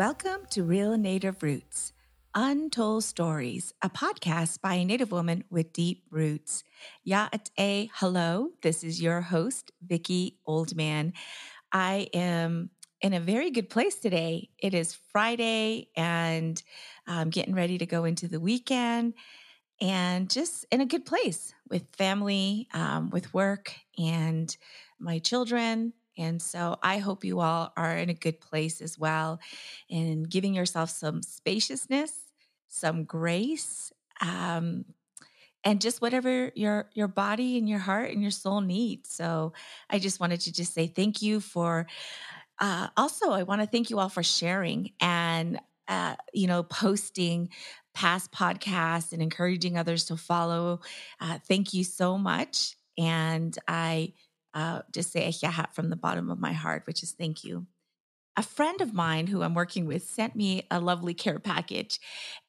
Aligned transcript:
Welcome 0.00 0.46
to 0.52 0.62
Real 0.62 0.96
Native 0.96 1.42
Roots, 1.42 1.92
Untold 2.34 3.04
Stories, 3.04 3.74
a 3.82 3.90
podcast 3.90 4.62
by 4.62 4.76
a 4.76 4.84
Native 4.86 5.12
woman 5.12 5.44
with 5.50 5.74
deep 5.74 6.04
roots. 6.10 6.64
Ya'ate, 7.06 7.90
hello. 7.92 8.48
This 8.62 8.82
is 8.82 9.02
your 9.02 9.20
host, 9.20 9.72
Vicki 9.86 10.38
Oldman. 10.48 11.12
I 11.70 12.08
am 12.14 12.70
in 13.02 13.12
a 13.12 13.20
very 13.20 13.50
good 13.50 13.68
place 13.68 13.96
today. 13.96 14.48
It 14.58 14.72
is 14.72 14.96
Friday 15.12 15.88
and 15.94 16.62
I'm 17.06 17.28
getting 17.28 17.54
ready 17.54 17.76
to 17.76 17.84
go 17.84 18.06
into 18.06 18.26
the 18.26 18.40
weekend 18.40 19.12
and 19.82 20.30
just 20.30 20.64
in 20.72 20.80
a 20.80 20.86
good 20.86 21.04
place 21.04 21.52
with 21.68 21.94
family, 21.94 22.68
um, 22.72 23.10
with 23.10 23.34
work, 23.34 23.74
and 23.98 24.56
my 24.98 25.18
children. 25.18 25.92
And 26.20 26.40
so 26.40 26.76
I 26.82 26.98
hope 26.98 27.24
you 27.24 27.40
all 27.40 27.72
are 27.76 27.96
in 27.96 28.10
a 28.10 28.14
good 28.14 28.40
place 28.40 28.80
as 28.80 28.98
well 28.98 29.40
and 29.90 30.28
giving 30.28 30.54
yourself 30.54 30.90
some 30.90 31.22
spaciousness, 31.22 32.12
some 32.68 33.04
grace, 33.04 33.92
um, 34.20 34.84
and 35.64 35.80
just 35.80 36.00
whatever 36.00 36.52
your 36.54 36.88
your 36.94 37.08
body 37.08 37.58
and 37.58 37.68
your 37.68 37.78
heart 37.78 38.10
and 38.10 38.22
your 38.22 38.30
soul 38.30 38.60
need. 38.60 39.06
So 39.06 39.52
I 39.88 39.98
just 39.98 40.20
wanted 40.20 40.40
to 40.42 40.52
just 40.52 40.72
say 40.72 40.86
thank 40.86 41.22
you 41.22 41.40
for 41.40 41.86
uh, 42.58 42.88
also 42.96 43.30
I 43.32 43.42
want 43.42 43.60
to 43.60 43.66
thank 43.66 43.90
you 43.90 43.98
all 43.98 44.08
for 44.08 44.22
sharing 44.22 44.92
and 45.00 45.60
uh, 45.88 46.16
you 46.32 46.46
know 46.46 46.62
posting 46.62 47.50
past 47.94 48.32
podcasts 48.32 49.12
and 49.12 49.22
encouraging 49.22 49.76
others 49.76 50.04
to 50.06 50.16
follow. 50.16 50.80
Uh, 51.20 51.38
thank 51.46 51.74
you 51.74 51.84
so 51.84 52.16
much. 52.16 52.76
And 52.96 53.56
I 53.66 54.12
uh, 54.54 54.82
just 54.92 55.12
say 55.12 55.26
a 55.26 55.32
yahat 55.32 55.74
from 55.74 55.90
the 55.90 55.96
bottom 55.96 56.30
of 56.30 56.38
my 56.38 56.52
heart, 56.52 56.82
which 56.86 57.02
is 57.02 57.12
thank 57.12 57.44
you. 57.44 57.66
A 58.36 58.42
friend 58.42 58.80
of 58.80 58.94
mine 58.94 59.26
who 59.26 59.42
I'm 59.42 59.54
working 59.54 59.86
with 59.86 60.04
sent 60.04 60.36
me 60.36 60.66
a 60.70 60.80
lovely 60.80 61.14
care 61.14 61.38
package. 61.38 61.98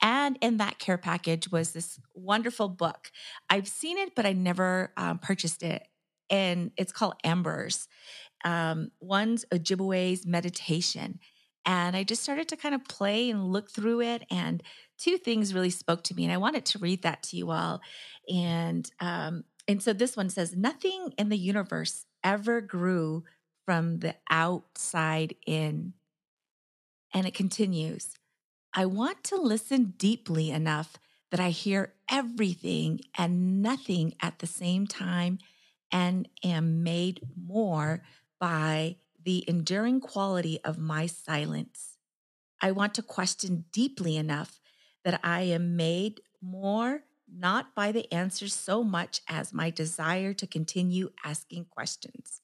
And 0.02 0.38
in 0.41 0.58
that 0.58 0.80
care 0.80 0.97
package 0.97 1.52
was 1.52 1.71
this 1.71 1.99
wonderful 2.13 2.69
book. 2.69 3.11
I've 3.49 3.67
seen 3.67 3.97
it, 3.97 4.16
but 4.16 4.25
I 4.25 4.33
never 4.33 4.93
um, 4.95 5.19
purchased 5.19 5.63
it. 5.63 5.88
And 6.30 6.71
it's 6.77 6.93
called 6.93 7.16
Embers. 7.23 7.88
Um, 8.45 8.91
one's 9.02 9.43
Ojibwe's 9.52 10.25
Meditation. 10.25 11.19
And 11.65 11.95
I 11.95 12.03
just 12.03 12.23
started 12.23 12.47
to 12.49 12.58
kind 12.58 12.73
of 12.73 12.86
play 12.86 13.30
and 13.30 13.52
look 13.52 13.69
through 13.69 14.02
it. 14.02 14.23
And 14.31 14.63
two 14.97 15.17
things 15.17 15.53
really 15.53 15.69
spoke 15.69 16.03
to 16.03 16.15
me. 16.15 16.23
And 16.23 16.33
I 16.33 16.38
wanted 16.38 16.65
to 16.67 16.80
read 16.80 17.03
that 17.03 17.23
to 17.23 17.38
you 17.38 17.52
all. 17.52 17.81
And 18.33 18.89
um, 18.99 19.43
and 19.67 19.81
so 19.81 19.94
this 19.94 20.17
one 20.17 20.30
says, 20.30 20.56
nothing 20.56 21.14
in 21.17 21.30
the 21.30 21.38
universe 21.38 22.06
ever 22.23 22.62
grew 22.62 23.23
from 23.66 24.00
the 24.00 24.16
outside 24.30 25.36
in. 25.45 25.94
And 27.14 27.28
it 27.28 27.34
continues, 27.34 28.16
I 28.73 28.86
want 28.86 29.23
to 29.26 29.36
listen 29.36 29.94
deeply 29.98 30.50
enough 30.50 30.98
that 31.30 31.39
I 31.39 31.50
hear 31.50 31.94
everything 32.09 33.02
and 33.17 33.62
nothing 33.62 34.14
at 34.22 34.39
the 34.39 34.48
same 34.48 34.88
time 34.88 35.39
and 35.92 36.28
am 36.44 36.84
made 36.84 37.22
more 37.36 38.02
by 38.39 38.98
the 39.23 39.44
enduring 39.48 40.00
quality 40.00 40.60
of 40.64 40.77
my 40.77 41.05
silence. 41.05 41.98
I 42.61 42.71
want 42.71 42.94
to 42.95 43.04
question 43.04 43.66
deeply 43.71 44.17
enough 44.17 44.60
that 45.04 45.20
I 45.23 45.42
am 45.42 45.76
made 45.76 46.21
more 46.42 47.04
not 47.33 47.73
by 47.75 47.92
the 47.92 48.11
answers 48.14 48.53
so 48.53 48.83
much 48.83 49.21
as 49.27 49.53
my 49.53 49.69
desire 49.69 50.33
to 50.33 50.47
continue 50.47 51.11
asking 51.23 51.65
questions. 51.65 52.42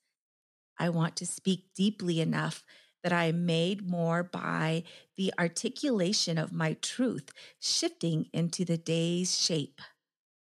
I 0.80 0.90
want 0.90 1.16
to 1.18 1.26
speak 1.26 1.74
deeply 1.76 2.22
enough 2.22 2.64
that 3.04 3.14
I 3.14 3.26
am 3.26 3.46
made 3.46 3.88
more 3.88 4.24
by 4.24 4.84
the 5.16 5.34
articulation 5.40 6.38
of 6.38 6.52
my 6.52 6.74
truth 6.74 7.32
shifting 7.60 8.28
into 8.34 8.66
the 8.66 8.78
day's 8.78 9.40
shape. 9.40 9.82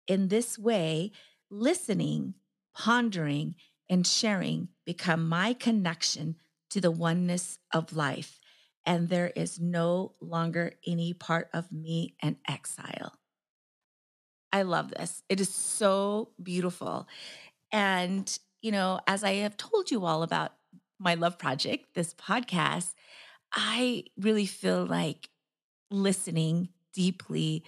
In 0.07 0.27
this 0.27 0.59
way, 0.59 1.11
listening, 1.49 2.35
pondering, 2.75 3.55
and 3.89 4.05
sharing 4.05 4.69
become 4.85 5.27
my 5.27 5.53
connection 5.53 6.35
to 6.69 6.81
the 6.81 6.91
oneness 6.91 7.59
of 7.73 7.95
life, 7.95 8.39
and 8.85 9.09
there 9.09 9.31
is 9.35 9.59
no 9.59 10.13
longer 10.19 10.73
any 10.85 11.13
part 11.13 11.49
of 11.53 11.71
me 11.71 12.15
in 12.21 12.37
exile. 12.47 13.13
I 14.53 14.63
love 14.63 14.91
this. 14.91 15.23
It 15.29 15.41
is 15.41 15.49
so 15.49 16.29
beautiful. 16.43 17.07
And, 17.71 18.37
you 18.61 18.71
know, 18.71 18.99
as 19.07 19.23
I 19.23 19.35
have 19.35 19.57
told 19.57 19.91
you 19.91 20.05
all 20.05 20.23
about 20.23 20.53
my 20.99 21.15
love 21.15 21.39
project, 21.39 21.87
this 21.95 22.13
podcast, 22.15 22.93
I 23.53 24.05
really 24.17 24.45
feel 24.47 24.85
like 24.85 25.29
listening 25.91 26.69
deeply 26.93 27.63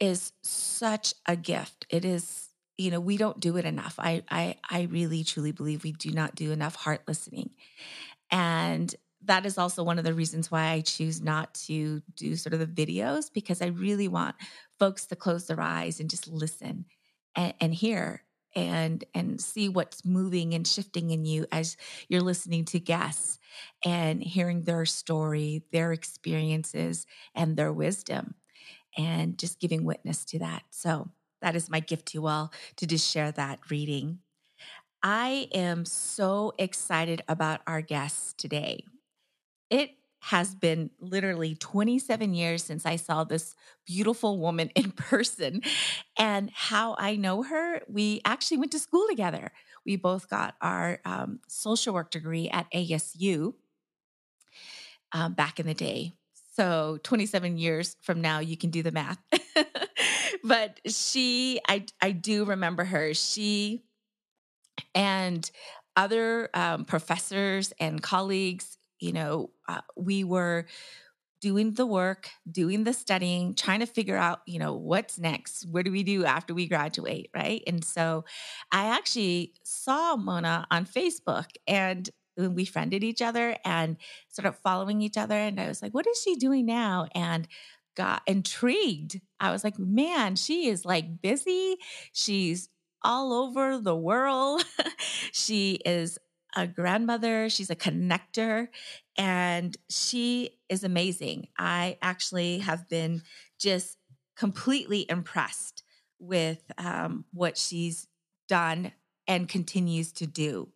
is 0.00 0.32
such 0.42 1.14
a 1.26 1.36
gift. 1.36 1.86
It 1.90 2.04
is, 2.04 2.50
you 2.78 2.90
know, 2.90 3.00
we 3.00 3.16
don't 3.16 3.40
do 3.40 3.56
it 3.56 3.64
enough. 3.64 3.96
I 3.98 4.22
I 4.30 4.56
I 4.70 4.82
really 4.82 5.24
truly 5.24 5.52
believe 5.52 5.84
we 5.84 5.92
do 5.92 6.12
not 6.12 6.34
do 6.34 6.52
enough 6.52 6.76
heart 6.76 7.02
listening. 7.08 7.50
And 8.30 8.94
that 9.24 9.46
is 9.46 9.58
also 9.58 9.82
one 9.82 9.98
of 9.98 10.04
the 10.04 10.14
reasons 10.14 10.50
why 10.50 10.68
I 10.70 10.80
choose 10.80 11.20
not 11.20 11.54
to 11.66 12.02
do 12.14 12.36
sort 12.36 12.54
of 12.54 12.60
the 12.60 12.66
videos 12.86 13.32
because 13.32 13.60
I 13.62 13.66
really 13.66 14.08
want 14.08 14.36
folks 14.78 15.06
to 15.06 15.16
close 15.16 15.46
their 15.46 15.60
eyes 15.60 16.00
and 16.00 16.10
just 16.10 16.28
listen 16.28 16.86
and, 17.34 17.54
and 17.60 17.74
hear 17.74 18.22
and 18.54 19.04
and 19.14 19.40
see 19.40 19.68
what's 19.68 20.04
moving 20.04 20.54
and 20.54 20.66
shifting 20.66 21.10
in 21.10 21.24
you 21.24 21.46
as 21.52 21.76
you're 22.08 22.22
listening 22.22 22.64
to 22.64 22.80
guests 22.80 23.38
and 23.84 24.22
hearing 24.22 24.62
their 24.62 24.86
story, 24.86 25.62
their 25.72 25.92
experiences, 25.92 27.06
and 27.34 27.56
their 27.56 27.72
wisdom, 27.72 28.34
and 28.96 29.38
just 29.38 29.60
giving 29.60 29.84
witness 29.84 30.24
to 30.24 30.38
that. 30.38 30.62
So 30.70 31.10
that 31.42 31.54
is 31.54 31.70
my 31.70 31.80
gift 31.80 32.06
to 32.08 32.18
you 32.18 32.26
all 32.26 32.52
to 32.76 32.86
just 32.86 33.10
share 33.10 33.30
that 33.32 33.70
reading. 33.70 34.20
I 35.02 35.48
am 35.54 35.84
so 35.84 36.54
excited 36.58 37.22
about 37.28 37.60
our 37.66 37.82
guests 37.82 38.32
today. 38.32 38.84
It 39.68 39.90
has 40.26 40.56
been 40.56 40.90
literally 40.98 41.54
27 41.54 42.34
years 42.34 42.64
since 42.64 42.84
I 42.84 42.96
saw 42.96 43.22
this 43.22 43.54
beautiful 43.86 44.40
woman 44.40 44.70
in 44.74 44.90
person. 44.90 45.62
And 46.18 46.50
how 46.52 46.96
I 46.98 47.14
know 47.14 47.44
her, 47.44 47.80
we 47.88 48.22
actually 48.24 48.56
went 48.58 48.72
to 48.72 48.80
school 48.80 49.06
together. 49.08 49.52
We 49.84 49.94
both 49.94 50.28
got 50.28 50.56
our 50.60 50.98
um, 51.04 51.38
social 51.46 51.94
work 51.94 52.10
degree 52.10 52.48
at 52.48 52.66
ASU 52.72 53.54
um, 55.12 55.34
back 55.34 55.60
in 55.60 55.66
the 55.66 55.74
day. 55.74 56.14
So 56.56 56.98
27 57.04 57.56
years 57.56 57.96
from 58.02 58.20
now, 58.20 58.40
you 58.40 58.56
can 58.56 58.70
do 58.70 58.82
the 58.82 58.90
math. 58.90 59.22
but 60.42 60.80
she, 60.86 61.60
I, 61.68 61.84
I 62.02 62.10
do 62.10 62.46
remember 62.46 62.82
her. 62.82 63.14
She 63.14 63.84
and 64.92 65.48
other 65.94 66.50
um, 66.52 66.84
professors 66.84 67.72
and 67.78 68.02
colleagues 68.02 68.76
you 69.00 69.12
know, 69.12 69.50
uh, 69.68 69.80
we 69.96 70.24
were 70.24 70.66
doing 71.40 71.74
the 71.74 71.86
work, 71.86 72.30
doing 72.50 72.84
the 72.84 72.92
studying, 72.92 73.54
trying 73.54 73.80
to 73.80 73.86
figure 73.86 74.16
out, 74.16 74.40
you 74.46 74.58
know, 74.58 74.74
what's 74.74 75.18
next? 75.18 75.66
What 75.66 75.84
do 75.84 75.92
we 75.92 76.02
do 76.02 76.24
after 76.24 76.54
we 76.54 76.66
graduate? 76.66 77.30
Right. 77.34 77.62
And 77.66 77.84
so 77.84 78.24
I 78.72 78.96
actually 78.96 79.52
saw 79.62 80.16
Mona 80.16 80.66
on 80.70 80.86
Facebook 80.86 81.46
and 81.66 82.08
we 82.36 82.64
friended 82.64 83.04
each 83.04 83.22
other 83.22 83.56
and 83.64 83.96
sort 84.28 84.46
of 84.46 84.58
following 84.58 85.00
each 85.02 85.16
other. 85.16 85.34
And 85.34 85.60
I 85.60 85.68
was 85.68 85.82
like, 85.82 85.92
what 85.92 86.06
is 86.06 86.20
she 86.20 86.36
doing 86.36 86.66
now? 86.66 87.08
And 87.14 87.48
got 87.96 88.22
intrigued. 88.26 89.20
I 89.40 89.50
was 89.50 89.64
like, 89.64 89.78
man, 89.78 90.36
she 90.36 90.68
is 90.68 90.84
like 90.84 91.22
busy. 91.22 91.76
She's 92.12 92.68
all 93.02 93.32
over 93.32 93.78
the 93.78 93.96
world. 93.96 94.64
she 95.32 95.80
is 95.84 96.18
a 96.56 96.66
grandmother, 96.66 97.48
she's 97.50 97.70
a 97.70 97.76
connector, 97.76 98.68
and 99.16 99.76
she 99.90 100.58
is 100.68 100.82
amazing. 100.82 101.48
I 101.58 101.98
actually 102.00 102.58
have 102.58 102.88
been 102.88 103.22
just 103.60 103.98
completely 104.36 105.06
impressed 105.08 105.84
with 106.18 106.62
um, 106.78 107.26
what 107.32 107.58
she's 107.58 108.08
done 108.48 108.92
and 109.28 109.48
continues 109.48 110.12
to 110.12 110.26
do. 110.26 110.68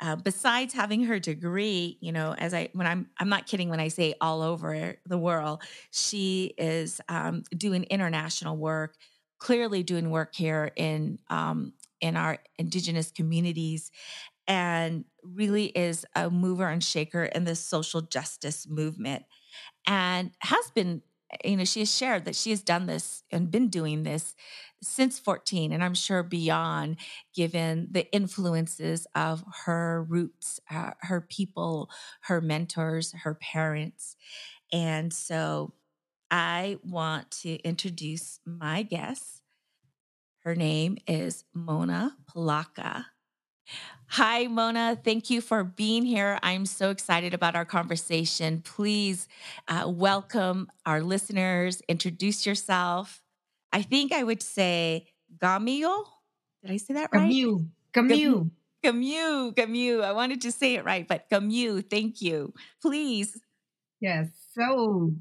Uh, 0.00 0.16
besides 0.16 0.74
having 0.74 1.04
her 1.04 1.18
degree, 1.18 1.96
you 2.00 2.12
know, 2.12 2.34
as 2.36 2.52
I 2.52 2.68
when 2.72 2.86
I'm 2.86 3.08
I'm 3.18 3.28
not 3.28 3.46
kidding 3.46 3.68
when 3.68 3.80
I 3.80 3.88
say 3.88 4.14
all 4.20 4.42
over 4.42 4.96
the 5.06 5.18
world, 5.18 5.62
she 5.92 6.52
is 6.58 7.00
um, 7.08 7.44
doing 7.56 7.84
international 7.84 8.56
work, 8.56 8.96
clearly 9.38 9.82
doing 9.84 10.10
work 10.10 10.34
here 10.34 10.72
in 10.76 11.20
um, 11.30 11.72
in 12.00 12.16
our 12.16 12.38
indigenous 12.58 13.12
communities, 13.12 13.90
and 14.46 15.04
really 15.22 15.66
is 15.66 16.04
a 16.14 16.30
mover 16.30 16.68
and 16.68 16.82
shaker 16.84 17.24
in 17.24 17.44
the 17.44 17.54
social 17.56 18.00
justice 18.00 18.66
movement 18.68 19.24
and 19.86 20.30
has 20.40 20.70
been 20.74 21.02
you 21.44 21.56
know, 21.56 21.64
she 21.64 21.80
has 21.80 21.94
shared 21.94 22.26
that 22.26 22.36
she 22.36 22.50
has 22.50 22.62
done 22.62 22.86
this 22.86 23.24
and 23.30 23.50
been 23.50 23.68
doing 23.68 24.02
this 24.02 24.34
since 24.82 25.18
14, 25.18 25.72
and 25.72 25.82
I'm 25.82 25.94
sure 25.94 26.22
beyond, 26.22 26.98
given 27.34 27.88
the 27.90 28.10
influences 28.12 29.06
of 29.14 29.42
her 29.64 30.04
roots, 30.04 30.60
uh, 30.70 30.90
her 31.00 31.20
people, 31.20 31.90
her 32.22 32.40
mentors, 32.40 33.12
her 33.22 33.34
parents. 33.34 34.16
And 34.72 35.12
so 35.12 35.72
I 36.30 36.78
want 36.84 37.30
to 37.42 37.56
introduce 37.62 38.40
my 38.44 38.82
guest. 38.82 39.42
Her 40.40 40.54
name 40.54 40.98
is 41.06 41.44
Mona 41.54 42.16
Polacca. 42.26 43.06
Hi, 44.14 44.46
Mona. 44.46 44.96
Thank 45.02 45.28
you 45.28 45.40
for 45.40 45.64
being 45.64 46.04
here. 46.04 46.38
I'm 46.40 46.66
so 46.66 46.90
excited 46.90 47.34
about 47.34 47.56
our 47.56 47.64
conversation. 47.64 48.60
Please 48.60 49.26
uh, 49.66 49.86
welcome 49.88 50.70
our 50.86 51.02
listeners, 51.02 51.82
introduce 51.88 52.46
yourself. 52.46 53.24
I 53.72 53.82
think 53.82 54.12
I 54.12 54.22
would 54.22 54.40
say 54.40 55.08
Gamio. 55.36 56.04
Did 56.62 56.70
I 56.70 56.76
say 56.76 56.94
that 56.94 57.10
right? 57.12 57.28
Gamu. 57.28 57.66
Gamu. 57.92 58.50
Gamu. 58.84 59.52
Gamu. 59.52 60.04
I 60.04 60.12
wanted 60.12 60.42
to 60.42 60.52
say 60.52 60.76
it 60.76 60.84
right, 60.84 61.08
but 61.08 61.28
Gamu, 61.28 61.82
thank 61.90 62.22
you. 62.22 62.54
Please. 62.80 63.40
Yes. 64.00 64.28
So, 64.52 65.12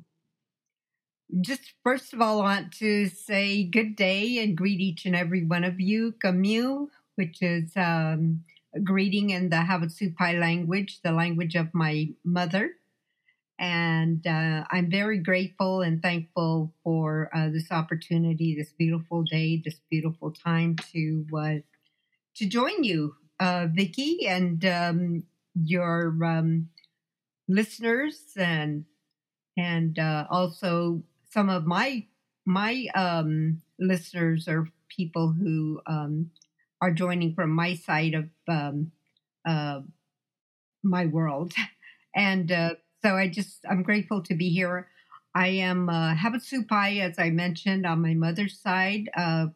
just 1.42 1.74
first 1.84 2.14
of 2.14 2.22
all, 2.22 2.42
I 2.42 2.44
want 2.44 2.74
to 2.74 3.10
say 3.10 3.64
good 3.64 3.96
day 3.96 4.38
and 4.38 4.56
greet 4.56 4.80
each 4.80 5.08
and 5.08 5.16
every 5.16 5.44
one 5.44 5.64
of 5.64 5.82
you. 5.82 6.14
Gamu, 6.24 6.90
which 7.16 7.42
is 7.42 7.72
um, 7.76 8.44
greeting 8.84 9.30
in 9.32 9.50
the 9.50 9.58
Havasupai 9.58 10.40
language, 10.40 11.02
the 11.04 11.12
language 11.12 11.56
of 11.56 11.74
my 11.74 12.10
mother. 12.24 12.72
And 13.60 14.26
uh, 14.28 14.66
I'm 14.72 14.90
very 14.90 15.20
grateful 15.20 15.82
and 15.82 16.02
thankful 16.02 16.74
for 16.84 17.30
uh, 17.34 17.50
this 17.50 17.72
opportunity, 17.72 18.56
this 18.56 18.74
beautiful 18.74 19.24
day, 19.24 19.62
this 19.64 19.80
beautiful 19.90 20.32
time 20.32 20.76
to 20.94 21.26
uh, 21.38 21.56
to 22.36 22.46
join 22.48 22.84
you, 22.84 23.16
uh, 23.40 23.68
Vicki, 23.74 24.28
and 24.28 24.66
um, 24.66 25.24
your 25.56 26.16
um, 26.24 26.70
listeners, 27.48 28.20
and 28.38 28.86
and 29.58 30.00
uh, 30.00 30.28
also 30.30 31.04
some 31.32 31.50
of 31.50 31.66
my 31.66 32.06
my 32.46 32.88
um, 32.96 33.62
listeners 33.80 34.48
are 34.48 34.68
people 34.90 35.32
who 35.34 35.82
um, 35.88 36.32
are 36.84 36.92
joining 36.92 37.34
from 37.34 37.50
my 37.50 37.76
side 37.76 38.14
of 38.14 38.30
um, 38.50 38.92
uh, 39.48 39.80
my 40.84 41.06
world. 41.06 41.54
And 42.16 42.52
uh, 42.52 42.76
so 43.04 43.16
I 43.16 43.28
just, 43.28 43.66
I'm 43.68 43.82
grateful 43.82 44.22
to 44.22 44.36
be 44.36 44.50
here. 44.50 44.88
I 45.34 45.48
am 45.48 45.90
uh, 45.90 46.14
Havasupai, 46.14 47.02
as 47.02 47.18
I 47.18 47.32
mentioned, 47.32 47.88
on 47.88 48.04
my 48.04 48.14
mother's 48.14 48.60
side. 48.60 49.10
Uh, 49.18 49.48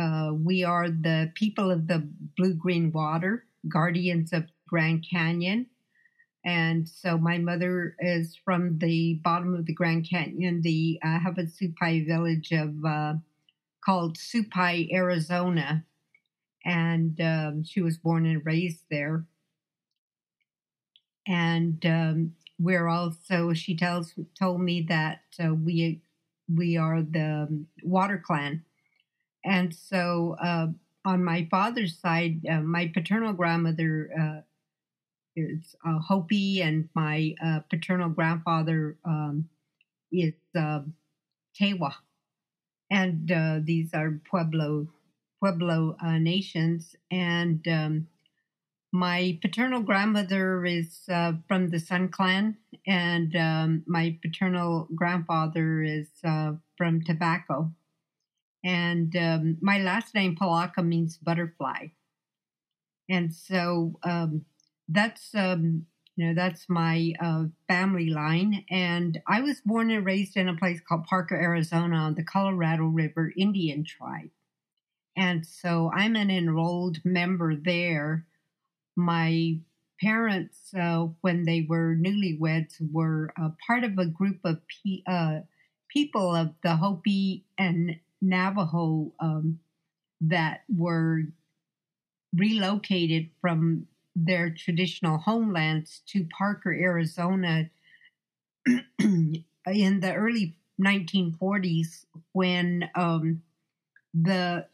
uh, 0.00 0.30
we 0.32 0.64
are 0.64 0.88
the 0.88 1.32
people 1.34 1.70
of 1.70 1.86
the 1.86 2.08
blue 2.38 2.54
green 2.54 2.92
water, 2.92 3.44
guardians 3.68 4.32
of 4.32 4.44
Grand 4.66 5.04
Canyon. 5.04 5.66
And 6.46 6.88
so 6.88 7.18
my 7.18 7.36
mother 7.36 7.94
is 7.98 8.38
from 8.42 8.78
the 8.78 9.20
bottom 9.22 9.54
of 9.54 9.66
the 9.66 9.74
Grand 9.74 10.08
Canyon, 10.08 10.62
the 10.62 10.98
uh, 11.04 11.18
Havasupai 11.18 12.06
village 12.06 12.52
of 12.52 12.82
uh, 12.86 13.14
called 13.84 14.16
Supai, 14.16 14.90
Arizona 14.94 15.84
and 16.64 17.20
um, 17.20 17.64
she 17.64 17.80
was 17.80 17.96
born 17.96 18.26
and 18.26 18.44
raised 18.44 18.84
there. 18.90 19.24
And 21.26 21.84
um, 21.86 22.32
we're 22.58 22.88
also, 22.88 23.52
she 23.52 23.76
tells 23.76 24.14
told 24.38 24.60
me 24.60 24.82
that 24.88 25.22
uh, 25.42 25.54
we 25.54 26.02
we 26.52 26.76
are 26.76 27.02
the 27.02 27.64
Water 27.84 28.22
Clan, 28.24 28.64
and 29.44 29.74
so 29.74 30.36
uh, 30.42 30.68
on 31.04 31.24
my 31.24 31.46
father's 31.50 31.98
side, 31.98 32.44
uh, 32.50 32.60
my 32.60 32.88
paternal 32.88 33.32
grandmother 33.32 34.10
uh, 34.18 34.40
is 35.36 35.76
uh, 35.86 35.98
Hopi, 36.00 36.60
and 36.62 36.88
my 36.94 37.34
uh, 37.42 37.60
paternal 37.70 38.08
grandfather 38.08 38.96
um, 39.04 39.48
is 40.12 40.34
Tewa, 40.54 41.94
and 42.90 43.64
these 43.64 43.94
are 43.94 44.20
Pueblo 44.28 44.88
Pueblo 45.40 45.96
uh, 46.04 46.18
nations. 46.18 46.94
And 47.10 47.66
um, 47.66 48.06
my 48.92 49.38
paternal 49.42 49.80
grandmother 49.80 50.64
is 50.64 51.00
uh, 51.10 51.32
from 51.48 51.70
the 51.70 51.78
Sun 51.78 52.08
Clan, 52.10 52.56
and 52.86 53.34
um, 53.36 53.82
my 53.86 54.18
paternal 54.22 54.88
grandfather 54.94 55.82
is 55.82 56.08
uh, 56.24 56.52
from 56.76 57.02
Tobacco. 57.02 57.72
And 58.64 59.14
um, 59.16 59.58
my 59.60 59.78
last 59.78 60.14
name, 60.14 60.36
Polacca, 60.36 60.84
means 60.84 61.16
butterfly. 61.16 61.88
And 63.08 63.32
so 63.34 63.98
um, 64.02 64.44
that's 64.88 65.34
um, 65.34 65.86
you 66.16 66.26
know 66.26 66.34
that's 66.34 66.68
my 66.68 67.12
uh, 67.20 67.44
family 67.66 68.10
line 68.10 68.64
and 68.70 69.22
i 69.26 69.40
was 69.40 69.62
born 69.64 69.90
and 69.90 70.04
raised 70.04 70.36
in 70.36 70.48
a 70.48 70.56
place 70.56 70.80
called 70.86 71.04
parker 71.04 71.34
arizona 71.34 71.96
on 71.96 72.14
the 72.14 72.22
colorado 72.24 72.84
river 72.84 73.32
indian 73.36 73.84
tribe 73.84 74.30
and 75.16 75.46
so 75.46 75.90
I'm 75.94 76.16
an 76.16 76.30
enrolled 76.30 76.98
member 77.04 77.54
there. 77.56 78.26
My 78.96 79.58
parents, 80.00 80.72
uh, 80.78 81.08
when 81.20 81.44
they 81.44 81.66
were 81.68 81.96
newlyweds, 81.96 82.76
were 82.92 83.32
part 83.66 83.84
of 83.84 83.98
a 83.98 84.06
group 84.06 84.38
of 84.44 84.60
uh, 85.06 85.40
people 85.88 86.34
of 86.34 86.54
the 86.62 86.76
Hopi 86.76 87.44
and 87.58 87.96
Navajo 88.22 89.12
um, 89.20 89.58
that 90.20 90.62
were 90.74 91.22
relocated 92.34 93.30
from 93.40 93.86
their 94.14 94.50
traditional 94.50 95.18
homelands 95.18 96.02
to 96.08 96.26
Parker, 96.36 96.72
Arizona 96.72 97.70
in 98.98 99.44
the 99.66 100.14
early 100.14 100.56
1940s 100.80 102.06
when 102.32 102.88
um, 102.94 103.42
the 104.14 104.66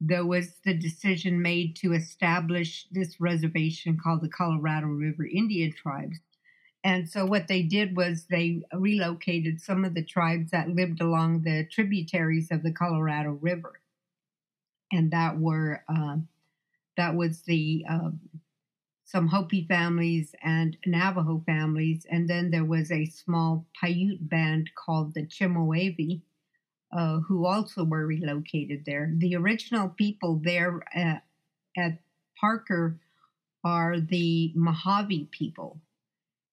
there 0.00 0.24
was 0.24 0.54
the 0.64 0.74
decision 0.74 1.42
made 1.42 1.74
to 1.76 1.92
establish 1.92 2.86
this 2.90 3.20
reservation 3.20 3.98
called 4.02 4.22
the 4.22 4.28
Colorado 4.28 4.86
River 4.86 5.26
Indian 5.26 5.72
Tribes. 5.72 6.18
And 6.84 7.08
so 7.08 7.26
what 7.26 7.48
they 7.48 7.62
did 7.62 7.96
was 7.96 8.26
they 8.26 8.62
relocated 8.72 9.60
some 9.60 9.84
of 9.84 9.94
the 9.94 10.04
tribes 10.04 10.52
that 10.52 10.70
lived 10.70 11.00
along 11.00 11.42
the 11.42 11.66
tributaries 11.70 12.50
of 12.52 12.62
the 12.62 12.72
Colorado 12.72 13.30
River, 13.30 13.80
and 14.92 15.10
that 15.10 15.38
were 15.38 15.82
uh, 15.88 16.18
that 16.96 17.16
was 17.16 17.42
the 17.42 17.84
uh, 17.90 18.10
some 19.04 19.26
Hopi 19.26 19.66
families 19.66 20.34
and 20.42 20.76
Navajo 20.86 21.42
families, 21.44 22.06
and 22.10 22.28
then 22.28 22.50
there 22.50 22.64
was 22.64 22.92
a 22.92 23.06
small 23.06 23.66
Paiute 23.80 24.28
band 24.28 24.70
called 24.76 25.14
the 25.14 25.26
Chemehuevi, 25.26 26.20
uh, 26.92 27.20
who 27.20 27.46
also 27.46 27.84
were 27.84 28.06
relocated 28.06 28.84
there. 28.86 29.12
The 29.16 29.36
original 29.36 29.88
people 29.88 30.40
there 30.42 30.80
at, 30.94 31.24
at 31.76 31.98
Parker 32.40 32.98
are 33.64 34.00
the 34.00 34.52
Mojave 34.54 35.28
people. 35.30 35.80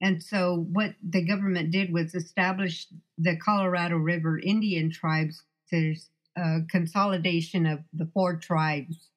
And 0.02 0.22
so, 0.22 0.68
what 0.72 0.96
the 1.02 1.26
government 1.26 1.72
did 1.72 1.94
was 1.94 2.14
establish 2.14 2.88
the 3.18 3.38
Colorado 3.38 3.96
River 3.96 4.38
Indian 4.38 4.92
tribes 4.92 5.44
There's 5.72 6.10
uh, 6.38 6.60
consolidation 6.70 7.66
of 7.66 7.80
the 7.94 8.10
four 8.14 8.36
tribes. 8.36 9.10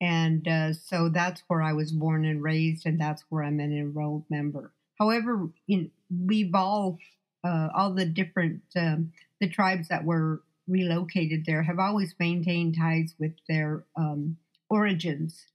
And 0.00 0.48
uh, 0.48 0.72
so 0.72 1.08
that's 1.10 1.42
where 1.46 1.62
I 1.62 1.74
was 1.74 1.92
born 1.92 2.24
and 2.24 2.42
raised, 2.42 2.86
and 2.86 3.00
that's 3.00 3.22
where 3.28 3.44
I'm 3.44 3.60
an 3.60 3.76
enrolled 3.76 4.24
member. 4.30 4.72
However, 4.98 5.48
in, 5.68 5.90
we've 6.10 6.54
all, 6.54 6.98
uh, 7.44 7.68
all 7.74 7.92
the 7.92 8.06
different 8.06 8.62
um, 8.76 9.12
the 9.40 9.48
tribes 9.48 9.88
that 9.88 10.04
were 10.04 10.42
relocated 10.68 11.44
there 11.46 11.62
have 11.62 11.78
always 11.78 12.14
maintained 12.18 12.76
ties 12.78 13.14
with 13.18 13.32
their 13.48 13.84
um, 13.96 14.36
origins, 14.68 15.46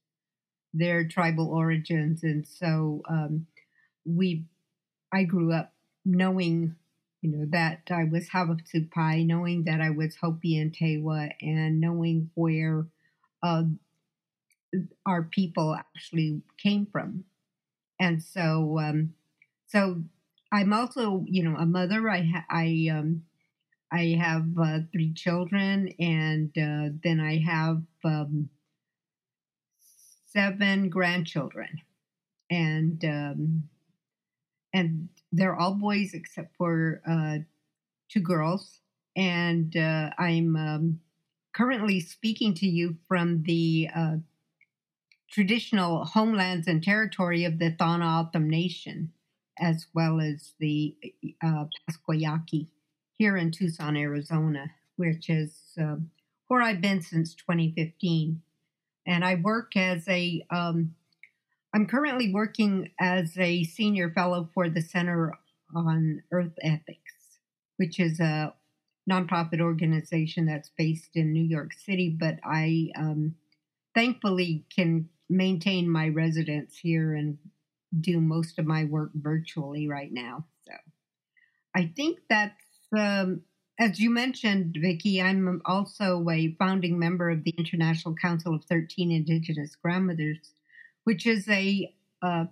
their 0.74 1.08
tribal 1.08 1.50
origins, 1.50 2.24
and 2.24 2.48
so 2.48 3.02
um, 3.10 3.48
we. 4.06 4.46
I 5.14 5.24
grew 5.24 5.54
up 5.54 5.74
knowing, 6.06 6.76
you 7.22 7.32
know, 7.32 7.46
that 7.52 7.84
I 7.90 8.04
was 8.06 8.30
Havasupai, 8.30 9.26
knowing 9.26 9.64
that 9.66 9.82
I 9.82 9.92
was 9.92 10.18
Hopi 10.18 10.58
and 10.58 10.74
Tewa, 10.74 11.32
and 11.42 11.80
knowing 11.80 12.32
where 12.36 12.88
uh, 13.44 13.64
our 15.06 15.24
people 15.24 15.76
actually 15.76 16.42
came 16.58 16.86
from, 16.86 17.24
and 18.00 18.22
so 18.24 18.80
um, 18.80 19.14
so 19.68 20.04
I'm 20.56 20.72
also, 20.72 21.26
you 21.28 21.44
know, 21.44 21.58
a 21.58 21.66
mother. 21.66 22.10
I 22.10 22.22
ha- 22.22 22.46
I 22.50 22.88
um, 22.90 23.24
I 23.92 24.18
have 24.22 24.48
uh, 24.58 24.80
three 24.94 25.14
children, 25.14 25.90
and 26.00 26.50
uh, 26.58 26.96
then 27.04 27.20
I 27.20 27.40
have 27.40 27.82
um, 28.06 28.50
seven 30.32 30.88
grandchildren, 30.88 31.82
and 32.50 33.04
um, 33.04 33.70
and 34.74 35.10
they're 35.34 35.58
all 35.58 35.74
boys 35.74 36.14
except 36.14 36.56
for 36.56 37.02
uh, 37.06 37.40
two 38.08 38.22
girls, 38.22 38.80
and 39.14 39.76
uh, 39.76 40.12
I'm 40.18 40.56
um, 40.56 41.02
currently 41.54 42.00
speaking 42.00 42.54
to 42.54 42.66
you 42.66 42.96
from 43.10 43.44
the 43.44 43.90
uh, 43.94 44.16
traditional 45.30 46.06
homelands 46.06 46.66
and 46.66 46.82
territory 46.82 47.44
of 47.44 47.60
the 47.60 47.76
O'odham 47.78 48.50
Nation, 48.50 49.12
as 49.60 49.88
well 49.94 50.20
as 50.20 50.54
the 50.60 50.96
uh, 51.44 51.66
here 53.18 53.38
in 53.38 53.52
Tucson, 53.52 53.96
Arizona, 53.96 54.72
which 54.98 55.30
is 55.30 55.54
uh, 55.82 55.96
where 56.48 56.62
I've 56.62 56.82
been 56.82 57.02
since 57.02 57.34
2015. 57.36 58.42
And 59.08 59.24
I 59.24 59.36
work 59.36 59.76
as 59.76 60.08
a, 60.08 60.46
um, 60.50 60.96
I'm 61.74 61.86
currently 61.86 62.34
working 62.34 62.92
as 63.00 63.38
a 63.38 63.64
senior 63.64 64.10
fellow 64.10 64.50
for 64.54 64.70
the 64.70 64.82
Center 64.82 65.34
on 65.76 66.24
Earth 66.32 66.58
Ethics, 66.62 67.40
which 67.78 68.00
is 68.00 68.20
a 68.20 68.54
nonprofit 69.10 69.62
organization 69.62 70.46
that's 70.46 70.72
based 70.78 71.12
in 71.16 71.32
New 71.32 71.44
York 71.44 71.74
City, 71.74 72.10
but 72.10 72.40
I 72.44 72.90
um, 72.98 73.36
thankfully 73.94 74.66
can 74.76 75.10
maintain 75.30 75.90
my 75.90 76.10
residence 76.10 76.78
here 76.78 77.14
and 77.14 77.38
do 78.02 78.20
most 78.20 78.60
of 78.60 78.66
my 78.66 78.84
work 78.86 79.12
virtually 79.14 79.88
right 79.88 80.12
now. 80.12 80.46
So 80.68 80.74
I 81.76 81.92
think 81.96 82.20
that's, 82.30 82.64
um, 82.98 83.42
as 83.80 84.00
you 84.00 84.10
mentioned, 84.10 84.78
Vicki, 84.80 85.22
I'm 85.22 85.62
also 85.66 86.28
a 86.30 86.56
founding 86.58 86.98
member 86.98 87.30
of 87.30 87.44
the 87.44 87.54
International 87.58 88.16
Council 88.16 88.56
of 88.56 88.64
13 88.66 89.12
Indigenous 89.12 89.76
Grandmothers, 89.76 90.54
which 91.04 91.26
is 91.26 91.48
a 91.50 91.94
uh, 92.22 92.46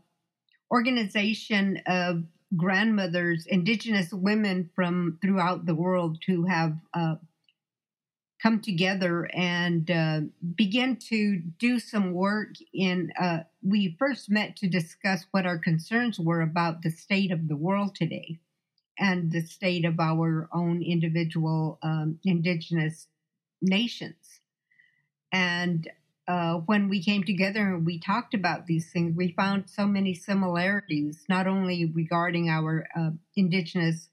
organization 0.72 1.82
of 1.86 2.24
grandmothers, 2.58 3.46
Indigenous 3.48 4.14
women 4.14 4.70
from 4.76 5.18
throughout 5.22 5.66
the 5.66 5.76
world 5.76 6.18
who 6.28 6.46
have 6.46 6.78
uh, 6.94 7.16
come 8.44 8.60
together 8.60 9.30
and 9.34 9.90
uh, 9.90 10.20
begin 10.56 10.98
to 10.98 11.38
do 11.58 11.80
some 11.80 12.12
work 12.12 12.50
in 12.74 13.10
uh, 13.20 13.40
we 13.62 13.96
first 13.98 14.30
met 14.30 14.58
to 14.58 14.68
discuss 14.68 15.26
what 15.32 15.46
our 15.46 15.58
concerns 15.58 16.20
were 16.20 16.42
about 16.42 16.82
the 16.82 16.92
state 16.92 17.32
of 17.32 17.48
the 17.48 17.56
world 17.56 17.96
today 17.96 18.38
and 19.00 19.32
the 19.32 19.42
state 19.42 19.86
of 19.86 19.98
our 19.98 20.50
own 20.54 20.84
individual 20.84 21.80
um, 21.82 22.20
indigenous 22.26 23.08
nations. 23.62 24.42
And 25.32 25.90
uh, 26.28 26.56
when 26.66 26.90
we 26.90 27.02
came 27.02 27.24
together 27.24 27.62
and 27.62 27.86
we 27.86 27.98
talked 27.98 28.34
about 28.34 28.66
these 28.66 28.92
things 28.92 29.16
we 29.16 29.32
found 29.32 29.70
so 29.70 29.86
many 29.86 30.14
similarities 30.14 31.24
not 31.30 31.48
only 31.48 31.86
regarding 31.86 32.50
our 32.50 32.88
uh, 32.96 33.12
indigenous 33.36 34.10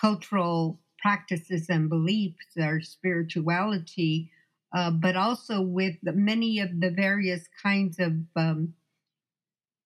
cultural 0.00 0.80
practices 1.04 1.68
and 1.68 1.90
beliefs, 1.90 2.56
our 2.58 2.80
spirituality, 2.80 4.30
uh, 4.74 4.90
but 4.90 5.16
also 5.16 5.60
with 5.60 5.96
many 6.02 6.60
of 6.60 6.80
the 6.80 6.90
various 6.90 7.46
kinds 7.62 7.98
of 7.98 8.14
um, 8.36 8.72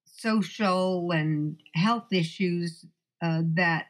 social 0.04 1.10
and 1.10 1.56
health 1.75 2.12
issues 2.12 2.87
uh, 3.20 3.42
that 3.44 3.87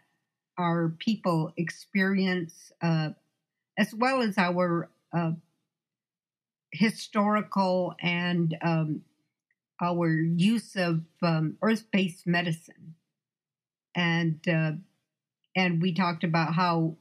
our 0.57 0.89
people 0.99 1.53
experience, 1.59 2.73
uh, 2.81 3.11
as 3.79 3.95
well 3.95 4.23
as 4.23 4.39
our 4.39 4.89
uh, 5.15 5.33
historical 6.73 7.95
and 8.01 8.57
um, 8.63 9.03
our 9.83 10.09
use 10.09 10.77
of 10.77 11.03
um, 11.23 11.59
earth-based 11.61 12.27
medicine, 12.27 12.95
and 13.95 14.41
uh, 14.49 14.73
and 15.55 15.83
we 15.83 15.93
talked 15.93 16.25
about 16.25 16.55
how 16.55 16.97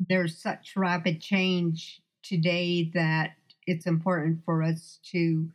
there's 0.00 0.36
such 0.36 0.74
rapid 0.76 1.20
change 1.20 2.00
today 2.22 2.90
that 2.94 3.32
it's 3.66 3.86
important 3.86 4.40
for 4.44 4.62
us 4.62 4.98
to 5.12 5.48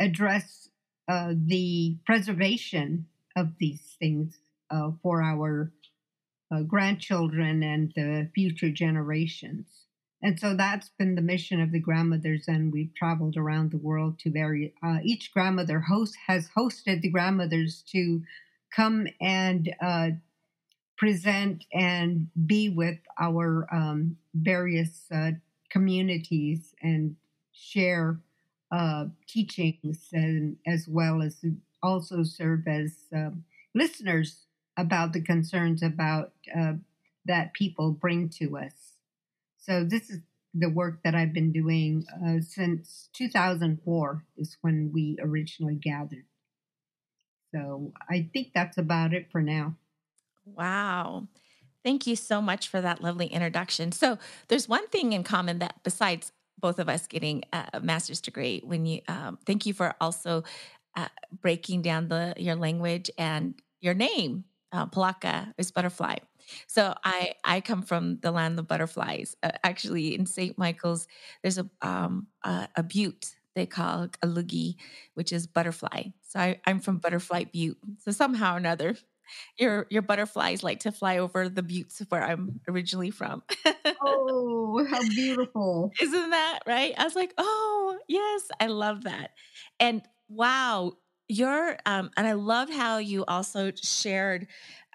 address 0.00 0.68
uh, 1.08 1.34
the 1.46 1.96
preservation 2.06 3.06
of 3.36 3.48
these 3.58 3.96
things 3.98 4.38
uh, 4.70 4.90
for 5.02 5.22
our 5.22 5.72
uh, 6.52 6.62
grandchildren 6.62 7.62
and 7.62 7.92
the 7.96 8.28
future 8.34 8.70
generations. 8.70 9.66
And 10.22 10.38
so 10.38 10.54
that's 10.54 10.90
been 10.98 11.16
the 11.16 11.22
mission 11.22 11.60
of 11.60 11.72
the 11.72 11.80
grandmothers, 11.80 12.46
and 12.46 12.72
we've 12.72 12.94
traveled 12.94 13.36
around 13.36 13.72
the 13.72 13.78
world 13.78 14.20
to 14.20 14.30
very. 14.30 14.72
Uh, 14.82 14.98
each 15.02 15.32
grandmother 15.32 15.80
host 15.80 16.16
has 16.28 16.48
hosted 16.56 17.00
the 17.00 17.10
grandmothers 17.10 17.82
to 17.90 18.22
come 18.74 19.08
and 19.20 19.74
uh, 19.82 20.10
present 21.02 21.64
and 21.72 22.28
be 22.46 22.68
with 22.68 22.98
our 23.20 23.66
um, 23.74 24.16
various 24.34 25.06
uh, 25.12 25.32
communities 25.70 26.74
and 26.82 27.16
share 27.52 28.20
uh, 28.70 29.06
teachings 29.28 30.08
and 30.12 30.56
as 30.66 30.86
well 30.88 31.22
as 31.22 31.44
also 31.82 32.22
serve 32.22 32.68
as 32.68 32.94
um, 33.14 33.44
listeners 33.74 34.46
about 34.76 35.12
the 35.12 35.20
concerns 35.20 35.82
about 35.82 36.32
uh, 36.56 36.74
that 37.24 37.52
people 37.52 37.90
bring 37.92 38.28
to 38.28 38.56
us. 38.56 38.94
So 39.58 39.84
this 39.84 40.10
is 40.10 40.20
the 40.54 40.70
work 40.70 41.02
that 41.04 41.14
I've 41.14 41.32
been 41.34 41.52
doing 41.52 42.06
uh, 42.26 42.40
since 42.42 43.08
2004 43.14 44.24
is 44.36 44.58
when 44.62 44.92
we 44.92 45.18
originally 45.22 45.76
gathered. 45.76 46.26
So 47.54 47.92
I 48.10 48.28
think 48.32 48.52
that's 48.54 48.78
about 48.78 49.14
it 49.14 49.30
for 49.30 49.42
now. 49.42 49.76
Wow. 50.44 51.28
Thank 51.84 52.06
you 52.06 52.16
so 52.16 52.40
much 52.40 52.68
for 52.68 52.80
that 52.80 53.02
lovely 53.02 53.26
introduction. 53.26 53.92
So, 53.92 54.18
there's 54.48 54.68
one 54.68 54.86
thing 54.88 55.12
in 55.12 55.24
common 55.24 55.58
that 55.60 55.76
besides 55.82 56.32
both 56.60 56.78
of 56.78 56.88
us 56.88 57.06
getting 57.08 57.42
a 57.52 57.80
master's 57.80 58.20
degree, 58.20 58.62
when 58.64 58.86
you 58.86 59.00
um, 59.08 59.38
thank 59.46 59.66
you 59.66 59.74
for 59.74 59.94
also 60.00 60.44
uh, 60.96 61.08
breaking 61.40 61.82
down 61.82 62.08
the 62.08 62.34
your 62.36 62.54
language 62.56 63.10
and 63.18 63.54
your 63.80 63.94
name. 63.94 64.44
Uh, 64.72 64.86
Polacca 64.86 65.52
is 65.58 65.70
butterfly. 65.72 66.16
So 66.68 66.94
I 67.04 67.34
I 67.44 67.60
come 67.60 67.82
from 67.82 68.18
the 68.20 68.30
land 68.30 68.58
of 68.58 68.68
butterflies. 68.68 69.36
Uh, 69.42 69.50
actually, 69.64 70.14
in 70.14 70.26
St. 70.26 70.56
Michael's, 70.58 71.08
there's 71.42 71.58
a 71.58 71.68
um, 71.82 72.28
a, 72.44 72.68
a 72.76 72.82
butte 72.84 73.34
they 73.54 73.66
call 73.66 74.04
a 74.22 74.26
lugi, 74.26 74.76
which 75.14 75.32
is 75.32 75.46
butterfly. 75.46 76.04
So 76.22 76.40
I, 76.40 76.60
I'm 76.66 76.80
from 76.80 76.98
Butterfly 76.98 77.44
Butte. 77.52 77.76
So 77.98 78.10
somehow 78.10 78.54
or 78.54 78.56
another, 78.56 78.96
your 79.58 79.86
your 79.90 80.02
butterflies 80.02 80.62
like 80.62 80.80
to 80.80 80.92
fly 80.92 81.18
over 81.18 81.48
the 81.48 81.62
buttes 81.62 82.02
where 82.08 82.22
I'm 82.22 82.60
originally 82.68 83.10
from. 83.10 83.42
oh, 84.02 84.86
how 84.90 85.00
beautiful. 85.08 85.92
Isn't 86.00 86.30
that 86.30 86.60
right? 86.66 86.94
I 86.96 87.04
was 87.04 87.16
like, 87.16 87.32
"Oh, 87.38 87.98
yes, 88.08 88.48
I 88.60 88.66
love 88.66 89.04
that." 89.04 89.30
And 89.80 90.02
wow, 90.28 90.92
you're 91.28 91.76
um 91.86 92.10
and 92.16 92.26
I 92.26 92.32
love 92.32 92.70
how 92.70 92.98
you 92.98 93.24
also 93.26 93.72
shared 93.74 94.46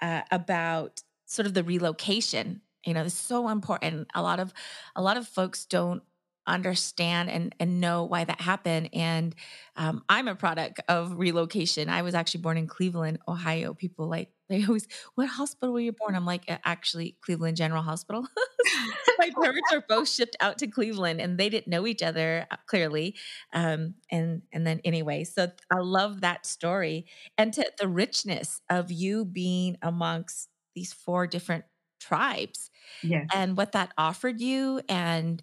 uh, 0.01 0.21
about 0.31 1.01
sort 1.25 1.45
of 1.45 1.53
the 1.53 1.63
relocation. 1.63 2.61
You 2.85 2.93
know, 2.93 3.03
it's 3.03 3.13
so 3.15 3.49
important. 3.49 4.07
A 4.15 4.21
lot 4.21 4.39
of 4.39 4.53
a 4.95 5.01
lot 5.01 5.17
of 5.17 5.27
folks 5.27 5.65
don't 5.65 6.03
understand 6.47 7.29
and, 7.29 7.53
and 7.59 7.79
know 7.79 8.05
why 8.05 8.23
that 8.23 8.41
happened. 8.41 8.89
And 8.93 9.35
um, 9.75 10.03
I'm 10.09 10.27
a 10.27 10.35
product 10.35 10.79
of 10.87 11.17
relocation. 11.17 11.89
I 11.89 12.01
was 12.01 12.15
actually 12.15 12.41
born 12.41 12.57
in 12.57 12.67
Cleveland, 12.67 13.19
Ohio. 13.27 13.73
People 13.73 14.07
like, 14.07 14.29
they 14.49 14.63
always, 14.65 14.87
what 15.15 15.27
hospital 15.27 15.73
were 15.73 15.79
you 15.79 15.91
born? 15.91 16.15
I'm 16.15 16.25
like, 16.25 16.43
actually, 16.63 17.17
Cleveland 17.21 17.57
General 17.57 17.83
Hospital. 17.83 18.25
My 19.19 19.29
parents 19.41 19.73
are 19.73 19.83
both 19.87 20.09
shipped 20.09 20.37
out 20.39 20.57
to 20.59 20.67
Cleveland 20.67 21.19
and 21.19 21.37
they 21.37 21.49
didn't 21.49 21.67
know 21.67 21.85
each 21.85 22.01
other 22.01 22.47
uh, 22.49 22.55
clearly. 22.65 23.15
Um, 23.53 23.95
and, 24.09 24.43
and 24.53 24.65
then 24.65 24.79
anyway, 24.85 25.25
so 25.25 25.51
I 25.71 25.79
love 25.79 26.21
that 26.21 26.45
story 26.45 27.05
and 27.37 27.53
to 27.53 27.69
the 27.77 27.87
richness 27.87 28.61
of 28.69 28.91
you 28.91 29.25
being 29.25 29.77
amongst 29.81 30.49
these 30.75 30.93
four 30.93 31.27
different 31.27 31.65
tribes 31.99 32.69
yeah. 33.01 33.25
and 33.33 33.57
what 33.57 33.71
that 33.73 33.91
offered 33.97 34.39
you 34.39 34.81
and 34.87 35.41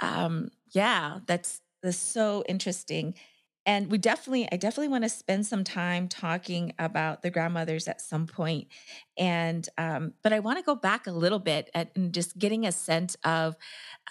um, 0.00 0.50
yeah, 0.72 1.20
that's 1.26 1.60
that's 1.82 1.96
so 1.98 2.44
interesting. 2.48 3.14
And 3.66 3.90
we 3.90 3.96
definitely, 3.96 4.46
I 4.52 4.56
definitely 4.58 4.88
want 4.88 5.04
to 5.04 5.08
spend 5.08 5.46
some 5.46 5.64
time 5.64 6.06
talking 6.08 6.74
about 6.78 7.22
the 7.22 7.30
grandmothers 7.30 7.88
at 7.88 8.02
some 8.02 8.26
point. 8.26 8.68
And, 9.16 9.66
um, 9.78 10.12
but 10.22 10.34
I 10.34 10.40
want 10.40 10.58
to 10.58 10.64
go 10.64 10.74
back 10.74 11.06
a 11.06 11.10
little 11.12 11.38
bit 11.38 11.70
at, 11.74 11.90
and 11.96 12.12
just 12.12 12.38
getting 12.38 12.66
a 12.66 12.72
sense 12.72 13.16
of, 13.24 13.56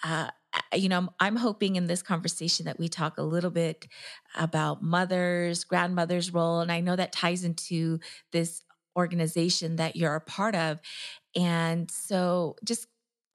uh, 0.04 0.30
you 0.76 0.90
know, 0.90 1.10
I'm 1.20 1.36
hoping 1.36 1.76
in 1.76 1.88
this 1.88 2.02
conversation 2.04 2.66
that 2.66 2.80
we 2.80 2.88
talk 2.90 3.18
a 3.18 3.24
little 3.24 3.52
bit 3.52 3.88
about 4.36 4.84
mothers, 4.84 5.64
grandmothers' 5.64 6.34
role. 6.34 6.60
And 6.62 6.72
I 6.72 6.80
know 6.80 6.96
that 6.96 7.12
ties 7.12 7.44
into 7.44 8.00
this 8.32 8.64
organization 8.96 9.78
that 9.78 9.96
you're 9.96 10.16
a 10.16 10.22
part 10.22 10.56
of. 10.56 10.80
And 11.36 11.90
so 11.90 12.56
just 12.64 12.88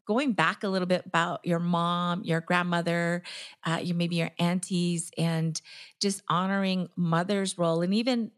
going 0.08 0.32
back 0.32 0.64
a 0.64 0.68
little 0.68 0.88
bit 0.88 1.04
about 1.06 1.40
your 1.44 1.60
mom, 1.60 2.24
your 2.24 2.40
grandmother, 2.40 3.22
uh, 3.64 3.80
your 3.84 3.96
maybe 3.96 4.16
your 4.16 4.32
aunties, 4.40 5.12
and 5.18 5.62
just 6.00 6.22
honoring 6.28 6.88
mother's 6.96 7.58
role, 7.58 7.82
and 7.82 7.94
even 7.94 8.32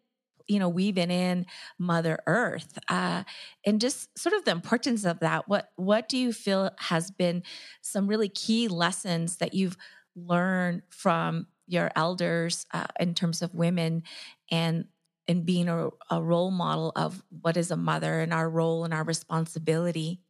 you 0.49 0.59
know, 0.59 0.69
weaving 0.69 1.13
in 1.13 1.47
Mother 1.79 2.19
Earth, 2.27 2.77
uh, 2.89 3.23
and 3.65 3.81
just 3.81 4.19
sort 4.19 4.35
of 4.35 4.45
the 4.45 4.51
importance 4.51 5.05
of 5.05 5.21
that. 5.21 5.49
What 5.49 5.71
what 5.77 6.09
do 6.09 6.19
you 6.19 6.33
feel 6.33 6.73
has 6.79 7.11
been 7.11 7.43
some 7.83 8.09
really 8.09 8.29
key 8.29 8.67
lessons 8.69 9.37
that 9.37 9.55
you've 9.55 9.77
learned 10.17 10.83
from 10.91 11.47
your 11.69 11.91
elders 11.95 12.67
uh, 12.73 12.87
in 12.99 13.15
terms 13.15 13.43
of 13.43 13.55
women 13.55 14.03
and 14.51 14.87
and 15.29 15.47
being 15.47 15.69
a, 15.69 15.91
a 16.11 16.21
role 16.21 16.51
model 16.51 16.91
of 16.97 17.23
what 17.43 17.57
is 17.57 17.71
a 17.71 17.77
mother 17.77 18.21
and 18.21 18.35
our 18.35 18.51
role 18.51 18.85
and 18.85 18.93
our 18.93 19.05
responsibility? 19.05 20.21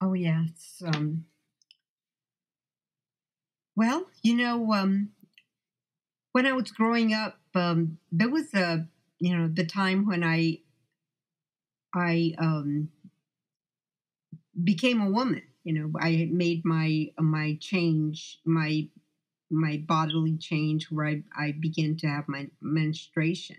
Oh 0.00 0.14
yes. 0.14 0.82
Um, 0.86 1.26
well, 3.76 4.06
you 4.22 4.34
know, 4.34 4.72
um, 4.72 5.10
when 6.32 6.46
I 6.46 6.52
was 6.52 6.70
growing 6.70 7.12
up, 7.14 7.38
um, 7.54 7.98
there 8.12 8.28
was 8.28 8.52
a 8.54 8.86
you 9.18 9.36
know 9.36 9.48
the 9.48 9.64
time 9.66 10.06
when 10.06 10.22
I 10.22 10.60
I 11.94 12.34
um, 12.38 12.90
became 14.64 15.00
a 15.00 15.10
woman. 15.10 15.42
You 15.64 15.72
know, 15.74 15.92
I 15.98 16.28
made 16.30 16.64
my 16.64 17.10
my 17.18 17.56
change, 17.60 18.38
my 18.44 18.88
my 19.50 19.78
bodily 19.86 20.36
change, 20.38 20.90
where 20.90 21.06
I 21.06 21.24
I 21.36 21.52
began 21.52 21.96
to 21.98 22.08
have 22.08 22.28
my 22.28 22.48
menstruation. 22.60 23.58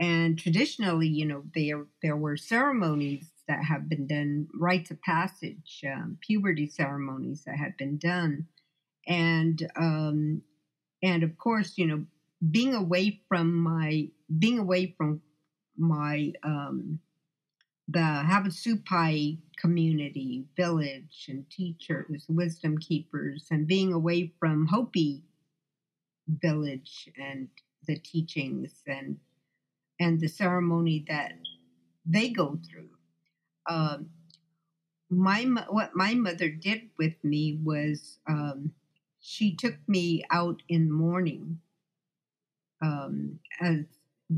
And 0.00 0.38
traditionally, 0.38 1.08
you 1.08 1.26
know, 1.26 1.44
there 1.54 1.86
there 2.02 2.16
were 2.16 2.36
ceremonies 2.36 3.30
that 3.50 3.64
have 3.64 3.88
been 3.88 4.06
done, 4.06 4.46
rites 4.54 4.92
of 4.92 5.02
passage, 5.02 5.82
um, 5.84 6.16
puberty 6.20 6.68
ceremonies 6.68 7.42
that 7.46 7.56
had 7.56 7.76
been 7.76 7.98
done, 7.98 8.46
and 9.08 9.68
um, 9.74 10.42
and 11.02 11.24
of 11.24 11.36
course, 11.36 11.72
you 11.76 11.86
know, 11.86 12.04
being 12.48 12.74
away 12.74 13.20
from 13.28 13.52
my 13.52 14.08
being 14.38 14.60
away 14.60 14.94
from 14.96 15.20
my 15.76 16.32
um, 16.44 17.00
the 17.88 17.98
Havasupai 17.98 19.38
community, 19.58 20.44
village, 20.56 21.26
and 21.28 21.50
teachers, 21.50 22.26
wisdom 22.28 22.78
keepers, 22.78 23.48
and 23.50 23.66
being 23.66 23.92
away 23.92 24.32
from 24.38 24.68
Hopi 24.68 25.24
village 26.28 27.08
and 27.18 27.48
the 27.88 27.98
teachings 27.98 28.70
and 28.86 29.18
and 29.98 30.20
the 30.20 30.28
ceremony 30.28 31.04
that 31.08 31.32
they 32.06 32.28
go 32.28 32.56
through. 32.70 32.90
Um, 33.68 34.10
my 35.10 35.42
what 35.68 35.94
my 35.94 36.14
mother 36.14 36.48
did 36.48 36.90
with 36.98 37.22
me 37.24 37.58
was 37.62 38.18
um, 38.28 38.72
she 39.20 39.54
took 39.54 39.76
me 39.88 40.24
out 40.30 40.62
in 40.68 40.86
the 40.88 40.94
morning 40.94 41.60
um, 42.82 43.38
as 43.60 43.84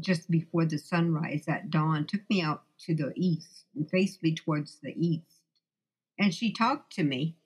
just 0.01 0.31
before 0.31 0.65
the 0.65 0.79
sunrise 0.79 1.45
at 1.49 1.71
dawn, 1.71 2.07
took 2.07 2.29
me 2.31 2.41
out 2.41 2.63
to 2.79 2.95
the 2.95 3.13
east 3.17 3.67
and 3.77 3.89
faced 3.91 4.23
me 4.23 4.35
towards 4.35 4.79
the 4.83 4.95
east. 4.97 5.43
And 6.19 6.35
she 6.35 6.53
talked 6.53 6.93
to 6.95 7.03
me 7.03 7.37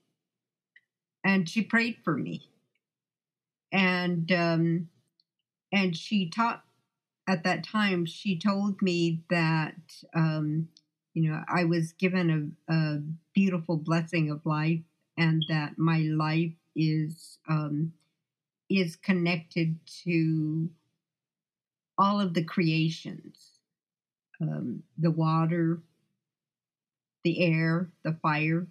and 1.25 1.49
she 1.49 1.62
prayed 1.62 1.99
for 2.04 2.16
me. 2.16 2.49
And 3.73 4.30
um, 4.33 4.88
and 5.73 5.97
she 5.97 6.30
taught 6.30 6.64
at 7.28 7.42
that 7.45 7.64
time, 7.64 8.06
she 8.06 8.38
told 8.38 8.80
me 8.80 9.23
that 9.28 9.75
um, 10.14 10.68
you 11.16 11.30
know 11.30 11.42
I 11.49 11.64
was 11.64 11.92
given 11.94 12.56
a, 12.70 12.75
a 12.75 13.02
beautiful 13.35 13.78
blessing 13.78 14.30
of 14.30 14.46
life 14.46 14.82
and 15.18 15.44
that 15.50 15.78
my 15.78 16.00
life 16.00 16.54
is 16.76 17.38
um, 17.49 17.94
is 18.70 18.96
connected 18.96 19.79
to 20.05 20.70
all 21.98 22.20
of 22.20 22.35
the 22.35 22.44
creations 22.44 23.61
um, 24.40 24.83
the 24.98 25.11
water, 25.11 25.81
the 27.24 27.40
air, 27.44 27.90
the 28.05 28.12
fire, 28.22 28.66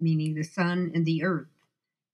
meaning 0.00 0.34
the 0.34 0.42
sun 0.44 0.92
and 0.94 1.04
the 1.04 1.24
earth, 1.24 1.48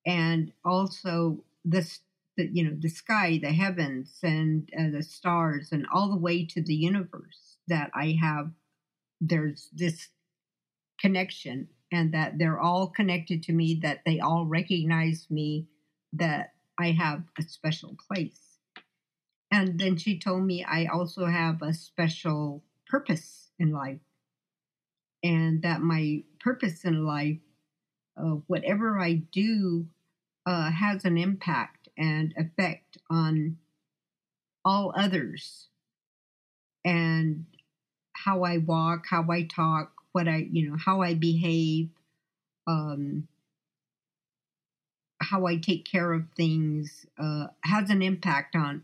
and 0.06 0.52
also 0.64 1.44
the, 1.64 1.88
the 2.36 2.46
you 2.52 2.64
know 2.64 2.76
the 2.80 2.88
sky, 2.88 3.38
the 3.42 3.52
heavens, 3.52 4.18
and 4.22 4.70
uh, 4.78 4.90
the 4.90 5.02
stars, 5.02 5.72
and 5.72 5.86
all 5.92 6.10
the 6.10 6.16
way 6.18 6.44
to 6.46 6.62
the 6.62 6.74
universe. 6.74 7.58
That 7.68 7.90
I 7.94 8.18
have, 8.20 8.52
there's 9.28 9.68
this 9.72 10.08
connection, 11.00 11.68
and 11.92 12.12
that 12.14 12.38
they're 12.38 12.60
all 12.60 12.88
connected 12.88 13.42
to 13.44 13.52
me. 13.52 13.80
That 13.82 14.00
they 14.04 14.20
all 14.20 14.46
recognize 14.46 15.26
me. 15.30 15.66
That 16.12 16.54
I 16.78 16.90
have 16.92 17.22
a 17.38 17.42
special 17.42 17.96
place. 18.08 18.40
And 19.50 19.78
then 19.78 19.96
she 19.96 20.18
told 20.18 20.44
me 20.44 20.64
I 20.64 20.86
also 20.86 21.26
have 21.26 21.62
a 21.62 21.72
special 21.72 22.64
purpose 22.88 23.50
in 23.58 23.70
life. 23.70 24.00
And 25.22 25.62
that 25.62 25.80
my 25.80 26.24
purpose 26.40 26.84
in 26.84 27.06
life, 27.06 27.38
uh, 28.16 28.38
whatever 28.48 28.98
I 28.98 29.22
do, 29.32 29.86
uh, 30.44 30.70
has 30.70 31.04
an 31.04 31.16
impact 31.16 31.88
and 31.96 32.34
effect 32.36 32.98
on 33.08 33.58
all 34.64 34.92
others. 34.96 35.68
And 36.84 37.46
how 38.24 38.42
I 38.44 38.58
walk, 38.58 39.04
how 39.10 39.26
I 39.30 39.42
talk, 39.42 39.92
what 40.12 40.28
I, 40.28 40.46
you 40.50 40.70
know, 40.70 40.76
how 40.78 41.02
I 41.02 41.14
behave, 41.14 41.90
um, 42.66 43.28
how 45.20 45.46
I 45.46 45.56
take 45.56 45.84
care 45.84 46.12
of 46.12 46.24
things 46.36 47.06
uh, 47.18 47.48
has 47.64 47.90
an 47.90 48.02
impact 48.02 48.56
on 48.56 48.82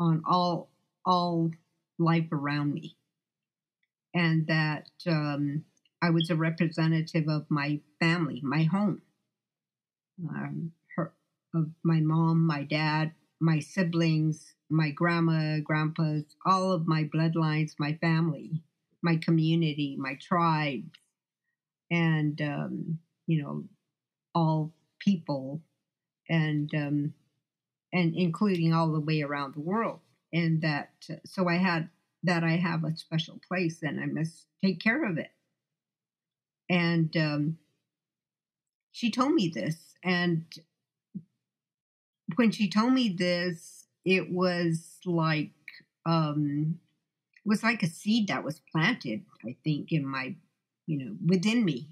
on 0.00 0.22
all 0.26 0.68
all 1.04 1.50
life 1.98 2.30
around 2.32 2.74
me, 2.74 2.96
and 4.14 4.46
that 4.48 4.90
um, 5.06 5.64
I 6.02 6.10
was 6.10 6.30
a 6.30 6.36
representative 6.36 7.28
of 7.28 7.50
my 7.50 7.80
family, 8.00 8.40
my 8.42 8.64
home, 8.64 9.02
um, 10.28 10.72
her, 10.96 11.12
of 11.54 11.70
my 11.82 12.00
mom, 12.00 12.46
my 12.46 12.62
dad, 12.64 13.12
my 13.40 13.60
siblings, 13.60 14.54
my 14.70 14.90
grandma, 14.90 15.58
grandpas, 15.60 16.24
all 16.44 16.72
of 16.72 16.86
my 16.86 17.04
bloodlines, 17.04 17.72
my 17.78 17.94
family, 17.94 18.62
my 19.04 19.16
community, 19.16 19.96
my 19.98 20.16
tribe, 20.20 20.90
and 21.90 22.40
um, 22.40 22.98
you 23.26 23.42
know, 23.42 23.64
all 24.34 24.72
people, 24.98 25.60
and 26.28 26.74
um, 26.74 27.14
and 27.92 28.16
including 28.16 28.72
all 28.72 28.90
the 28.90 29.00
way 29.00 29.22
around 29.22 29.54
the 29.54 29.60
world. 29.60 30.00
And 30.32 30.62
that, 30.62 30.90
so 31.24 31.48
I 31.48 31.58
had 31.58 31.90
that 32.24 32.42
I 32.42 32.56
have 32.56 32.82
a 32.82 32.96
special 32.96 33.38
place 33.46 33.82
and 33.82 34.00
I 34.00 34.06
must 34.06 34.46
take 34.64 34.80
care 34.80 35.04
of 35.04 35.18
it. 35.18 35.30
And 36.68 37.14
um, 37.16 37.58
she 38.90 39.10
told 39.10 39.34
me 39.34 39.52
this. 39.54 39.94
And 40.02 40.46
when 42.34 42.50
she 42.50 42.68
told 42.68 42.94
me 42.94 43.10
this, 43.10 43.84
it 44.04 44.32
was 44.32 44.98
like, 45.04 45.52
um, 46.06 46.80
it 47.44 47.48
was 47.48 47.62
like 47.62 47.82
a 47.82 47.88
seed 47.88 48.28
that 48.28 48.44
was 48.44 48.60
planted, 48.72 49.24
I 49.44 49.56
think, 49.64 49.92
in 49.92 50.06
my, 50.06 50.34
you 50.86 50.98
know, 50.98 51.16
within 51.26 51.64
me. 51.64 51.88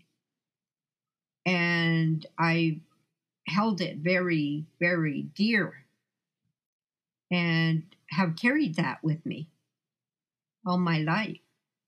And 1.45 2.25
I 2.39 2.81
held 3.47 3.81
it 3.81 3.99
very, 3.99 4.65
very 4.81 5.23
dear 5.35 5.85
and 7.31 7.83
have 8.11 8.37
carried 8.37 8.77
that 8.77 9.03
with 9.03 9.25
me 9.27 9.49
all 10.67 10.79
my 10.79 10.99
life. 10.99 11.39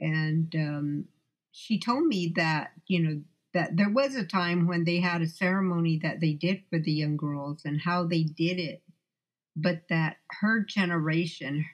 And 0.01 0.55
um, 0.57 1.05
she 1.53 1.79
told 1.79 2.07
me 2.07 2.33
that, 2.37 2.73
you 2.87 3.01
know, 3.01 3.23
that 3.53 3.77
there 3.77 3.91
was 3.91 4.17
a 4.17 4.25
time 4.27 4.67
when 4.67 4.85
they 4.85 4.99
had 4.99 5.23
a 5.23 5.29
ceremony 5.29 5.99
that 6.03 6.21
they 6.21 6.33
did 6.33 6.63
for 6.69 6.79
the 6.79 6.93
young 6.93 7.17
girls 7.17 7.63
and 7.65 7.81
how 7.81 8.05
they 8.05 8.25
did 8.25 8.59
it, 8.59 8.83
but 9.55 9.83
that 9.89 10.17
her 10.41 10.61
generation, 10.61 11.65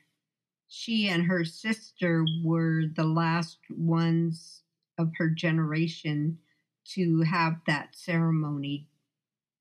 she 0.71 1.09
and 1.09 1.25
her 1.25 1.45
sister 1.45 2.25
were 2.45 2.85
the 2.95 3.05
last 3.05 3.59
ones 3.71 4.63
of 4.99 5.11
her 5.19 5.29
generation 5.29 6.39
to 6.85 7.23
have 7.23 7.57
that 7.67 7.97
ceremony 7.97 8.87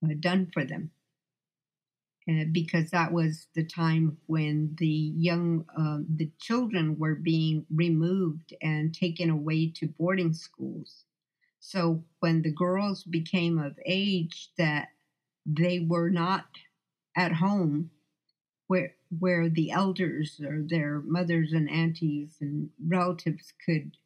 uh, 0.05 0.13
done 0.19 0.47
for 0.53 0.63
them 0.63 0.91
uh, 2.29 2.43
because 2.51 2.91
that 2.91 3.11
was 3.11 3.47
the 3.55 3.63
time 3.63 4.17
when 4.27 4.75
the 4.77 4.85
young, 4.85 5.65
uh, 5.75 5.97
the 6.15 6.29
children 6.39 6.95
were 6.99 7.15
being 7.15 7.65
removed 7.73 8.53
and 8.61 8.93
taken 8.93 9.31
away 9.31 9.67
to 9.67 9.87
boarding 9.87 10.31
schools. 10.31 11.05
So 11.59 12.03
when 12.19 12.43
the 12.43 12.51
girls 12.51 13.03
became 13.03 13.57
of 13.57 13.79
age, 13.83 14.51
that 14.59 14.89
they 15.43 15.79
were 15.79 16.11
not 16.11 16.45
at 17.17 17.31
home 17.31 17.89
where 18.67 18.93
where 19.17 19.49
the 19.49 19.71
elders 19.71 20.39
or 20.43 20.61
their 20.61 21.01
mothers 21.01 21.51
and 21.53 21.69
aunties 21.69 22.37
and 22.41 22.69
relatives 22.85 23.53
could 23.65 23.97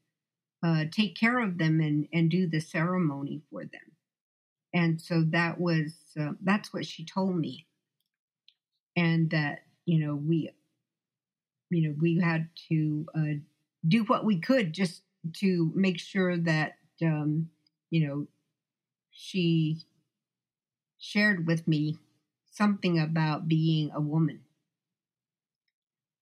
uh, 0.63 0.85
take 0.91 1.15
care 1.15 1.39
of 1.39 1.57
them 1.57 1.81
and, 1.81 2.07
and 2.13 2.31
do 2.31 2.47
the 2.47 2.61
ceremony 2.61 3.41
for 3.51 3.63
them. 3.63 3.91
And 4.73 5.01
so 5.01 5.23
that 5.29 5.59
was 5.59 5.93
uh, 6.19 6.33
that's 6.41 6.73
what 6.73 6.85
she 6.85 7.05
told 7.05 7.37
me 7.37 7.67
and 8.95 9.29
that 9.31 9.63
you 9.85 9.99
know 10.05 10.15
we 10.15 10.49
you 11.69 11.89
know, 11.89 11.95
we 11.99 12.19
had 12.19 12.49
to 12.69 13.05
uh, 13.15 13.39
do 13.87 14.03
what 14.03 14.25
we 14.25 14.39
could 14.39 14.73
just 14.73 15.01
to 15.33 15.71
make 15.75 15.99
sure 15.99 16.37
that, 16.37 16.73
um, 17.01 17.49
you 17.89 18.07
know, 18.07 18.27
she 19.11 19.79
shared 20.97 21.45
with 21.45 21.67
me 21.67 21.99
something 22.49 22.97
about 22.99 23.47
being 23.47 23.91
a 23.91 24.01
woman. 24.01 24.42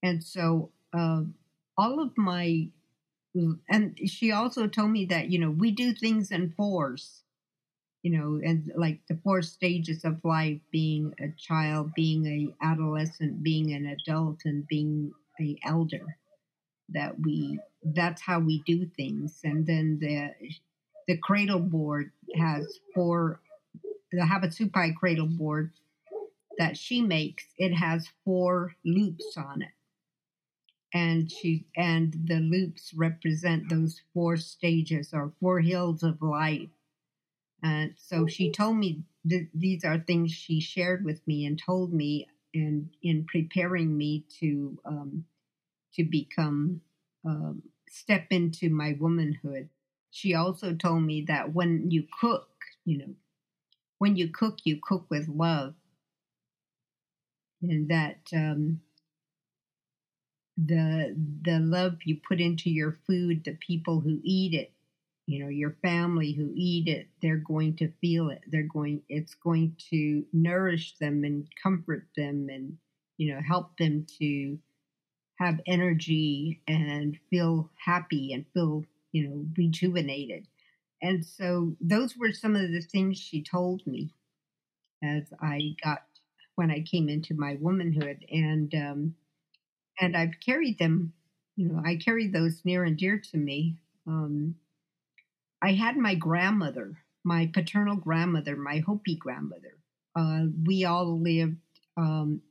And 0.04 0.24
so 0.24 0.72
uh, 0.94 1.24
all 1.78 2.02
of 2.02 2.18
my, 2.18 2.68
and 3.70 3.98
she 4.10 4.32
also 4.32 4.68
told 4.68 4.92
me 4.92 5.06
that, 5.06 5.30
you 5.30 5.40
know, 5.40 5.52
we 5.52 5.72
do 5.72 5.94
things 5.94 6.32
in 6.32 6.54
fours, 6.58 7.24
you 8.04 8.12
know, 8.12 8.42
and 8.44 8.72
like 8.76 9.00
the 9.08 9.20
four 9.24 9.42
stages 9.42 10.06
of 10.06 10.24
life 10.26 10.60
being 10.72 11.14
a 11.20 11.30
child, 11.38 11.94
being 11.96 12.26
a 12.28 12.66
adolescent, 12.66 13.44
being 13.44 13.74
an 13.74 13.86
adult, 13.88 14.40
and 14.46 14.68
being 14.68 15.14
a 15.40 15.58
elder 15.66 16.18
that 16.90 17.20
we 17.20 17.60
that's 17.84 18.22
how 18.22 18.40
we 18.40 18.62
do 18.68 18.86
things 18.98 19.40
and 19.44 19.66
then 19.66 19.98
the 20.02 20.30
the 21.08 21.18
cradle 21.18 21.60
board 21.60 22.12
has 22.36 22.80
four 22.94 23.40
the 24.12 24.22
Havasupai 24.22 24.96
cradle 24.96 25.28
board 25.28 25.72
that 26.58 26.78
she 26.78 27.02
makes, 27.02 27.46
it 27.58 27.74
has 27.74 28.08
four 28.26 28.76
loops 28.86 29.38
on 29.38 29.62
it. 29.62 29.70
And 30.94 31.32
she 31.32 31.66
and 31.76 32.14
the 32.28 32.40
loops 32.40 32.94
represent 32.94 33.70
those 33.70 34.02
four 34.14 34.38
stages 34.38 35.14
or 35.14 35.34
four 35.40 35.60
hills 35.62 36.04
of 36.04 36.22
life. 36.22 36.70
And 37.64 37.96
so 37.98 38.28
she 38.28 38.52
told 38.52 38.78
me 38.78 39.04
th- 39.28 39.50
these 39.54 39.84
are 39.84 40.00
things 40.00 40.32
she 40.32 40.60
shared 40.60 41.04
with 41.06 41.26
me 41.28 41.46
and 41.46 41.58
told 41.60 41.94
me 41.94 42.28
in 42.54 42.92
in 43.02 43.26
preparing 43.26 43.98
me 43.98 44.26
to 44.40 44.80
um, 44.86 45.26
to 45.94 46.04
become 46.06 46.82
um, 47.26 47.64
step 47.90 48.28
into 48.32 48.70
my 48.70 48.94
womanhood. 49.00 49.70
She 50.12 50.34
also 50.36 50.76
told 50.76 51.04
me 51.04 51.24
that 51.24 51.54
when 51.54 51.92
you 51.92 52.08
cook, 52.22 52.50
you 52.86 52.98
know, 53.00 53.16
when 54.00 54.16
you 54.18 54.30
cook, 54.30 54.60
you 54.66 54.80
cook 54.82 55.10
with 55.10 55.28
love, 55.30 55.76
and 57.62 57.90
that 57.90 58.20
um, 58.34 58.82
the 60.66 61.16
the 61.44 61.60
love 61.60 61.98
you 62.06 62.18
put 62.28 62.40
into 62.42 62.70
your 62.70 63.00
food, 63.08 63.44
the 63.44 63.58
people 63.60 64.00
who 64.00 64.20
eat 64.24 64.54
it, 64.54 64.72
you 65.28 65.44
know, 65.44 65.50
your 65.50 65.76
family 65.82 66.34
who 66.34 66.52
eat 66.56 66.88
it, 66.88 67.08
they're 67.22 67.38
going 67.38 67.76
to 67.78 67.92
feel 68.02 68.30
it. 68.30 68.42
They're 68.48 68.64
going, 68.64 69.02
it's 69.10 69.36
going 69.36 69.76
to 69.92 70.26
nourish 70.34 70.96
them 71.00 71.24
and 71.24 71.48
comfort 71.62 72.08
them, 72.16 72.50
and 72.50 72.78
you 73.18 73.34
know, 73.34 73.42
help 73.42 73.78
them 73.78 74.06
to 74.20 74.60
have 75.38 75.60
energy 75.68 76.62
and 76.68 77.18
feel 77.30 77.70
happy 77.76 78.34
and 78.34 78.46
feel 78.54 78.86
you 79.12 79.28
know 79.28 79.46
rejuvenated 79.58 80.48
and 81.02 81.26
so 81.26 81.76
those 81.82 82.16
were 82.18 82.32
some 82.32 82.56
of 82.56 82.72
the 82.72 82.82
things 82.82 83.18
she 83.18 83.42
told 83.44 83.86
me 83.88 84.14
as 85.04 85.24
I 85.42 85.76
got 85.84 86.04
when 86.56 86.72
I 86.72 86.82
came 86.82 87.10
into 87.10 87.34
my 87.34 87.58
womanhood, 87.60 88.26
and 88.32 88.74
um, 88.76 89.16
and 90.00 90.16
I've 90.16 90.40
carried 90.44 90.80
them. 90.80 91.14
You 91.56 91.70
know, 91.70 91.82
I 91.86 91.96
carried 91.96 92.34
those 92.34 92.62
near 92.66 92.84
and 92.84 92.98
dear 92.98 93.22
to 93.32 93.38
me. 93.38 93.76
Um, 94.08 94.56
I 95.62 95.74
had 95.74 95.98
my 95.98 96.16
grandmother, 96.16 96.98
my 97.24 97.50
paternal 97.54 97.96
grandmother, 97.96 98.56
my 98.56 98.80
Hopi 98.80 99.16
grandmother. 99.16 99.78
Uh, 100.16 100.46
we 100.66 100.86
all 100.86 101.20
lived 101.20 101.58
um, 101.98 102.42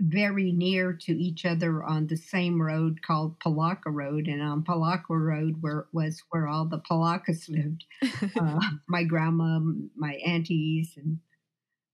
very 0.00 0.52
near 0.52 0.92
to 0.92 1.12
each 1.12 1.44
other 1.44 1.82
on 1.82 2.06
the 2.06 2.16
same 2.16 2.60
road 2.60 3.02
called 3.02 3.38
Polacca 3.40 3.90
Road, 3.90 4.28
and 4.28 4.40
on 4.42 4.62
Polacca 4.62 5.10
Road 5.10 5.56
where 5.60 5.86
was 5.92 6.22
where 6.30 6.46
all 6.46 6.66
the 6.66 6.78
Polaccas 6.78 7.48
lived. 7.48 7.84
uh, 8.40 8.60
my 8.88 9.04
grandma, 9.04 9.60
my 9.96 10.14
aunties, 10.24 10.94
and 10.96 11.18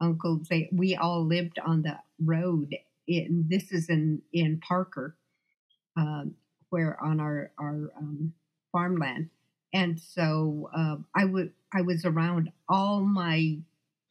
uncles, 0.00 0.48
they 0.48 0.68
we 0.72 0.96
all 0.96 1.24
lived 1.24 1.58
on 1.64 1.82
the 1.82 1.98
road. 2.22 2.74
In 3.06 3.46
this 3.48 3.72
is 3.72 3.88
in 3.88 4.22
in 4.32 4.60
Parker, 4.60 5.16
um, 5.96 6.34
where 6.70 7.02
on 7.02 7.20
our 7.20 7.52
our 7.58 7.92
um, 7.98 8.32
farmland, 8.72 9.30
and 9.72 10.00
so 10.00 10.70
uh, 10.76 10.96
I 11.14 11.24
would 11.24 11.52
I 11.72 11.82
was 11.82 12.04
around 12.04 12.50
all 12.68 13.00
my 13.02 13.58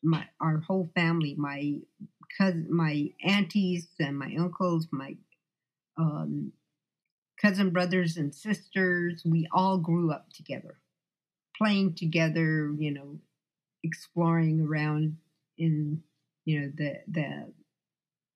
my 0.04 0.28
our 0.40 0.60
whole 0.60 0.90
family, 0.96 1.36
my 1.38 1.76
cousin, 2.38 2.68
my 2.70 3.12
aunties 3.24 3.88
and 4.00 4.18
my 4.18 4.36
uncles, 4.38 4.88
my 4.92 5.16
um, 5.98 6.52
cousin 7.42 7.70
brothers 7.72 8.18
and 8.18 8.34
sisters. 8.34 9.24
We 9.26 9.48
all 9.54 9.78
grew 9.78 10.12
up 10.12 10.32
together, 10.34 10.78
playing 11.58 11.96
together. 11.96 12.72
You 12.78 12.92
know, 12.92 13.20
exploring 13.84 14.62
around 14.62 15.18
in 15.58 16.04
you 16.46 16.62
know 16.62 16.72
the 16.76 17.02
the 17.08 17.54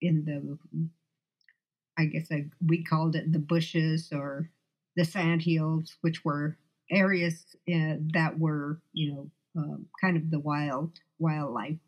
in 0.02 0.26
the 0.26 0.58
I 1.98 2.06
guess 2.06 2.32
I, 2.32 2.46
we 2.66 2.84
called 2.84 3.16
it 3.16 3.32
the 3.32 3.40
bushes 3.40 4.10
or 4.14 4.50
the 4.96 5.04
sand 5.06 5.42
hills, 5.42 5.98
which 6.02 6.24
were 6.24 6.58
areas 6.90 7.56
uh, 7.70 7.96
that 8.14 8.40
were 8.40 8.80
you 8.94 9.12
know 9.14 9.32
um, 9.58 9.88
kind 10.00 10.16
of 10.18 10.32
the 10.32 10.40
wild 10.40 11.00
wildlife 11.20 11.80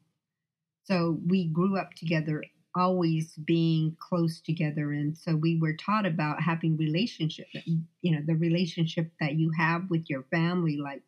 so 0.83 1.19
we 1.27 1.45
grew 1.45 1.77
up 1.77 1.93
together, 1.93 2.43
always 2.75 3.35
being 3.35 3.95
close 3.99 4.41
together. 4.41 4.91
And 4.91 5.17
so 5.17 5.35
we 5.35 5.57
were 5.59 5.73
taught 5.73 6.05
about 6.05 6.41
having 6.41 6.77
relationship, 6.77 7.47
you 7.55 8.11
know, 8.15 8.21
the 8.25 8.35
relationship 8.35 9.11
that 9.19 9.35
you 9.35 9.51
have 9.57 9.89
with 9.89 10.09
your 10.09 10.23
family, 10.23 10.77
like, 10.77 11.03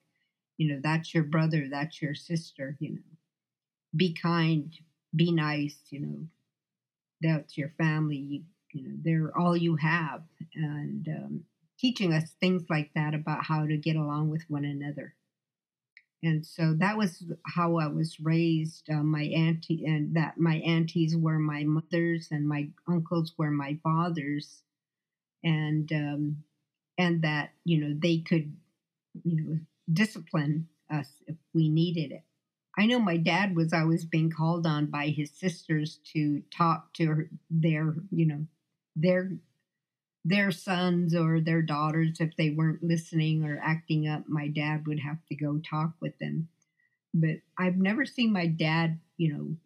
you 0.57 0.69
know, 0.73 0.79
that's 0.83 1.13
your 1.13 1.23
brother, 1.23 1.67
that's 1.69 2.01
your 2.01 2.15
sister, 2.15 2.77
you 2.79 2.91
know, 2.95 3.01
be 3.95 4.13
kind, 4.13 4.73
be 5.15 5.31
nice, 5.31 5.77
you 5.89 5.99
know, 6.01 6.27
that's 7.21 7.57
your 7.57 7.69
family, 7.77 8.17
you, 8.17 8.43
you 8.73 8.88
know, 8.88 8.95
they're 9.03 9.38
all 9.38 9.55
you 9.57 9.75
have. 9.77 10.23
And 10.55 11.07
um, 11.07 11.43
teaching 11.79 12.13
us 12.13 12.31
things 12.39 12.63
like 12.69 12.91
that 12.95 13.13
about 13.13 13.45
how 13.45 13.65
to 13.65 13.77
get 13.77 13.95
along 13.95 14.29
with 14.29 14.43
one 14.49 14.65
another 14.65 15.15
and 16.23 16.45
so 16.45 16.73
that 16.75 16.97
was 16.97 17.23
how 17.45 17.77
I 17.77 17.88
was 17.88 18.19
raised. 18.19 18.89
Uh, 18.89 19.01
my 19.03 19.23
auntie 19.23 19.86
and 19.86 20.15
that 20.15 20.38
my 20.38 20.57
aunties 20.57 21.15
were 21.15 21.39
my 21.39 21.63
mothers, 21.63 22.27
and 22.31 22.47
my 22.47 22.69
uncles 22.88 23.34
were 23.38 23.49
my 23.51 23.79
fathers, 23.84 24.62
and 25.43 25.91
um, 25.93 26.43
and 26.97 27.21
that 27.23 27.51
you 27.65 27.79
know 27.79 27.95
they 28.01 28.19
could 28.19 28.55
you 29.23 29.41
know 29.43 29.60
discipline 29.93 30.67
us 30.91 31.10
if 31.27 31.38
we 31.53 31.69
needed 31.69 32.12
it. 32.12 32.23
I 32.77 32.86
know 32.86 32.99
my 32.99 33.17
dad 33.17 33.55
was 33.55 33.73
always 33.73 34.05
being 34.05 34.29
called 34.31 34.65
on 34.65 34.88
by 34.88 35.07
his 35.10 35.31
sisters 35.31 35.99
to 36.13 36.41
talk 36.51 36.93
to 36.93 37.27
their 37.49 37.95
you 38.12 38.25
know 38.25 38.47
their 38.95 39.31
their 40.25 40.51
sons 40.51 41.15
or 41.15 41.39
their 41.41 41.62
daughters, 41.62 42.19
if 42.19 42.36
they 42.38 42.51
weren't 42.51 42.84
listening 42.84 43.43
or 43.43 43.60
acting 43.63 44.07
up, 44.07 44.27
my 44.27 44.47
dad 44.47 44.86
would 44.88 44.99
have 44.99 45.17
to 45.27 45.36
go 45.36 45.60
talk 45.60 45.93
with 46.01 46.17
them. 46.19 46.47
But 47.13 47.38
I've 47.57 47.77
never 47.77 48.05
seen 48.05 48.34
my 48.34 48.47
dad, 48.47 48.99
you 49.17 49.34
know, 49.34 49.57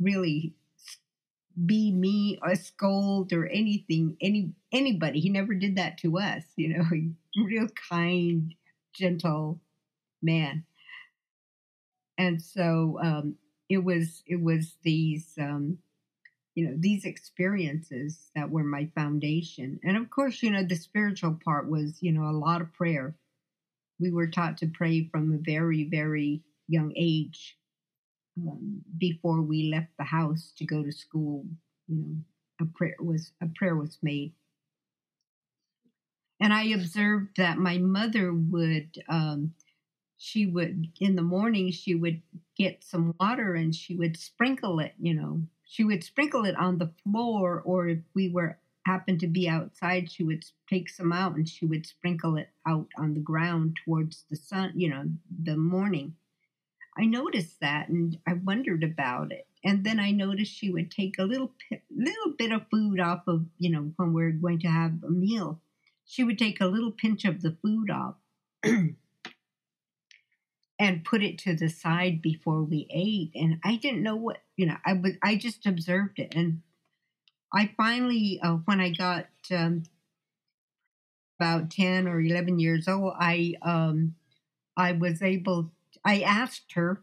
really 0.00 0.54
be 1.66 1.90
me 1.92 2.38
or 2.42 2.54
scold 2.54 3.32
or 3.32 3.46
anything, 3.46 4.16
any 4.20 4.52
anybody. 4.72 5.20
He 5.20 5.28
never 5.28 5.54
did 5.54 5.76
that 5.76 5.98
to 5.98 6.18
us, 6.18 6.42
you 6.56 6.76
know, 6.76 6.84
real 7.44 7.68
kind, 7.90 8.54
gentle 8.94 9.60
man. 10.22 10.64
And 12.18 12.40
so 12.40 12.98
um, 13.02 13.36
it 13.68 13.78
was 13.82 14.22
it 14.26 14.40
was 14.40 14.76
these 14.82 15.32
um, 15.40 15.78
you 16.54 16.66
know 16.68 16.74
these 16.78 17.04
experiences 17.04 18.30
that 18.34 18.50
were 18.50 18.64
my 18.64 18.88
foundation. 18.94 19.80
And 19.84 19.96
of 19.96 20.10
course 20.10 20.42
you 20.42 20.50
know 20.50 20.64
the 20.64 20.76
spiritual 20.76 21.38
part 21.44 21.68
was 21.68 22.02
you 22.02 22.12
know 22.12 22.24
a 22.24 22.36
lot 22.36 22.60
of 22.60 22.72
prayer. 22.74 23.14
We 23.98 24.10
were 24.10 24.26
taught 24.26 24.58
to 24.58 24.66
pray 24.66 25.08
from 25.10 25.32
a 25.32 25.38
very 25.38 25.84
very 25.84 26.42
young 26.68 26.92
age 26.96 27.56
um, 28.38 28.82
before 28.98 29.42
we 29.42 29.70
left 29.70 29.96
the 29.98 30.04
house 30.04 30.52
to 30.56 30.64
go 30.64 30.82
to 30.82 30.92
school 30.92 31.44
you 31.88 31.96
know 31.96 32.16
a 32.60 32.64
prayer 32.66 32.96
was 33.00 33.32
a 33.40 33.46
prayer 33.46 33.76
was 33.76 33.98
made. 34.02 34.32
And 36.40 36.52
i 36.52 36.64
observed 36.64 37.36
that 37.36 37.58
my 37.58 37.78
mother 37.78 38.32
would 38.34 38.90
um, 39.08 39.54
she 40.22 40.46
would 40.46 40.88
in 41.00 41.16
the 41.16 41.22
morning 41.22 41.70
she 41.70 41.94
would 41.94 42.22
get 42.56 42.84
some 42.84 43.14
water 43.18 43.54
and 43.54 43.74
she 43.74 43.96
would 43.96 44.16
sprinkle 44.16 44.78
it 44.78 44.94
you 45.00 45.14
know 45.14 45.42
she 45.72 45.84
would 45.84 46.04
sprinkle 46.04 46.44
it 46.44 46.54
on 46.56 46.76
the 46.76 46.92
floor, 47.02 47.62
or 47.62 47.88
if 47.88 48.00
we 48.12 48.28
were 48.28 48.58
happened 48.84 49.20
to 49.20 49.26
be 49.26 49.48
outside, 49.48 50.10
she 50.10 50.22
would 50.22 50.44
take 50.68 50.90
some 50.90 51.12
out 51.14 51.34
and 51.34 51.48
she 51.48 51.64
would 51.64 51.86
sprinkle 51.86 52.36
it 52.36 52.50
out 52.66 52.88
on 52.98 53.14
the 53.14 53.20
ground 53.20 53.78
towards 53.82 54.24
the 54.28 54.36
sun, 54.36 54.72
you 54.76 54.90
know, 54.90 55.04
the 55.44 55.56
morning. 55.56 56.14
I 56.98 57.06
noticed 57.06 57.60
that 57.60 57.88
and 57.88 58.18
I 58.26 58.34
wondered 58.34 58.84
about 58.84 59.32
it. 59.32 59.46
and 59.64 59.82
then 59.84 59.98
I 59.98 60.10
noticed 60.10 60.52
she 60.52 60.70
would 60.70 60.90
take 60.90 61.18
a 61.18 61.24
little 61.24 61.52
little 61.90 62.32
bit 62.36 62.52
of 62.52 62.68
food 62.68 63.00
off 63.00 63.22
of 63.26 63.46
you 63.58 63.70
know 63.70 63.92
when 63.96 64.12
we're 64.12 64.32
going 64.32 64.58
to 64.60 64.68
have 64.68 65.02
a 65.02 65.10
meal. 65.10 65.60
She 66.04 66.22
would 66.24 66.38
take 66.38 66.60
a 66.60 66.66
little 66.66 66.92
pinch 66.92 67.24
of 67.24 67.40
the 67.40 67.56
food 67.62 67.88
off 67.90 68.16
and 70.82 71.04
put 71.04 71.22
it 71.22 71.38
to 71.38 71.54
the 71.54 71.68
side 71.68 72.20
before 72.20 72.60
we 72.64 72.88
ate. 72.90 73.30
And 73.40 73.60
I 73.64 73.76
didn't 73.76 74.02
know 74.02 74.16
what 74.16 74.38
you 74.56 74.66
know. 74.66 74.76
I 74.84 74.94
was 74.94 75.12
I 75.22 75.36
just 75.36 75.64
observed 75.64 76.18
it, 76.18 76.34
and 76.34 76.60
I 77.54 77.70
finally 77.76 78.40
uh, 78.42 78.56
when 78.64 78.80
I 78.80 78.90
got 78.90 79.26
um, 79.52 79.84
about 81.38 81.70
ten 81.70 82.08
or 82.08 82.20
eleven 82.20 82.58
years 82.58 82.88
old, 82.88 83.14
I 83.16 83.54
um, 83.62 84.16
I 84.76 84.90
was 84.90 85.22
able. 85.22 85.70
I 86.04 86.22
asked 86.22 86.72
her 86.72 87.00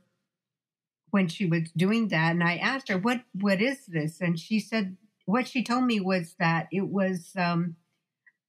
when 1.12 1.30
she 1.30 1.46
was 1.46 1.72
doing 1.76 2.10
that 2.10 2.34
and 2.34 2.44
i 2.44 2.56
asked 2.56 2.88
her 2.88 2.98
what 3.00 3.22
what 3.34 3.60
is 3.60 3.88
this 3.88 4.22
and 4.22 4.40
she 4.40 4.60
said 4.60 4.96
what 5.26 5.48
she 5.48 5.64
told 5.64 5.84
me 5.84 6.00
was 6.00 6.36
that 6.40 6.68
it 6.72 6.88
was 6.88 7.32
um 7.36 7.76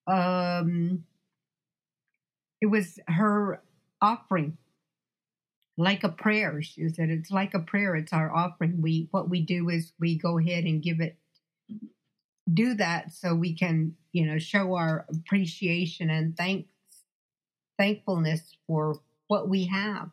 um 0.07 1.03
it 2.61 2.67
was 2.67 2.99
her 3.09 3.63
offering 4.03 4.59
like 5.81 6.05
a 6.05 6.11
prayer 6.11 6.61
she 6.63 6.89
said. 6.91 7.09
It's 7.09 7.31
like 7.31 7.55
a 7.55 7.61
prayer. 7.61 7.97
It's 7.97 8.13
our 8.13 8.33
offering. 8.35 8.83
We 8.83 9.09
what 9.11 9.31
we 9.31 9.41
do 9.41 9.71
is 9.71 9.93
we 9.99 10.19
go 10.19 10.39
ahead 10.39 10.65
and 10.65 10.83
give 10.83 11.01
it 11.01 11.17
do 12.53 12.75
that 12.75 13.13
so 13.13 13.35
we 13.35 13.55
can 13.55 13.95
you 14.13 14.27
know 14.27 14.39
show 14.39 14.75
our 14.75 15.07
appreciation 15.09 16.11
and 16.11 16.37
thanks 16.37 16.69
thankfulness 17.79 18.57
for 18.67 19.01
what 19.29 19.49
we 19.49 19.67
have. 19.67 20.11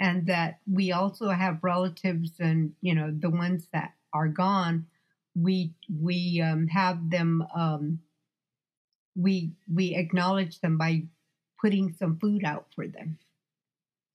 And 0.00 0.26
that 0.28 0.60
we 0.70 0.92
also 0.92 1.28
have 1.28 1.58
relatives 1.62 2.32
and 2.38 2.72
you 2.80 2.94
know 2.94 3.12
the 3.16 3.30
ones 3.30 3.68
that 3.72 3.92
are 4.14 4.28
gone 4.28 4.86
we 5.34 5.72
we 6.00 6.40
um, 6.40 6.66
have 6.66 7.10
them 7.10 7.46
um, 7.54 8.00
we 9.16 9.52
we 9.72 9.94
acknowledge 9.94 10.60
them 10.60 10.78
by 10.78 11.02
putting 11.60 11.92
some 11.92 12.18
food 12.18 12.44
out 12.44 12.66
for 12.74 12.86
them 12.86 13.18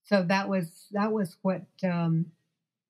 so 0.04 0.22
that 0.22 0.48
was 0.48 0.86
that 0.92 1.12
was 1.12 1.36
what 1.42 1.62
um, 1.84 2.26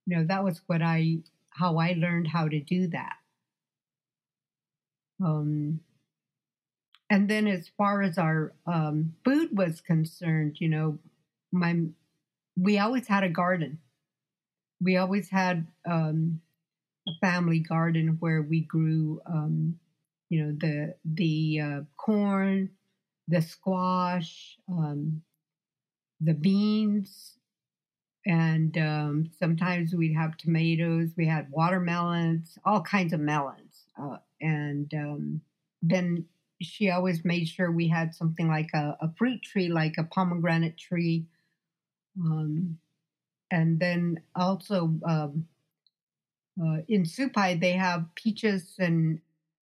you 0.06 0.16
know 0.16 0.24
that 0.24 0.44
was 0.44 0.60
what 0.66 0.82
i 0.82 1.18
how 1.50 1.78
i 1.78 1.94
learned 1.98 2.28
how 2.28 2.48
to 2.48 2.60
do 2.60 2.86
that 2.88 3.16
um 5.20 5.80
and 7.10 7.28
then 7.28 7.46
as 7.46 7.68
far 7.76 8.02
as 8.02 8.18
our 8.18 8.52
um, 8.66 9.14
food 9.24 9.56
was 9.56 9.80
concerned 9.80 10.56
you 10.60 10.68
know 10.68 10.98
my 11.52 11.76
we 12.56 12.78
always 12.78 13.06
had 13.08 13.24
a 13.24 13.28
garden. 13.28 13.78
We 14.80 14.96
always 14.96 15.30
had 15.30 15.66
um, 15.86 16.40
a 17.08 17.12
family 17.20 17.60
garden 17.60 18.16
where 18.20 18.42
we 18.42 18.62
grew, 18.62 19.20
um, 19.26 19.78
you 20.30 20.42
know, 20.44 20.52
the 20.58 20.94
the 21.04 21.60
uh, 21.60 21.80
corn, 21.96 22.70
the 23.28 23.42
squash, 23.42 24.58
um, 24.68 25.22
the 26.24 26.34
beans, 26.34 27.38
and 28.26 28.76
um, 28.78 29.30
sometimes 29.38 29.94
we'd 29.94 30.14
have 30.14 30.36
tomatoes. 30.36 31.10
We 31.16 31.26
had 31.26 31.50
watermelons, 31.50 32.58
all 32.64 32.82
kinds 32.82 33.12
of 33.12 33.20
melons, 33.20 33.86
uh, 34.00 34.18
and 34.40 34.92
um, 34.94 35.40
then 35.82 36.26
she 36.62 36.90
always 36.90 37.24
made 37.24 37.48
sure 37.48 37.70
we 37.70 37.88
had 37.88 38.14
something 38.14 38.48
like 38.48 38.70
a, 38.74 38.96
a 39.00 39.12
fruit 39.18 39.42
tree, 39.42 39.68
like 39.68 39.96
a 39.98 40.04
pomegranate 40.04 40.78
tree 40.78 41.26
um, 42.20 42.78
and 43.50 43.78
then 43.78 44.20
also 44.34 44.94
um, 45.06 45.46
uh, 46.62 46.78
in 46.88 47.04
Supai, 47.04 47.60
they 47.60 47.72
have 47.72 48.06
peaches 48.14 48.74
and 48.78 49.20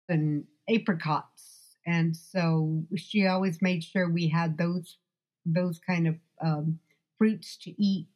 and 0.09 0.45
apricots, 0.69 1.75
and 1.85 2.15
so 2.15 2.83
she 2.95 3.27
always 3.27 3.61
made 3.61 3.83
sure 3.83 4.09
we 4.09 4.27
had 4.27 4.57
those 4.57 4.97
those 5.45 5.79
kind 5.79 6.07
of 6.07 6.15
um, 6.41 6.79
fruits 7.17 7.57
to 7.57 7.81
eat, 7.81 8.07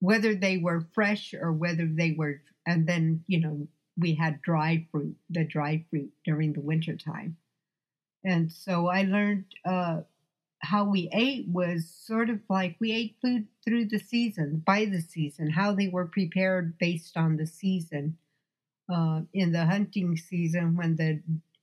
whether 0.00 0.34
they 0.34 0.58
were 0.58 0.86
fresh 0.94 1.34
or 1.34 1.52
whether 1.52 1.86
they 1.86 2.12
were. 2.12 2.42
And 2.66 2.86
then 2.86 3.24
you 3.26 3.40
know 3.40 3.68
we 3.96 4.14
had 4.14 4.42
dry 4.42 4.86
fruit, 4.92 5.16
the 5.30 5.44
dry 5.44 5.84
fruit 5.90 6.12
during 6.24 6.52
the 6.52 6.60
winter 6.60 6.96
time, 6.96 7.36
and 8.24 8.50
so 8.52 8.88
I 8.88 9.02
learned 9.02 9.44
uh, 9.64 10.02
how 10.60 10.84
we 10.84 11.08
ate 11.12 11.48
was 11.48 11.88
sort 11.88 12.30
of 12.30 12.40
like 12.48 12.76
we 12.80 12.92
ate 12.92 13.16
food 13.22 13.46
through 13.64 13.86
the 13.86 13.98
season, 13.98 14.62
by 14.66 14.84
the 14.86 15.00
season, 15.00 15.50
how 15.50 15.72
they 15.74 15.88
were 15.88 16.06
prepared 16.06 16.78
based 16.78 17.16
on 17.16 17.36
the 17.36 17.46
season. 17.46 18.16
Uh, 18.92 19.22
in 19.34 19.52
the 19.52 19.66
hunting 19.66 20.16
season, 20.16 20.76
when 20.76 20.96
the 20.96 21.20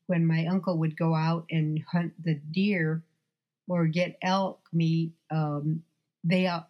when 0.08 0.26
my 0.26 0.46
uncle 0.46 0.78
would 0.78 0.96
go 0.98 1.16
out 1.16 1.46
and 1.50 1.84
hunt 1.92 2.14
the 2.24 2.36
deer 2.36 3.04
or 3.68 3.88
get 3.88 4.18
elk 4.22 4.62
meat, 4.74 5.12
um, 5.32 5.84
they 6.24 6.48
uh, 6.48 6.62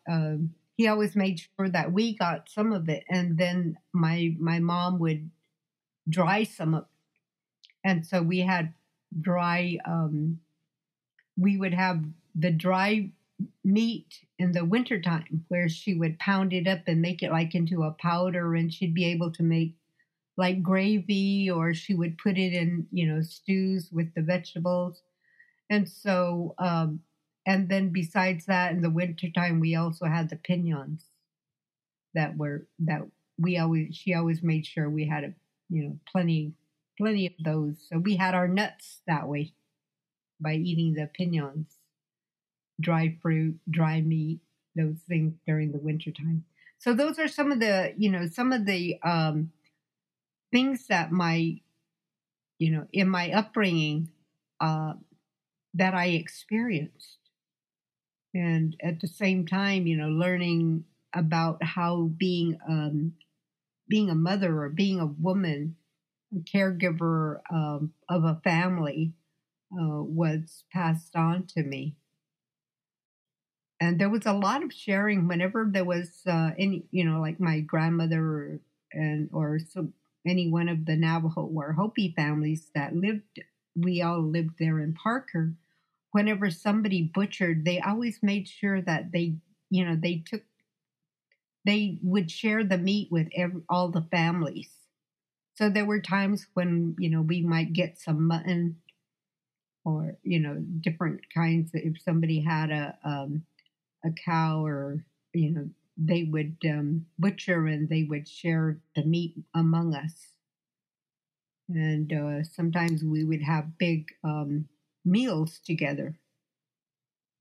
he 0.78 0.88
always 0.88 1.16
made 1.16 1.40
sure 1.40 1.70
that 1.70 1.92
we 1.92 2.16
got 2.18 2.50
some 2.50 2.74
of 2.74 2.90
it, 2.90 3.04
and 3.10 3.38
then 3.38 3.78
my 3.94 4.36
my 4.40 4.60
mom 4.60 5.00
would 5.00 5.30
dry 6.10 6.44
some 6.44 6.76
of, 6.76 6.86
and 7.84 8.06
so 8.06 8.22
we 8.22 8.40
had 8.40 8.74
dry 9.22 9.78
um, 9.86 10.40
we 11.38 11.58
would 11.58 11.74
have 11.74 12.04
the 12.36 12.52
dry 12.52 13.10
meat 13.64 14.26
in 14.40 14.52
the 14.54 14.64
wintertime 14.66 15.46
where 15.50 15.68
she 15.68 15.94
would 15.94 16.18
pound 16.20 16.54
it 16.54 16.68
up 16.68 16.82
and 16.88 17.02
make 17.02 17.22
it 17.22 17.32
like 17.32 17.54
into 17.56 17.84
a 17.84 17.92
powder 17.92 18.56
and 18.56 18.74
she'd 18.74 18.94
be 18.94 19.06
able 19.06 19.32
to 19.32 19.44
make 19.44 19.76
like 20.38 20.64
gravy 20.64 21.50
or 21.50 21.74
she 21.74 21.94
would 21.94 22.18
put 22.18 22.38
it 22.38 22.54
in 22.54 22.88
you 22.92 23.08
know 23.08 23.22
stews 23.22 23.92
with 23.92 24.14
the 24.16 24.22
vegetables. 24.22 25.02
And 25.70 25.88
so 25.90 26.56
um 26.60 27.02
and 27.46 27.70
then 27.70 27.90
besides 27.90 28.46
that 28.46 28.72
in 28.72 28.82
the 28.82 28.90
wintertime 28.90 29.60
we 29.60 29.76
also 29.76 30.06
had 30.06 30.30
the 30.30 30.36
piñons 30.36 31.04
that 32.14 32.38
were 32.38 32.68
that 32.80 33.02
we 33.38 33.58
always 33.58 33.96
she 33.96 34.14
always 34.14 34.42
made 34.42 34.66
sure 34.66 34.90
we 34.90 35.08
had 35.08 35.24
a 35.24 35.34
you 35.70 35.84
know 35.84 36.00
plenty 36.12 36.54
plenty 36.98 37.28
of 37.28 37.34
those 37.44 37.76
so 37.90 37.98
we 37.98 38.16
had 38.16 38.34
our 38.34 38.48
nuts 38.48 39.02
that 39.08 39.28
way 39.28 39.54
by 40.40 40.56
eating 40.56 40.94
the 40.94 41.10
piñons, 41.20 41.66
dry 42.80 43.18
fruit, 43.22 43.60
dry 43.70 44.02
meat, 44.02 44.40
those 44.76 44.98
things 45.08 45.34
during 45.46 45.72
the 45.72 45.78
wintertime. 45.78 46.44
So 46.78 46.94
those 46.94 47.18
are 47.20 47.28
some 47.28 47.52
of 47.52 47.60
the, 47.60 47.94
you 47.98 48.12
know, 48.12 48.28
some 48.28 48.52
of 48.52 48.66
the 48.66 48.98
um, 49.02 49.52
things 50.52 50.88
that 50.88 51.12
my, 51.12 51.60
you 52.60 52.72
know, 52.72 52.88
in 52.92 53.10
my 53.10 53.32
upbringing 53.32 54.10
uh, 54.60 54.94
that 55.74 55.94
I 55.94 56.08
experienced. 56.08 57.18
And 58.36 58.78
at 58.84 59.00
the 59.02 59.08
same 59.08 59.48
time, 59.48 59.88
you 59.88 59.98
know, 59.98 60.10
learning 60.10 60.86
about 61.16 61.64
how 61.64 62.12
being 62.18 62.60
um, 62.70 63.16
being 63.90 64.10
a 64.10 64.16
mother 64.16 64.62
or 64.64 64.70
being 64.70 65.00
a 65.00 65.08
woman, 65.08 65.78
a 66.36 66.40
caregiver 66.40 67.42
um, 67.52 67.94
of 68.10 68.24
a 68.26 68.42
family, 68.44 69.14
uh, 69.74 70.04
was 70.04 70.66
passed 70.72 71.16
on 71.16 71.48
to 71.48 71.64
me. 71.64 71.96
And 73.80 74.00
there 74.00 74.10
was 74.10 74.26
a 74.26 74.34
lot 74.34 74.64
of 74.64 74.74
sharing 74.74 75.28
whenever 75.28 75.68
there 75.70 75.84
was 75.86 76.22
uh, 76.28 76.52
any, 76.58 76.86
you 76.92 77.04
know, 77.04 77.20
like 77.20 77.40
my 77.40 77.60
grandmother 77.60 78.22
or, 78.22 78.60
and 78.94 79.30
or 79.34 79.60
so 79.60 79.90
any 80.26 80.50
one 80.50 80.70
of 80.70 80.86
the 80.86 80.96
Navajo 80.96 81.46
or 81.46 81.74
Hopi 81.74 82.14
families 82.16 82.72
that 82.74 82.96
lived. 82.96 83.42
We 83.76 84.02
all 84.02 84.22
lived 84.22 84.58
there 84.60 84.80
in 84.80 84.94
Parker. 84.94 85.54
Whenever 86.16 86.50
somebody 86.50 87.04
butchered, 87.04 87.66
they 87.66 87.82
always 87.82 88.24
made 88.24 88.48
sure 88.48 88.82
that 88.82 89.12
they, 89.12 89.36
you 89.70 89.84
know, 89.84 89.98
they 90.02 90.24
took, 90.26 90.44
they 91.66 92.00
would 92.02 92.32
share 92.32 92.64
the 92.64 92.78
meat 92.78 93.10
with 93.12 93.28
every, 93.36 93.62
all 93.68 93.90
the 93.90 94.08
families. 94.10 94.70
So 95.56 95.70
there 95.70 95.86
were 95.86 96.00
times 96.00 96.48
when, 96.54 96.96
you 97.00 97.10
know, 97.10 97.22
we 97.22 97.42
might 97.42 97.74
get 97.74 98.00
some 98.00 98.28
mutton 98.28 98.78
or 99.86 100.18
you 100.24 100.40
know 100.40 100.56
different 100.82 101.22
kinds 101.34 101.72
if 101.74 102.02
somebody 102.02 102.42
had 102.42 102.72
a 102.72 102.98
um, 103.04 103.44
a 104.06 104.10
cow 104.26 104.66
or 104.66 105.04
you 105.34 105.52
know 105.52 105.70
they 105.98 106.24
would 106.24 106.58
um, 106.70 107.06
butcher 107.20 107.68
and 107.68 107.90
they 107.90 108.04
would 108.04 108.28
share 108.28 108.80
the 108.96 109.04
meat 109.04 109.36
among 109.54 109.96
us 109.96 110.34
and 111.70 112.14
uh, 112.14 112.44
sometimes 112.44 113.04
we 113.04 113.24
would 113.24 113.42
have 113.42 113.78
big 113.78 114.06
um, 114.24 114.68
meals 115.06 115.60
together 115.66 116.18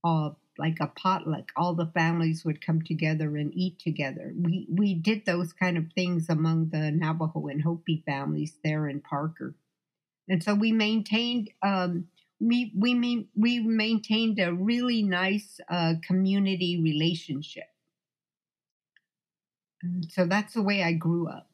uh, 0.05 0.31
like 0.59 0.77
a 0.81 0.87
potluck 0.87 1.51
all 1.57 1.75
the 1.75 1.91
families 1.95 2.45
would 2.45 2.65
come 2.65 2.83
together 2.83 3.37
and 3.37 3.53
eat 3.55 3.79
together 3.79 4.33
we 4.39 4.67
we 4.71 4.95
did 4.95 5.25
those 5.27 5.53
kind 5.53 5.77
of 5.77 5.85
things 5.95 6.29
among 6.29 6.69
the 6.69 6.91
navajo 6.93 7.49
and 7.49 7.63
hopi 7.63 8.03
families 8.07 8.59
there 8.63 8.89
in 8.89 9.01
parker 9.01 9.55
and 10.29 10.43
so 10.43 10.55
we 10.55 10.73
maintained 10.73 11.51
um, 11.63 12.07
we 12.41 12.73
we 12.77 12.95
mean 12.95 13.29
we 13.35 13.61
maintained 13.61 14.39
a 14.39 14.53
really 14.53 15.03
nice 15.03 15.61
uh, 15.69 15.95
community 16.07 16.81
relationship. 16.83 17.65
So 20.09 20.27
that's 20.27 20.55
the 20.55 20.63
way 20.63 20.83
I 20.83 20.93
grew 20.93 21.29
up. 21.29 21.49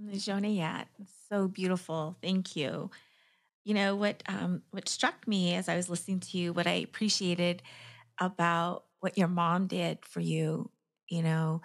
Jonayat, 0.00 0.86
so 1.28 1.46
beautiful. 1.46 2.16
Thank 2.22 2.56
you. 2.56 2.90
You 3.64 3.74
know 3.74 3.94
what? 3.94 4.22
Um, 4.28 4.62
what 4.70 4.88
struck 4.88 5.26
me 5.26 5.54
as 5.54 5.68
I 5.68 5.76
was 5.76 5.88
listening 5.88 6.20
to 6.20 6.38
you, 6.38 6.52
what 6.52 6.66
I 6.66 6.72
appreciated 6.72 7.62
about 8.20 8.84
what 9.00 9.18
your 9.18 9.28
mom 9.28 9.66
did 9.66 9.98
for 10.04 10.20
you, 10.20 10.70
you 11.08 11.22
know, 11.22 11.62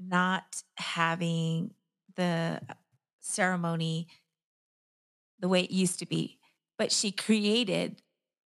not 0.00 0.62
having 0.76 1.72
the 2.16 2.60
ceremony 3.20 4.08
the 5.38 5.48
way 5.48 5.62
it 5.62 5.70
used 5.70 5.98
to 5.98 6.06
be, 6.06 6.38
but 6.78 6.92
she 6.92 7.10
created 7.10 8.02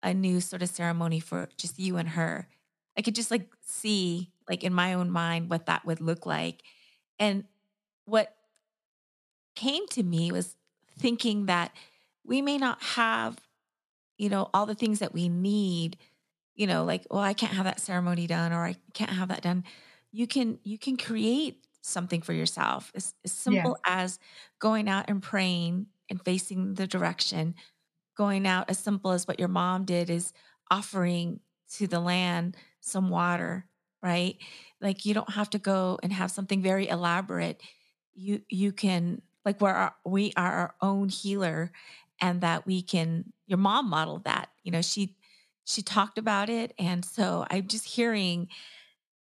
a 0.03 0.13
new 0.13 0.41
sort 0.41 0.63
of 0.63 0.69
ceremony 0.69 1.21
for 1.21 1.49
just 1.57 1.79
you 1.79 1.97
and 1.97 2.11
her. 2.11 2.49
I 2.97 3.03
could 3.03 3.15
just 3.15 3.31
like 3.31 3.49
see, 3.65 4.33
like 4.49 4.65
in 4.65 4.75
my 4.75 4.95
own 4.95 5.11
mind, 5.11 5.49
what 5.51 5.67
that 5.67 5.85
would 5.87 6.01
look 6.01 6.27
like. 6.27 6.63
And 7.19 7.45
what 8.05 8.35
came 9.55 9.87
to 9.89 10.03
me 10.03 10.33
was 10.33 10.57
thinking 10.99 11.47
that 11.47 11.73
we 12.25 12.43
may 12.43 12.59
not 12.59 12.83
have, 12.83 13.37
you 14.17 14.29
know, 14.29 14.49
all 14.55 14.67
the 14.67 14.75
things 14.75 15.01
that 15.01 15.15
we 15.15 15.29
need, 15.29 15.97
you 16.55 16.67
know, 16.67 16.85
like, 16.85 17.07
well, 17.11 17.23
I 17.23 17.35
can't 17.35 17.55
have 17.55 17.65
that 17.65 17.81
ceremony 17.81 18.27
done 18.27 18.53
or 18.53 18.65
I 18.65 18.77
can't 18.95 19.11
have 19.11 19.29
that 19.29 19.43
done. 19.43 19.65
You 20.13 20.27
can 20.27 20.59
you 20.63 20.79
can 20.79 20.97
create 20.97 21.67
something 21.81 22.23
for 22.23 22.33
yourself. 22.33 22.93
As, 22.95 23.15
as 23.25 23.33
simple 23.33 23.77
yeah. 23.85 24.03
as 24.03 24.19
going 24.59 24.89
out 24.89 25.07
and 25.09 25.23
praying 25.23 25.87
and 26.09 26.23
facing 26.25 26.75
the 26.75 26.87
direction, 26.87 27.55
going 28.17 28.47
out 28.47 28.71
as 28.71 28.79
simple 28.79 29.11
as 29.13 29.27
what 29.27 29.39
your 29.39 29.49
mom 29.49 29.85
did 29.85 30.11
is 30.11 30.33
offering 30.71 31.41
to 31.75 31.87
the 31.87 32.01
land 32.01 32.57
some 32.81 33.09
water, 33.09 33.67
right? 34.03 34.37
Like 34.81 35.05
you 35.05 35.15
don't 35.15 35.33
have 35.33 35.51
to 35.51 35.59
go 35.59 35.99
and 36.03 36.13
have 36.13 36.31
something 36.31 36.63
very 36.63 36.89
elaborate. 36.89 37.61
You 38.15 38.43
you 38.49 38.73
can 38.73 39.23
like 39.45 39.61
we're 39.61 39.91
we 40.05 40.33
are 40.37 40.53
our 40.53 40.75
own 40.81 41.09
healer 41.09 41.73
and 42.23 42.43
that 42.43 42.67
we 42.67 42.83
can 42.83 43.27
your 43.49 43.59
mom 43.59 43.91
modeled 43.91 44.25
that 44.25 44.51
you 44.65 44.73
know 44.73 44.83
she 44.83 45.17
she 45.67 45.83
talked 45.83 46.19
about 46.19 46.51
it. 46.51 46.75
And 46.79 47.05
so 47.05 47.47
i'm 47.51 47.69
just 47.69 47.87
hearing 47.87 48.49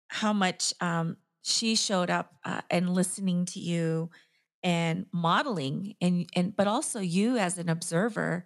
how 0.08 0.32
much 0.32 0.74
um, 0.80 1.16
she 1.42 1.74
showed 1.74 2.10
up 2.10 2.34
uh, 2.44 2.60
and 2.70 2.90
listening 2.94 3.46
to 3.46 3.60
you 3.60 4.10
and 4.62 5.06
modeling 5.12 5.94
and 6.00 6.28
and 6.36 6.56
but 6.56 6.66
also 6.68 7.00
you 7.00 7.36
as 7.38 7.58
an 7.58 7.68
observer 7.68 8.44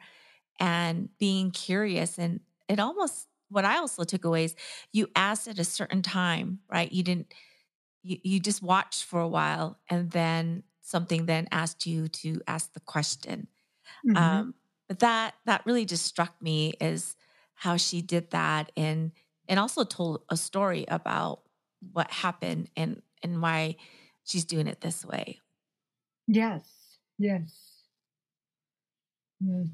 and 0.61 1.11
being 1.19 1.51
curious. 1.51 2.19
And 2.19 2.41
it 2.69 2.81
almost 2.81 3.29
what 3.51 3.65
i 3.65 3.79
also 3.79 4.05
took 4.05 4.25
away 4.25 4.45
is 4.45 4.57
you 4.93 5.09
asked 5.17 5.49
at 5.49 5.59
a 5.59 5.65
certain 5.65 6.03
time 6.03 6.61
right? 6.71 6.91
You 6.93 7.03
didn't 7.03 7.33
you, 8.03 8.19
you 8.23 8.41
just 8.41 8.63
watched 8.63 9.05
for 9.05 9.21
a 9.21 9.29
while 9.29 9.79
and 9.91 10.11
then 10.11 10.63
something 10.83 11.27
then 11.27 11.49
asked 11.51 11.87
you 11.87 12.09
to 12.09 12.41
ask 12.47 12.73
the 12.73 12.81
question. 12.81 13.49
Mm-hmm. 14.07 14.17
Um, 14.17 14.55
but 14.89 15.01
that 15.01 15.35
that 15.47 15.67
really 15.67 15.85
just 15.85 16.05
struck 16.05 16.41
me 16.41 16.75
is 16.81 17.17
how 17.55 17.77
she 17.77 18.03
did 18.03 18.31
that 18.31 18.71
and 18.77 19.13
and 19.49 19.59
also 19.59 19.85
told 19.85 20.23
a 20.29 20.37
story 20.37 20.85
about 20.89 21.43
what 21.93 22.11
happened 22.11 22.71
and 22.77 23.03
and 23.23 23.43
why 23.43 23.77
she's 24.25 24.45
doing 24.45 24.67
it 24.67 24.81
this 24.81 25.05
way. 25.05 25.41
Yes, 26.27 26.99
yes, 27.19 27.85
yes. 29.41 29.69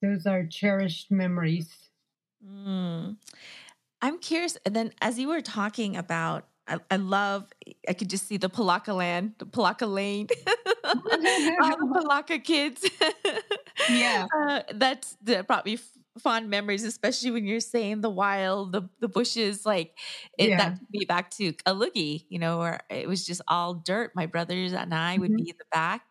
Those 0.00 0.26
are 0.26 0.44
cherished 0.46 1.10
memories. 1.10 1.70
Mm. 2.44 3.16
I'm 4.00 4.18
curious. 4.18 4.58
And 4.66 4.74
then, 4.74 4.92
as 5.00 5.18
you 5.18 5.28
were 5.28 5.40
talking 5.40 5.96
about 5.96 6.48
I, 6.66 6.78
I, 6.90 6.96
love, 6.96 7.48
I 7.88 7.92
could 7.92 8.08
just 8.08 8.28
see 8.28 8.36
the 8.36 8.48
Polacca 8.48 8.94
land, 8.94 9.34
the 9.38 9.46
Polacca 9.46 9.86
lane, 9.86 10.28
all 11.62 11.76
the 11.76 12.00
Polacca 12.00 12.42
kids. 12.42 12.88
yeah. 13.90 14.26
Uh, 14.42 14.62
that's 14.74 15.16
that 15.22 15.46
brought 15.46 15.64
me 15.64 15.78
fond 16.18 16.50
memories, 16.50 16.84
especially 16.84 17.30
when 17.30 17.44
you're 17.44 17.60
saying 17.60 18.00
the 18.00 18.10
wild, 18.10 18.72
the, 18.72 18.88
the 19.00 19.08
bushes, 19.08 19.64
like 19.64 19.96
it, 20.38 20.50
yeah. 20.50 20.56
that 20.58 20.78
took 20.78 20.90
me 20.90 21.04
back 21.04 21.30
to 21.30 21.52
Alugi, 21.66 22.24
you 22.28 22.38
know, 22.38 22.58
where 22.58 22.80
it 22.90 23.08
was 23.08 23.24
just 23.24 23.40
all 23.48 23.74
dirt. 23.74 24.12
My 24.14 24.26
brothers 24.26 24.72
and 24.72 24.92
I 24.92 25.18
would 25.18 25.30
mm-hmm. 25.30 25.44
be 25.44 25.50
in 25.50 25.56
the 25.58 25.64
back, 25.70 26.02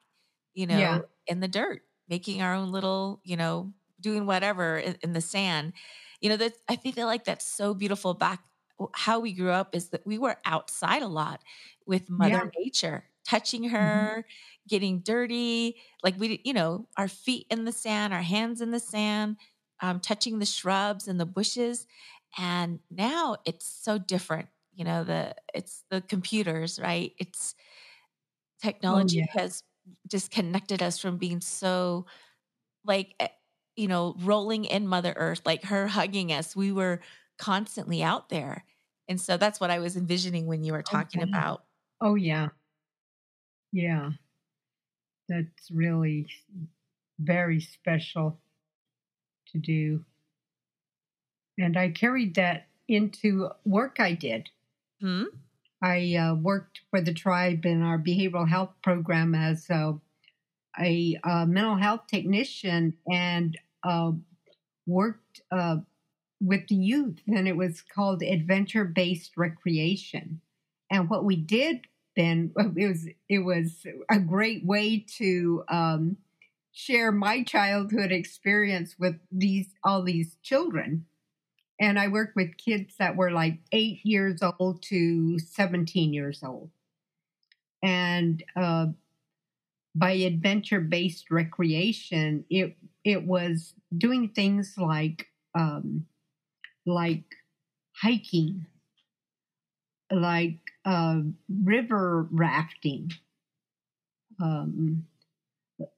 you 0.54 0.66
know, 0.66 0.78
yeah. 0.78 1.00
in 1.28 1.40
the 1.40 1.48
dirt, 1.48 1.82
making 2.10 2.42
our 2.42 2.54
own 2.54 2.72
little, 2.72 3.22
you 3.24 3.38
know, 3.38 3.74
doing 4.00 4.26
whatever 4.26 4.78
in, 4.78 4.98
in 5.02 5.14
the 5.14 5.22
sand. 5.22 5.74
You 6.20 6.30
know, 6.30 6.38
that 6.38 6.54
I 6.70 6.76
think 6.76 6.96
that 6.96 7.06
like 7.06 7.26
that's 7.26 7.46
so 7.46 7.74
beautiful 7.74 8.14
back 8.14 8.42
how 8.94 9.20
we 9.20 9.34
grew 9.34 9.52
up 9.52 9.76
is 9.76 9.90
that 9.90 10.06
we 10.06 10.18
were 10.18 10.38
outside 10.46 11.02
a 11.02 11.08
lot 11.08 11.42
with 11.86 12.10
mother 12.10 12.50
yeah. 12.54 12.64
nature 12.64 13.04
touching 13.28 13.64
mm-hmm. 13.64 13.76
her. 13.76 14.26
Getting 14.72 15.00
dirty 15.00 15.76
like 16.04 16.20
we 16.20 16.42
you 16.44 16.54
know 16.54 16.88
our 16.98 17.08
feet 17.08 17.46
in 17.52 17.66
the 17.66 17.72
sand 17.72 18.14
our 18.14 18.22
hands 18.22 18.62
in 18.62 18.72
the 18.72 18.80
sand 18.80 19.38
um, 19.82 20.00
touching 20.00 20.40
the 20.40 20.46
shrubs 20.46 21.08
and 21.08 21.20
the 21.20 21.26
bushes 21.26 21.86
and 22.38 22.80
now 22.90 23.36
it's 23.46 23.66
so 23.66 23.98
different 24.00 24.48
you 24.74 24.84
know 24.84 25.04
the 25.04 25.36
it's 25.54 25.84
the 25.92 26.02
computers 26.02 26.80
right 26.82 27.14
it's 27.20 27.54
oh, 27.58 28.68
technology 28.68 29.20
oh, 29.20 29.26
yeah. 29.28 29.42
has 29.42 29.64
disconnected 30.08 30.82
us 30.82 30.98
from 30.98 31.18
being 31.18 31.42
so 31.42 32.06
like 32.86 33.14
eh, 33.20 33.28
you 33.76 33.88
know 33.88 34.16
rolling 34.22 34.66
in 34.66 34.88
mother 34.88 35.14
earth 35.18 35.42
like 35.46 35.66
her 35.66 35.88
hugging 35.88 36.32
us 36.32 36.56
we 36.56 36.72
were 36.72 37.02
constantly 37.42 38.04
out 38.04 38.30
there. 38.30 38.64
And 39.10 39.20
so 39.20 39.36
that's 39.36 39.60
what 39.60 39.72
I 39.72 39.80
was 39.80 39.98
envisioning 39.98 40.46
when 40.46 40.64
you 40.64 40.72
were 40.72 40.84
talking 40.84 41.22
okay. 41.22 41.30
about. 41.30 41.64
Oh, 42.00 42.16
yeah. 42.16 42.50
Yeah. 43.74 44.12
That's 45.32 45.72
really 45.72 46.28
very 47.18 47.62
special 47.62 48.38
to 49.52 49.58
do. 49.58 50.04
And 51.58 51.78
I 51.78 51.90
carried 51.90 52.36
that 52.36 52.68
into 52.88 53.50
work 53.64 53.98
I 54.00 54.14
did. 54.14 54.50
Hmm? 55.00 55.26
I 55.82 56.16
uh, 56.16 56.36
worked 56.36 56.82
for 56.90 57.00
the 57.00 57.14
tribe 57.14 57.66
in 57.66 57.82
our 57.82 57.98
behavioral 57.98 58.50
health 58.50 58.74
program 58.84 59.34
as 59.34 59.70
a, 59.70 59.94
a, 60.78 61.18
a 61.24 61.46
mental 61.48 61.78
health 61.78 62.08
technician 62.08 62.98
and 63.10 63.58
uh, 63.84 64.12
worked 64.86 65.42
uh, 65.50 65.78
with 66.42 66.68
the 66.68 66.76
youth, 66.76 67.22
and 67.28 67.48
it 67.48 67.56
was 67.56 67.82
called 67.82 68.22
adventure 68.22 68.84
based 68.84 69.38
recreation. 69.38 70.42
And 70.92 71.10
what 71.10 71.24
we 71.24 71.38
did 71.38 71.82
then 72.16 72.54
it 72.78 72.88
was 72.88 73.08
it 73.30 73.40
was 73.40 73.86
a 74.10 74.20
great 74.20 74.66
way 74.66 75.06
to 75.18 75.64
um, 75.70 76.18
share 76.72 77.12
my 77.12 77.44
childhood 77.44 78.12
experience 78.12 78.96
with 79.00 79.16
these 79.32 79.68
all 79.84 80.04
these 80.04 80.38
children. 80.44 81.06
And 81.80 82.00
I 82.00 82.10
worked 82.10 82.36
with 82.36 82.58
kids 82.58 82.96
that 83.00 83.16
were 83.18 83.32
like 83.32 83.60
eight 83.72 84.02
years 84.06 84.42
old 84.60 84.84
to 84.84 85.40
seventeen 85.40 86.14
years 86.14 86.44
old. 86.44 86.72
And 87.84 88.44
uh, 88.56 88.88
by 89.96 90.12
adventure 90.12 90.80
based 90.80 91.30
recreation, 91.32 92.46
it 92.50 92.78
it 93.04 93.26
was 93.26 93.74
doing 93.98 94.30
things 94.30 94.76
like 94.78 95.28
um, 95.58 96.06
like 96.86 97.36
hiking, 98.02 98.66
like 100.12 100.60
uh, 100.86 101.22
river 101.64 102.28
rafting, 102.32 103.12
um, 104.42 105.06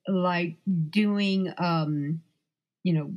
like 0.07 0.57
doing, 0.89 1.53
um, 1.57 2.21
you 2.83 2.93
know, 2.93 3.13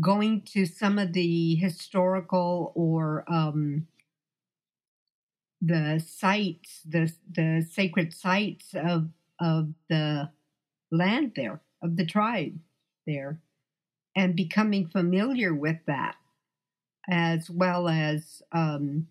going 0.00 0.42
to 0.42 0.66
some 0.66 0.98
of 0.98 1.12
the 1.12 1.54
historical 1.56 2.72
or 2.74 3.24
um, 3.32 3.86
the 5.60 6.02
sites, 6.06 6.80
the 6.84 7.12
the 7.30 7.66
sacred 7.70 8.12
sites 8.12 8.74
of 8.74 9.08
of 9.40 9.72
the 9.88 10.30
land 10.92 11.32
there, 11.36 11.60
of 11.82 11.96
the 11.96 12.06
tribe 12.06 12.58
there 13.06 13.40
and 14.16 14.36
becoming 14.36 14.88
familiar 14.88 15.54
with 15.54 15.78
that, 15.86 16.16
as 17.08 17.50
well 17.50 17.88
as 17.88 18.42
um, 18.52 19.08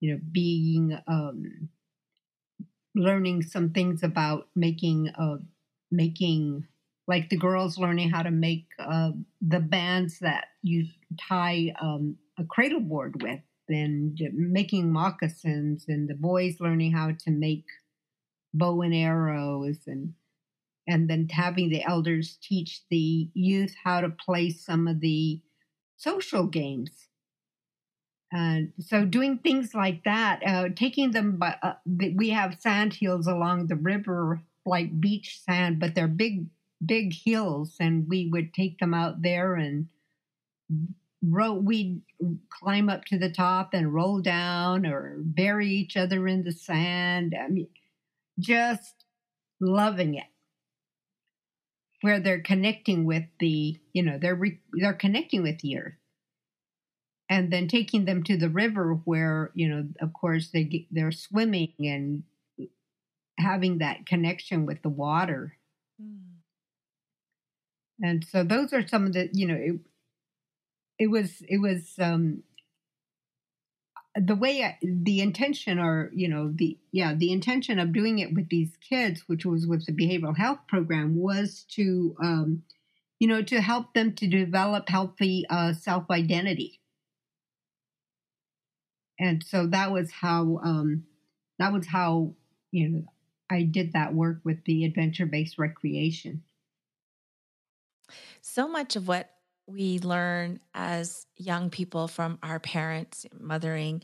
you 0.00 0.12
know 0.12 0.20
being 0.32 0.98
um, 1.06 1.68
learning 2.94 3.42
some 3.42 3.70
things 3.70 4.02
about 4.02 4.48
making 4.54 5.08
uh, 5.10 5.36
making 5.90 6.66
like 7.08 7.28
the 7.28 7.36
girls 7.36 7.78
learning 7.78 8.10
how 8.10 8.22
to 8.22 8.30
make 8.30 8.66
uh, 8.78 9.10
the 9.40 9.60
bands 9.60 10.18
that 10.20 10.46
you 10.62 10.86
tie 11.28 11.72
um, 11.80 12.16
a 12.38 12.44
cradle 12.44 12.80
board 12.80 13.22
with 13.22 13.40
and 13.68 14.20
making 14.32 14.92
moccasins 14.92 15.84
and 15.88 16.08
the 16.08 16.14
boys 16.14 16.56
learning 16.60 16.92
how 16.92 17.10
to 17.10 17.30
make 17.30 17.64
bow 18.54 18.80
and 18.82 18.94
arrows 18.94 19.78
and 19.86 20.14
and 20.88 21.10
then 21.10 21.28
having 21.30 21.68
the 21.68 21.84
elders 21.84 22.38
teach 22.42 22.82
the 22.90 23.28
youth 23.34 23.74
how 23.84 24.00
to 24.00 24.08
play 24.08 24.50
some 24.50 24.86
of 24.88 25.00
the 25.00 25.40
social 25.96 26.46
games 26.46 27.08
And 28.36 28.74
so 28.78 29.06
doing 29.06 29.38
things 29.38 29.74
like 29.74 30.04
that, 30.04 30.42
uh, 30.46 30.68
taking 30.76 31.12
them, 31.12 31.38
by, 31.38 31.56
uh, 31.62 31.72
we 31.86 32.28
have 32.28 32.60
sand 32.60 32.92
hills 32.92 33.26
along 33.26 33.68
the 33.68 33.76
river, 33.76 34.42
like 34.66 35.00
beach 35.00 35.40
sand, 35.42 35.80
but 35.80 35.94
they're 35.94 36.06
big, 36.06 36.44
big 36.84 37.14
hills. 37.14 37.76
And 37.80 38.06
we 38.06 38.28
would 38.30 38.52
take 38.52 38.78
them 38.78 38.92
out 38.92 39.22
there 39.22 39.54
and 39.54 39.88
roll, 41.22 41.58
we'd 41.58 42.02
climb 42.50 42.90
up 42.90 43.06
to 43.06 43.18
the 43.18 43.30
top 43.30 43.70
and 43.72 43.94
roll 43.94 44.20
down 44.20 44.84
or 44.84 45.16
bury 45.18 45.70
each 45.70 45.96
other 45.96 46.28
in 46.28 46.44
the 46.44 46.52
sand. 46.52 47.34
I 47.42 47.48
mean, 47.48 47.68
just 48.38 49.06
loving 49.62 50.14
it 50.14 50.26
where 52.02 52.20
they're 52.20 52.42
connecting 52.42 53.06
with 53.06 53.24
the 53.40 53.80
you 53.94 54.02
know 54.02 54.18
they're 54.20 54.34
re- 54.34 54.60
they're 54.74 54.92
connecting 54.92 55.42
with 55.42 55.58
the 55.60 55.78
earth 55.78 55.94
and 57.28 57.52
then 57.52 57.68
taking 57.68 58.04
them 58.04 58.22
to 58.22 58.36
the 58.36 58.48
river 58.48 58.94
where 59.04 59.50
you 59.54 59.68
know 59.68 59.86
of 60.00 60.12
course 60.12 60.50
they 60.50 60.64
get, 60.64 60.82
they're 60.90 61.12
swimming 61.12 61.72
and 61.78 62.22
having 63.38 63.78
that 63.78 64.06
connection 64.06 64.64
with 64.64 64.82
the 64.82 64.88
water 64.88 65.56
mm. 66.02 66.18
and 68.02 68.24
so 68.24 68.42
those 68.42 68.72
are 68.72 68.86
some 68.86 69.06
of 69.06 69.12
the 69.12 69.28
you 69.32 69.46
know 69.46 69.56
it, 69.56 69.78
it 70.98 71.10
was 71.10 71.42
it 71.48 71.60
was 71.60 71.94
um 71.98 72.42
the 74.18 74.34
way 74.34 74.62
I, 74.62 74.78
the 74.82 75.20
intention 75.20 75.78
or 75.78 76.10
you 76.14 76.28
know 76.28 76.50
the 76.54 76.78
yeah 76.90 77.14
the 77.14 77.32
intention 77.32 77.78
of 77.78 77.92
doing 77.92 78.18
it 78.18 78.34
with 78.34 78.48
these 78.48 78.76
kids 78.88 79.24
which 79.26 79.44
was 79.44 79.66
with 79.66 79.84
the 79.84 79.92
behavioral 79.92 80.36
health 80.36 80.60
program 80.68 81.16
was 81.16 81.66
to 81.72 82.16
um 82.22 82.62
you 83.18 83.28
know 83.28 83.42
to 83.42 83.60
help 83.60 83.92
them 83.92 84.14
to 84.14 84.26
develop 84.26 84.88
healthy 84.88 85.44
uh, 85.50 85.74
self 85.74 86.10
identity 86.10 86.80
and 89.18 89.44
so 89.44 89.66
that 89.66 89.92
was 89.92 90.10
how 90.10 90.60
um 90.64 91.04
that 91.58 91.72
was 91.72 91.86
how 91.86 92.34
you 92.70 92.88
know 92.88 93.04
i 93.50 93.62
did 93.62 93.92
that 93.92 94.14
work 94.14 94.40
with 94.44 94.64
the 94.64 94.84
adventure 94.84 95.26
based 95.26 95.58
recreation. 95.58 96.42
So 98.40 98.68
much 98.68 98.96
of 98.96 99.08
what 99.08 99.30
we 99.66 99.98
learn 99.98 100.60
as 100.74 101.26
young 101.36 101.70
people 101.70 102.06
from 102.08 102.38
our 102.42 102.60
parents 102.60 103.26
mothering 103.38 104.02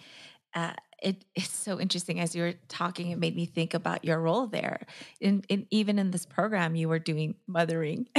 uh, 0.54 0.72
it, 1.03 1.24
it's 1.34 1.50
so 1.50 1.80
interesting 1.80 2.20
as 2.20 2.34
you 2.34 2.42
were 2.42 2.55
talking 2.68 3.11
it 3.11 3.18
made 3.18 3.36
me 3.36 3.46
think 3.46 3.74
about 3.74 4.05
your 4.05 4.20
role 4.20 4.46
there. 4.46 4.86
In, 5.20 5.44
in 5.48 5.66
even 5.70 5.98
in 5.98 6.11
this 6.11 6.26
program 6.26 6.74
you 6.74 6.88
were 6.88 6.98
doing 6.98 7.34
mothering. 7.46 8.09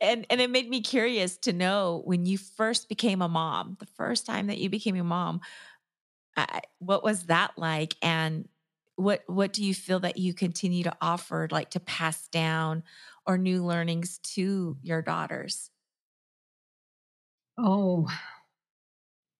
And 0.00 0.24
and 0.30 0.40
it 0.40 0.48
made 0.48 0.70
me 0.70 0.80
curious 0.80 1.36
to 1.38 1.52
know 1.52 2.02
when 2.04 2.24
you 2.24 2.38
first 2.38 2.88
became 2.88 3.20
a 3.20 3.28
mom 3.28 3.76
the 3.80 3.86
first 3.86 4.26
time 4.26 4.46
that 4.46 4.58
you 4.58 4.70
became 4.70 4.94
a 4.94 5.02
mom 5.02 5.40
what 6.78 7.02
was 7.02 7.24
that 7.24 7.52
like? 7.56 7.96
And 8.02 8.48
what 8.96 9.22
what 9.26 9.52
do 9.52 9.64
you 9.64 9.74
feel 9.74 10.00
that 10.00 10.16
you 10.16 10.34
continue 10.34 10.84
to 10.84 10.96
offer 11.00 11.48
like 11.50 11.70
to 11.70 11.80
pass 11.80 12.28
down 12.28 12.82
or 13.26 13.38
new 13.38 13.64
learnings 13.64 14.18
to 14.18 14.76
your 14.82 15.02
daughters? 15.02 15.70
Oh, 17.56 18.08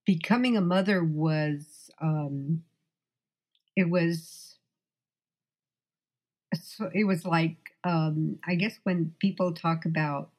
becoming 0.09 0.56
a 0.56 0.62
mother 0.62 1.04
was, 1.04 1.90
um, 2.00 2.62
it 3.76 3.90
was, 3.90 4.56
it 6.94 7.04
was 7.04 7.26
like, 7.26 7.56
um, 7.84 8.38
I 8.48 8.54
guess 8.54 8.78
when 8.84 9.12
people 9.18 9.52
talk 9.52 9.84
about 9.84 10.30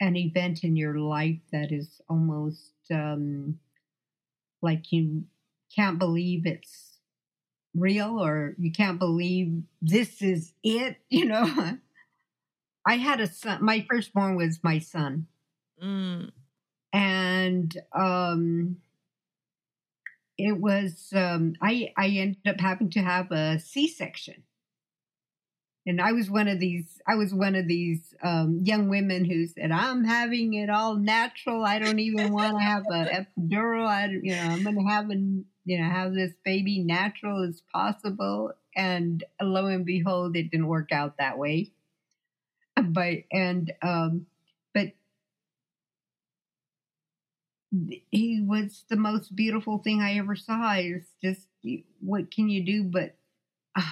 an 0.00 0.16
event 0.16 0.64
in 0.64 0.74
your 0.74 0.98
life 0.98 1.38
that 1.52 1.70
is 1.70 2.00
almost 2.08 2.72
um, 2.90 3.60
like 4.60 4.90
you 4.90 5.22
can't 5.72 6.00
believe 6.00 6.44
it's 6.44 6.98
real 7.76 8.20
or 8.20 8.56
you 8.58 8.72
can't 8.72 8.98
believe 8.98 9.62
this 9.80 10.20
is 10.20 10.52
it, 10.64 10.96
you 11.10 11.26
know. 11.26 11.78
I 12.84 12.96
had 12.96 13.20
a 13.20 13.28
son. 13.28 13.64
My 13.64 13.86
firstborn 13.88 14.34
was 14.34 14.64
my 14.64 14.80
son, 14.80 15.28
mm. 15.80 16.32
And 16.92 17.76
um, 17.92 18.76
it 20.38 20.58
was 20.58 21.12
um, 21.14 21.54
I. 21.60 21.92
I 21.96 22.08
ended 22.08 22.46
up 22.46 22.60
having 22.60 22.90
to 22.90 23.00
have 23.00 23.30
a 23.30 23.58
C 23.58 23.86
section, 23.88 24.42
and 25.86 26.00
I 26.00 26.12
was 26.12 26.30
one 26.30 26.48
of 26.48 26.58
these. 26.58 27.00
I 27.06 27.14
was 27.16 27.34
one 27.34 27.54
of 27.54 27.68
these 27.68 28.14
um, 28.22 28.60
young 28.64 28.88
women 28.88 29.24
who 29.24 29.46
said, 29.46 29.70
"I'm 29.70 30.04
having 30.04 30.54
it 30.54 30.70
all 30.70 30.96
natural. 30.96 31.64
I 31.64 31.78
don't 31.78 31.98
even 31.98 32.32
want 32.32 32.58
to 32.58 32.64
have 32.64 32.84
a 32.90 33.26
epidural. 33.26 33.86
I, 33.86 34.06
you 34.06 34.34
know, 34.36 34.42
I'm 34.42 34.62
going 34.62 34.78
to 34.78 34.90
have 34.92 35.10
an, 35.10 35.44
you 35.64 35.78
know, 35.78 35.88
have 35.88 36.14
this 36.14 36.32
baby 36.44 36.80
natural 36.80 37.44
as 37.44 37.62
possible." 37.72 38.52
And 38.76 39.24
lo 39.42 39.66
and 39.66 39.84
behold, 39.84 40.36
it 40.36 40.50
didn't 40.50 40.68
work 40.68 40.92
out 40.92 41.18
that 41.18 41.38
way 41.38 41.72
but 42.82 43.18
and 43.32 43.72
um, 43.82 44.26
but 44.74 44.92
he 48.10 48.44
was 48.46 48.84
the 48.88 48.96
most 48.96 49.34
beautiful 49.34 49.78
thing 49.78 50.00
I 50.00 50.18
ever 50.18 50.34
saw. 50.34 50.74
It's 50.74 51.10
just 51.22 51.46
what 52.00 52.30
can 52.30 52.48
you 52.48 52.64
do? 52.64 52.84
But 52.84 53.16
uh, 53.76 53.82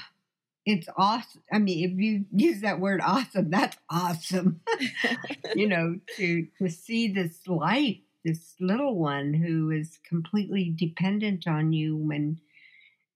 it's 0.67 0.89
awesome. 0.97 1.43
I 1.53 1.59
mean, 1.59 1.91
if 1.91 1.99
you 1.99 2.25
use 2.33 2.63
that 2.63 2.81
word 2.81 3.01
awesome, 3.05 3.51
that's 3.51 3.77
awesome. 3.91 4.61
you 5.55 5.69
know, 5.69 5.99
to 6.17 6.47
to 6.59 6.69
see 6.69 7.09
this 7.09 7.47
life, 7.47 7.99
this 8.25 8.55
little 8.61 8.97
one 8.97 9.35
who 9.35 9.71
is 9.71 9.99
completely 10.09 10.75
dependent 10.77 11.47
on 11.47 11.73
you 11.73 12.11
and 12.11 12.39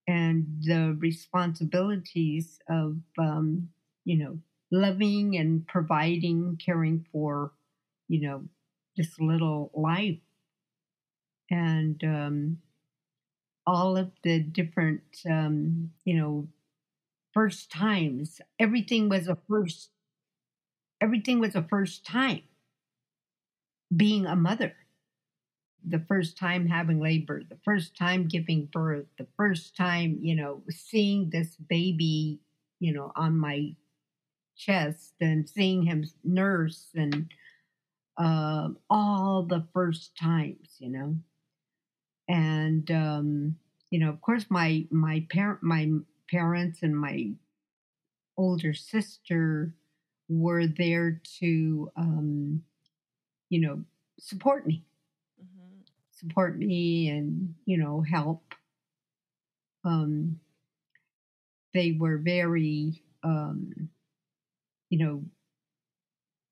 and 0.08 0.46
the 0.62 0.96
responsibilities 0.98 2.58
of 2.68 2.96
um, 3.18 3.68
you 4.04 4.18
know 4.18 4.38
loving 4.72 5.36
and 5.36 5.66
providing, 5.68 6.58
caring 6.64 7.06
for, 7.12 7.52
you 8.08 8.20
know, 8.26 8.42
this 8.96 9.20
little 9.20 9.70
life. 9.74 10.18
And 11.52 12.02
um, 12.02 12.58
all 13.66 13.96
of 13.96 14.10
the 14.22 14.40
different, 14.40 15.02
um, 15.28 15.90
you 16.04 16.14
know, 16.14 16.48
first 17.34 17.70
times, 17.70 18.40
everything 18.58 19.08
was 19.08 19.28
a 19.28 19.38
first, 19.48 19.90
everything 21.02 21.38
was 21.38 21.54
a 21.54 21.62
first 21.62 22.06
time 22.06 22.42
being 23.96 24.26
a 24.26 24.36
mother. 24.36 24.74
The 25.84 26.00
first 26.00 26.36
time 26.38 26.66
having 26.68 26.98
labor, 27.00 27.42
the 27.44 27.58
first 27.64 27.96
time 27.96 28.26
giving 28.26 28.66
birth, 28.66 29.06
the 29.18 29.26
first 29.36 29.76
time, 29.76 30.18
you 30.20 30.34
know, 30.34 30.62
seeing 30.70 31.30
this 31.30 31.56
baby, 31.56 32.40
you 32.80 32.92
know, 32.92 33.12
on 33.16 33.36
my 33.36 33.74
chest 34.56 35.14
and 35.20 35.48
seeing 35.48 35.82
him 35.84 36.04
nurse 36.24 36.90
and 36.94 37.32
uh, 38.18 38.70
all 38.90 39.44
the 39.44 39.66
first 39.74 40.16
times, 40.16 40.76
you 40.80 40.90
know. 40.90 41.16
And 42.32 42.90
um, 42.90 43.56
you 43.90 44.00
know, 44.00 44.08
of 44.08 44.20
course, 44.20 44.46
my 44.48 44.86
my 44.90 45.26
parent, 45.30 45.62
my 45.62 45.90
parents, 46.30 46.82
and 46.82 46.98
my 46.98 47.30
older 48.36 48.72
sister 48.72 49.74
were 50.28 50.66
there 50.66 51.20
to, 51.38 51.90
um, 51.94 52.62
you 53.50 53.60
know, 53.60 53.84
support 54.18 54.66
me, 54.66 54.82
mm-hmm. 55.40 55.82
support 56.10 56.58
me, 56.58 57.10
and 57.10 57.54
you 57.66 57.76
know, 57.76 58.00
help. 58.00 58.54
Um, 59.84 60.40
they 61.74 61.92
were 61.92 62.16
very 62.18 63.02
um, 63.22 63.88
you 64.92 64.98
know, 64.98 65.22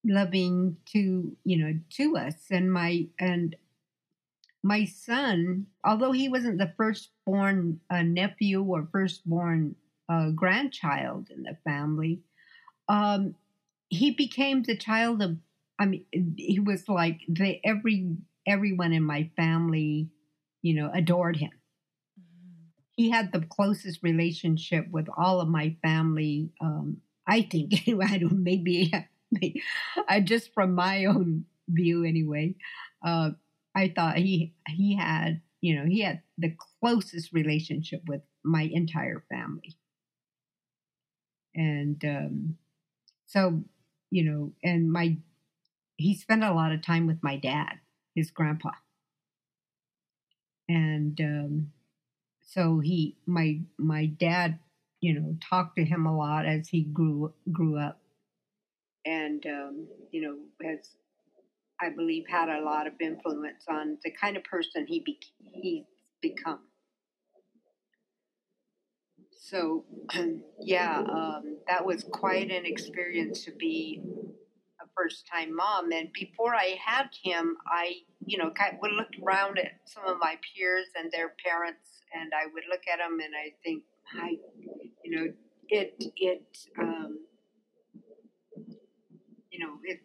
loving 0.05 0.77
to, 0.87 1.37
you 1.45 1.57
know, 1.59 1.79
to 1.91 2.17
us. 2.17 2.35
And 2.51 2.73
my, 2.73 3.07
and 3.19 3.55
my 4.63 4.85
son, 4.85 5.67
although 5.85 6.13
he 6.13 6.29
wasn't 6.29 6.59
the 6.59 6.73
firstborn 6.77 7.81
uh, 7.91 8.03
nephew 8.03 8.63
or 8.63 8.89
firstborn 8.93 9.75
uh, 10.09 10.31
grandchild 10.31 11.29
in 11.31 11.43
the 11.43 11.57
family, 11.65 12.21
um, 12.89 13.35
he 13.89 14.11
became 14.11 14.63
the 14.63 14.77
child 14.77 15.23
of. 15.23 15.37
I 15.79 15.87
mean, 15.87 16.05
he 16.37 16.61
was 16.61 16.89
like 16.89 17.21
the 17.27 17.59
every 17.65 18.17
everyone 18.47 18.93
in 18.93 19.03
my 19.03 19.31
family, 19.37 20.11
you 20.61 20.75
know, 20.75 20.91
adored 20.93 21.37
him. 21.37 21.53
Mm-hmm. 22.21 22.67
He 22.97 23.11
had 23.11 23.33
the 23.33 23.41
closest 23.41 24.03
relationship 24.03 24.87
with 24.91 25.09
all 25.17 25.41
of 25.41 25.49
my 25.49 25.77
family 25.83 26.51
um, 26.61 26.99
I 27.31 27.43
think 27.43 27.87
anyway. 27.87 28.07
I 28.11 28.19
don't 28.19 28.43
maybe, 28.43 28.93
maybe 29.31 29.63
I 30.09 30.21
just 30.21 30.53
from 30.53 30.75
my 30.75 31.05
own 31.07 31.47
view 31.69 32.05
anyway. 32.05 32.57
Uh, 33.05 33.31
I 33.75 33.89
thought 33.89 34.17
he 34.19 34.55
he 34.69 34.97
had 34.97 35.43
you 35.61 35.77
know 35.77 35.87
he 35.87 36.01
had 36.01 36.23
the 36.39 36.57
closest 36.81 37.33
relationship 37.33 38.03
with 38.09 38.23
my 38.45 38.63
entire 38.63 39.25
family, 39.29 39.77
and 41.55 42.03
um, 42.05 42.59
so 43.27 43.63
you 44.11 44.25
know, 44.25 44.53
and 44.65 44.93
my 44.93 45.19
he 45.97 46.15
spent 46.17 46.45
a 46.45 46.53
lot 46.53 46.73
of 46.73 46.83
time 46.83 47.07
with 47.07 47.23
my 47.23 47.37
dad. 47.37 47.81
his 48.17 48.31
grandpa. 48.31 48.73
And 50.69 51.21
um, 51.21 51.73
so 52.43 52.81
he, 52.81 53.17
my 53.27 53.61
my 53.79 54.07
dad, 54.07 54.59
you 55.01 55.15
know, 55.15 55.37
talked 55.41 55.77
to 55.77 55.85
him 55.85 56.07
a 56.07 56.17
lot 56.17 56.47
as 56.47 56.69
he 56.69 56.83
grew 56.83 57.35
grew 57.53 57.79
up, 57.79 58.01
and 59.05 59.45
um, 59.47 59.87
you 60.11 60.21
know, 60.21 60.37
has 60.67 60.91
I 61.81 61.89
believe 61.89 62.25
had 62.29 62.49
a 62.49 62.63
lot 62.63 62.87
of 62.87 62.95
influence 63.01 63.65
on 63.69 63.99
the 64.05 64.11
kind 64.11 64.37
of 64.37 64.45
person 64.45 64.87
he 64.87 65.01
be, 65.01 65.19
he's 65.41 65.85
become. 66.21 66.61
So, 69.37 69.85
yeah, 70.61 70.99
um, 71.01 71.57
that 71.67 71.85
was 71.85 72.05
quite 72.13 72.51
an 72.51 72.67
experience 72.67 73.45
to 73.45 73.53
be 73.53 74.03
a 74.81 74.87
first 74.97 75.27
time 75.33 75.57
mom. 75.57 75.91
And 75.93 76.13
before 76.13 76.55
I 76.55 76.77
had 76.85 77.09
him, 77.23 77.57
I, 77.67 77.95
you 78.27 78.39
know, 78.39 78.51
kind 78.51 78.75
of 78.75 78.81
would 78.83 78.93
look 78.93 79.09
around 79.23 79.59
at 79.59 79.73
some 79.87 80.05
of 80.05 80.19
my 80.21 80.37
peers 80.55 80.87
and 80.99 81.11
their 81.11 81.35
parents, 81.45 82.03
and 82.15 82.33
I 82.35 82.47
would 82.53 82.65
look 82.71 82.83
at 82.93 82.99
them 82.99 83.19
and 83.21 83.35
I 83.35 83.53
think, 83.65 83.83
I, 84.21 84.37
you 85.05 85.17
know, 85.17 85.33
it, 85.69 85.95
it, 86.17 86.59
um, 86.79 87.21
you 89.51 89.65
know, 89.65 89.75
it, 89.85 90.01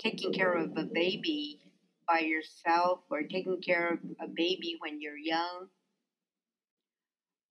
taking 0.00 0.32
care 0.32 0.54
of 0.54 0.76
a 0.76 0.84
baby 0.84 1.60
by 2.08 2.20
yourself 2.20 3.00
or 3.10 3.22
taking 3.22 3.60
care 3.60 3.94
of 3.94 3.98
a 4.20 4.26
baby 4.28 4.76
when 4.80 5.00
you're 5.00 5.16
young 5.16 5.68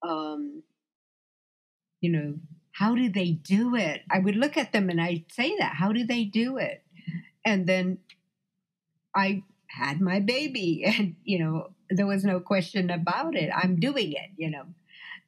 um, 0.01 0.63
you 2.01 2.11
know, 2.11 2.35
how 2.71 2.95
do 2.95 3.09
they 3.09 3.31
do 3.31 3.75
it? 3.75 4.01
I 4.09 4.19
would 4.19 4.35
look 4.35 4.57
at 4.57 4.71
them 4.71 4.89
and 4.89 5.01
I'd 5.01 5.25
say 5.31 5.55
that, 5.57 5.75
how 5.75 5.91
do 5.91 6.05
they 6.05 6.23
do 6.23 6.57
it? 6.57 6.83
And 7.43 7.67
then 7.67 7.97
I 9.15 9.43
had 9.67 9.99
my 9.99 10.19
baby 10.19 10.83
and, 10.87 11.15
you 11.23 11.39
know, 11.39 11.69
there 11.89 12.07
was 12.07 12.23
no 12.23 12.39
question 12.39 12.89
about 12.89 13.35
it. 13.35 13.49
I'm 13.53 13.79
doing 13.79 14.13
it, 14.13 14.29
you 14.37 14.49
know. 14.49 14.65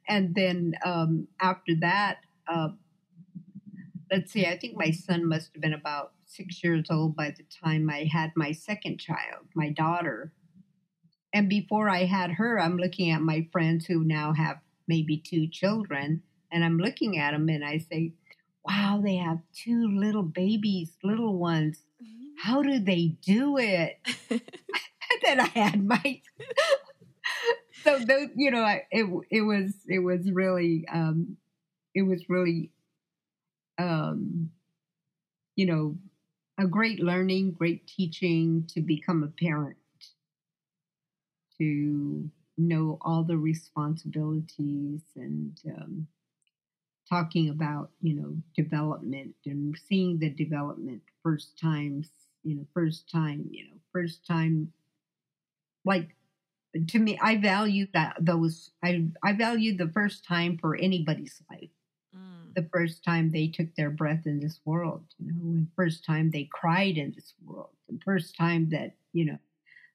And 0.07 0.35
then 0.35 0.75
um, 0.85 1.27
after 1.39 1.75
that, 1.81 2.19
uh, 2.47 2.69
let's 4.11 4.31
see, 4.31 4.45
I 4.45 4.57
think 4.57 4.77
my 4.77 4.91
son 4.91 5.27
must 5.27 5.51
have 5.53 5.61
been 5.61 5.73
about 5.73 6.13
six 6.31 6.63
years 6.63 6.87
old 6.89 7.15
by 7.15 7.33
the 7.35 7.43
time 7.63 7.89
I 7.89 8.09
had 8.11 8.31
my 8.35 8.51
second 8.51 8.99
child, 8.99 9.47
my 9.55 9.69
daughter. 9.69 10.31
And 11.33 11.49
before 11.49 11.89
I 11.89 12.05
had 12.05 12.31
her, 12.31 12.59
I'm 12.59 12.77
looking 12.77 13.11
at 13.11 13.21
my 13.21 13.47
friends 13.51 13.85
who 13.85 14.03
now 14.03 14.33
have 14.33 14.59
maybe 14.87 15.17
two 15.17 15.47
children, 15.47 16.23
and 16.51 16.63
I'm 16.63 16.77
looking 16.77 17.17
at 17.17 17.31
them 17.31 17.47
and 17.49 17.63
I 17.63 17.77
say, 17.77 18.13
wow, 18.65 19.01
they 19.03 19.15
have 19.15 19.39
two 19.53 19.87
little 19.87 20.23
babies, 20.23 20.97
little 21.03 21.37
ones. 21.37 21.79
Mm-hmm. 22.01 22.49
How 22.49 22.61
do 22.61 22.79
they 22.79 23.15
do 23.21 23.57
it? 23.57 23.99
then 25.23 25.39
I 25.39 25.47
had 25.47 25.85
my. 25.85 26.21
so 27.83 27.99
those, 27.99 28.29
you 28.35 28.51
know, 28.51 28.65
it 28.91 29.05
it 29.29 29.41
was 29.41 29.73
it 29.87 29.99
was 29.99 30.31
really 30.31 30.85
um, 30.91 31.37
it 31.93 32.03
was 32.03 32.23
really 32.29 32.71
um, 33.77 34.51
you 35.55 35.65
know 35.65 35.97
a 36.61 36.67
great 36.67 36.99
learning, 36.99 37.51
great 37.51 37.87
teaching 37.87 38.63
to 38.67 38.81
become 38.81 39.23
a 39.23 39.43
parent, 39.43 39.77
to 41.57 42.29
know 42.57 42.99
all 43.01 43.23
the 43.23 43.37
responsibilities 43.37 45.01
and 45.15 45.59
um, 45.75 46.07
talking 47.09 47.49
about, 47.49 47.89
you 48.01 48.13
know, 48.13 48.37
development 48.55 49.33
and 49.45 49.75
seeing 49.89 50.19
the 50.19 50.29
development 50.29 51.01
first 51.23 51.57
times, 51.59 52.09
you 52.43 52.55
know, 52.55 52.65
first 52.75 53.09
time, 53.11 53.47
you 53.49 53.63
know, 53.65 53.77
first 53.91 54.25
time, 54.27 54.71
like 55.83 56.15
to 56.89 56.99
me, 56.99 57.17
I 57.19 57.37
value 57.37 57.87
that 57.93 58.17
those, 58.19 58.69
I, 58.83 59.07
I 59.23 59.33
value 59.33 59.75
the 59.75 59.89
first 59.89 60.25
time 60.25 60.59
for 60.59 60.75
anybody's 60.75 61.41
life 61.49 61.71
the 62.55 62.67
first 62.71 63.03
time 63.03 63.31
they 63.31 63.47
took 63.47 63.73
their 63.75 63.89
breath 63.89 64.25
in 64.25 64.39
this 64.39 64.59
world, 64.65 65.03
you 65.19 65.31
know, 65.33 65.53
the 65.61 65.67
first 65.75 66.05
time 66.05 66.31
they 66.31 66.49
cried 66.51 66.97
in 66.97 67.11
this 67.13 67.33
world, 67.45 67.69
the 67.89 67.99
first 68.03 68.35
time 68.35 68.69
that, 68.69 68.95
you 69.13 69.25
know, 69.25 69.37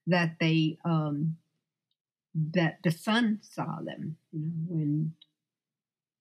that 0.06 0.36
they, 0.40 0.78
um, 0.84 1.36
that 2.34 2.78
the 2.82 2.90
sun 2.90 3.40
saw 3.42 3.80
them, 3.82 4.16
you 4.32 4.40
know, 4.40 4.52
when 4.68 5.14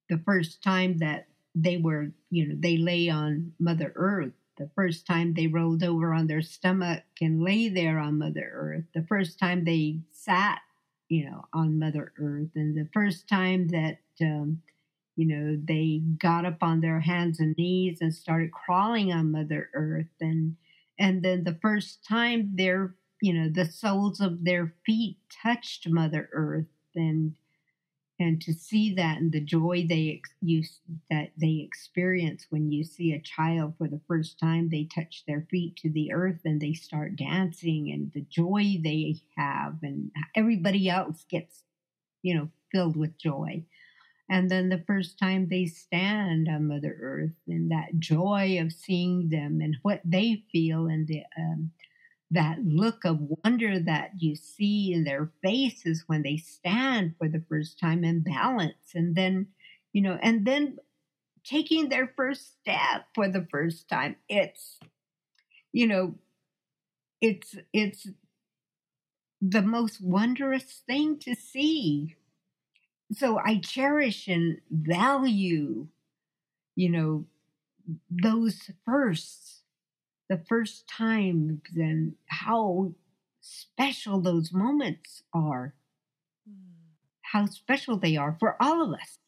the 0.09 0.17
first 0.19 0.61
time 0.63 0.97
that 0.99 1.27
they 1.55 1.77
were, 1.77 2.11
you 2.29 2.47
know, 2.47 2.55
they 2.59 2.77
lay 2.77 3.09
on 3.09 3.53
Mother 3.59 3.91
Earth, 3.95 4.33
the 4.57 4.69
first 4.75 5.05
time 5.05 5.33
they 5.33 5.47
rolled 5.47 5.83
over 5.83 6.13
on 6.13 6.27
their 6.27 6.41
stomach 6.41 7.03
and 7.21 7.41
lay 7.43 7.67
there 7.69 7.99
on 7.99 8.17
Mother 8.17 8.49
Earth, 8.53 8.83
the 8.93 9.03
first 9.07 9.39
time 9.39 9.63
they 9.63 9.99
sat, 10.11 10.59
you 11.09 11.25
know, 11.29 11.45
on 11.53 11.79
Mother 11.79 12.13
Earth, 12.17 12.49
and 12.55 12.77
the 12.77 12.89
first 12.93 13.27
time 13.27 13.67
that, 13.69 13.99
um, 14.21 14.61
you 15.15 15.25
know, 15.25 15.59
they 15.63 16.01
got 16.19 16.45
up 16.45 16.57
on 16.61 16.81
their 16.81 16.99
hands 16.99 17.39
and 17.39 17.55
knees 17.57 17.99
and 18.01 18.13
started 18.13 18.51
crawling 18.51 19.11
on 19.11 19.31
Mother 19.31 19.69
Earth. 19.73 20.13
And 20.19 20.57
and 20.99 21.23
then 21.23 21.43
the 21.43 21.57
first 21.61 22.05
time 22.07 22.51
their, 22.55 22.95
you 23.21 23.33
know, 23.33 23.49
the 23.49 23.65
soles 23.65 24.19
of 24.19 24.43
their 24.43 24.73
feet 24.85 25.17
touched 25.43 25.87
Mother 25.89 26.29
Earth 26.33 26.67
and 26.95 27.35
and 28.19 28.41
to 28.41 28.53
see 28.53 28.93
that 28.95 29.17
and 29.17 29.31
the 29.31 29.41
joy 29.41 29.85
they 29.87 30.21
you, 30.41 30.63
that 31.09 31.31
they 31.37 31.61
experience 31.65 32.45
when 32.49 32.71
you 32.71 32.83
see 32.83 33.11
a 33.11 33.19
child 33.19 33.73
for 33.77 33.87
the 33.87 33.99
first 34.07 34.39
time 34.39 34.69
they 34.69 34.85
touch 34.85 35.23
their 35.27 35.45
feet 35.51 35.75
to 35.75 35.89
the 35.89 36.13
earth 36.13 36.39
and 36.45 36.61
they 36.61 36.73
start 36.73 37.17
dancing 37.17 37.91
and 37.91 38.11
the 38.13 38.25
joy 38.29 38.79
they 38.83 39.15
have 39.37 39.75
and 39.81 40.11
everybody 40.33 40.89
else 40.89 41.25
gets 41.29 41.63
you 42.21 42.33
know 42.33 42.49
filled 42.71 42.95
with 42.95 43.17
joy 43.17 43.61
and 44.29 44.49
then 44.49 44.69
the 44.69 44.83
first 44.87 45.19
time 45.19 45.47
they 45.49 45.65
stand 45.65 46.47
on 46.49 46.67
Mother 46.67 46.97
Earth 46.99 47.35
and 47.47 47.71
that 47.71 47.99
joy 47.99 48.59
of 48.59 48.71
seeing 48.71 49.29
them 49.29 49.59
and 49.61 49.77
what 49.83 50.01
they 50.03 50.43
feel 50.51 50.87
and 50.87 51.07
the, 51.07 51.23
um, 51.37 51.71
that 52.31 52.57
look 52.63 53.05
of 53.05 53.19
wonder 53.43 53.79
that 53.79 54.11
you 54.17 54.35
see 54.35 54.93
in 54.93 55.03
their 55.03 55.31
faces 55.43 56.03
when 56.07 56.23
they 56.23 56.37
stand 56.37 57.13
for 57.19 57.29
the 57.29 57.43
first 57.47 57.79
time 57.79 58.03
in 58.03 58.21
balance. 58.21 58.93
And 58.95 59.15
then, 59.15 59.47
you 59.93 60.01
know, 60.01 60.17
and 60.21 60.45
then 60.45 60.77
taking 61.43 61.89
their 61.89 62.11
first 62.15 62.59
step 62.61 63.05
for 63.13 63.29
the 63.29 63.47
first 63.51 63.87
time. 63.87 64.15
It's, 64.27 64.79
you 65.71 65.85
know, 65.85 66.15
it's, 67.21 67.55
it's, 67.71 68.07
the 69.41 69.61
most 69.61 70.01
wondrous 70.01 70.81
thing 70.87 71.19
to 71.19 71.35
see 71.35 72.15
so 73.11 73.39
I 73.39 73.59
cherish 73.59 74.27
and 74.27 74.59
value, 74.69 75.87
you 76.75 76.89
know, 76.89 77.25
those 78.09 78.71
firsts, 78.85 79.61
the 80.29 80.37
first 80.37 80.87
times, 80.87 81.61
and 81.75 82.15
how 82.27 82.93
special 83.41 84.21
those 84.21 84.51
moments 84.51 85.23
are. 85.33 85.75
Mm. 86.49 86.87
How 87.21 87.45
special 87.45 87.97
they 87.97 88.17
are 88.17 88.35
for 88.39 88.55
all 88.59 88.81
of 88.81 88.93
us. 88.93 89.19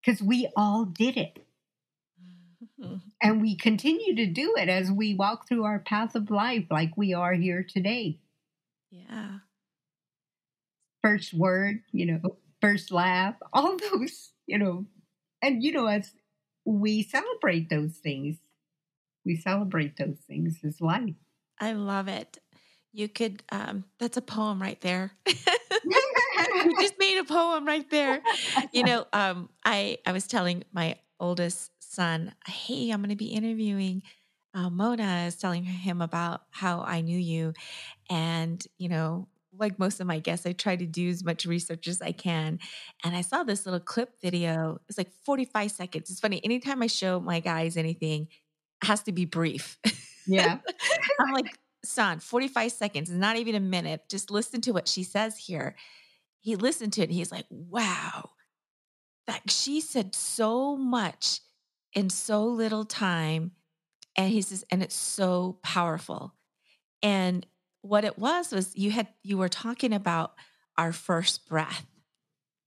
Because 0.00 0.20
mm. 0.20 0.26
we 0.26 0.48
all 0.56 0.86
did 0.86 1.16
it. 1.16 1.44
and 3.22 3.42
we 3.42 3.56
continue 3.56 4.14
to 4.16 4.26
do 4.26 4.54
it 4.56 4.68
as 4.68 4.90
we 4.90 5.14
walk 5.14 5.48
through 5.48 5.64
our 5.64 5.78
path 5.78 6.14
of 6.14 6.30
life 6.30 6.64
like 6.70 6.96
we 6.96 7.14
are 7.14 7.34
here 7.34 7.62
today. 7.62 8.18
Yeah. 8.90 9.38
First 11.02 11.34
word, 11.34 11.82
you 11.92 12.06
know, 12.06 12.36
first 12.64 12.90
laugh, 12.90 13.34
all 13.52 13.76
those, 13.76 14.32
you 14.46 14.58
know, 14.58 14.86
and 15.42 15.62
you 15.62 15.72
know, 15.72 15.86
as 15.86 16.12
we 16.64 17.02
celebrate 17.02 17.68
those 17.68 17.96
things, 17.96 18.36
we 19.24 19.36
celebrate 19.36 19.96
those 19.96 20.18
things 20.26 20.58
as 20.64 20.80
life. 20.80 21.14
I 21.60 21.72
love 21.72 22.08
it. 22.08 22.38
You 22.92 23.08
could, 23.08 23.42
um, 23.50 23.84
that's 23.98 24.16
a 24.16 24.22
poem 24.22 24.60
right 24.60 24.80
there. 24.80 25.12
you 25.26 26.74
just 26.80 26.98
made 26.98 27.18
a 27.18 27.24
poem 27.24 27.66
right 27.66 27.88
there. 27.90 28.22
You 28.72 28.84
know, 28.84 29.06
um, 29.12 29.48
I, 29.64 29.98
I 30.06 30.12
was 30.12 30.26
telling 30.26 30.64
my 30.72 30.96
oldest 31.18 31.70
son, 31.80 32.34
hey, 32.46 32.90
I'm 32.90 33.00
going 33.00 33.10
to 33.10 33.16
be 33.16 33.26
interviewing 33.26 34.02
uh, 34.54 34.70
Mona 34.70 35.24
is 35.26 35.36
telling 35.36 35.64
him 35.64 36.00
about 36.00 36.42
how 36.50 36.80
I 36.80 37.00
knew 37.00 37.18
you. 37.18 37.52
And, 38.08 38.64
you 38.78 38.88
know, 38.88 39.26
like 39.58 39.78
most 39.78 40.00
of 40.00 40.06
my 40.06 40.18
guests, 40.18 40.46
I 40.46 40.52
try 40.52 40.76
to 40.76 40.86
do 40.86 41.08
as 41.08 41.24
much 41.24 41.46
research 41.46 41.88
as 41.88 42.00
I 42.02 42.12
can. 42.12 42.58
And 43.04 43.16
I 43.16 43.20
saw 43.20 43.42
this 43.42 43.66
little 43.66 43.80
clip 43.80 44.20
video. 44.20 44.80
It's 44.88 44.98
like 44.98 45.10
45 45.24 45.70
seconds. 45.70 46.10
It's 46.10 46.20
funny. 46.20 46.40
Anytime 46.44 46.82
I 46.82 46.86
show 46.86 47.20
my 47.20 47.40
guys 47.40 47.76
anything, 47.76 48.28
it 48.82 48.86
has 48.86 49.02
to 49.04 49.12
be 49.12 49.24
brief. 49.24 49.78
Yeah. 50.26 50.58
I'm 51.20 51.32
like, 51.32 51.58
son, 51.84 52.18
45 52.18 52.72
seconds, 52.72 53.10
not 53.10 53.36
even 53.36 53.54
a 53.54 53.60
minute. 53.60 54.02
Just 54.08 54.30
listen 54.30 54.60
to 54.62 54.72
what 54.72 54.88
she 54.88 55.02
says 55.02 55.36
here. 55.36 55.76
He 56.40 56.56
listened 56.56 56.92
to 56.94 57.02
it 57.02 57.04
and 57.04 57.12
he's 57.12 57.32
like, 57.32 57.46
wow, 57.50 58.30
that 59.26 59.50
she 59.50 59.80
said 59.80 60.14
so 60.14 60.76
much 60.76 61.40
in 61.94 62.10
so 62.10 62.44
little 62.44 62.84
time. 62.84 63.52
And 64.16 64.30
he 64.30 64.42
says, 64.42 64.64
and 64.70 64.82
it's 64.82 64.94
so 64.94 65.58
powerful. 65.62 66.34
And 67.02 67.46
what 67.84 68.04
it 68.04 68.18
was 68.18 68.50
was 68.50 68.74
you 68.76 68.90
had 68.90 69.08
you 69.22 69.36
were 69.36 69.48
talking 69.48 69.92
about 69.92 70.32
our 70.78 70.90
first 70.90 71.46
breath. 71.48 71.86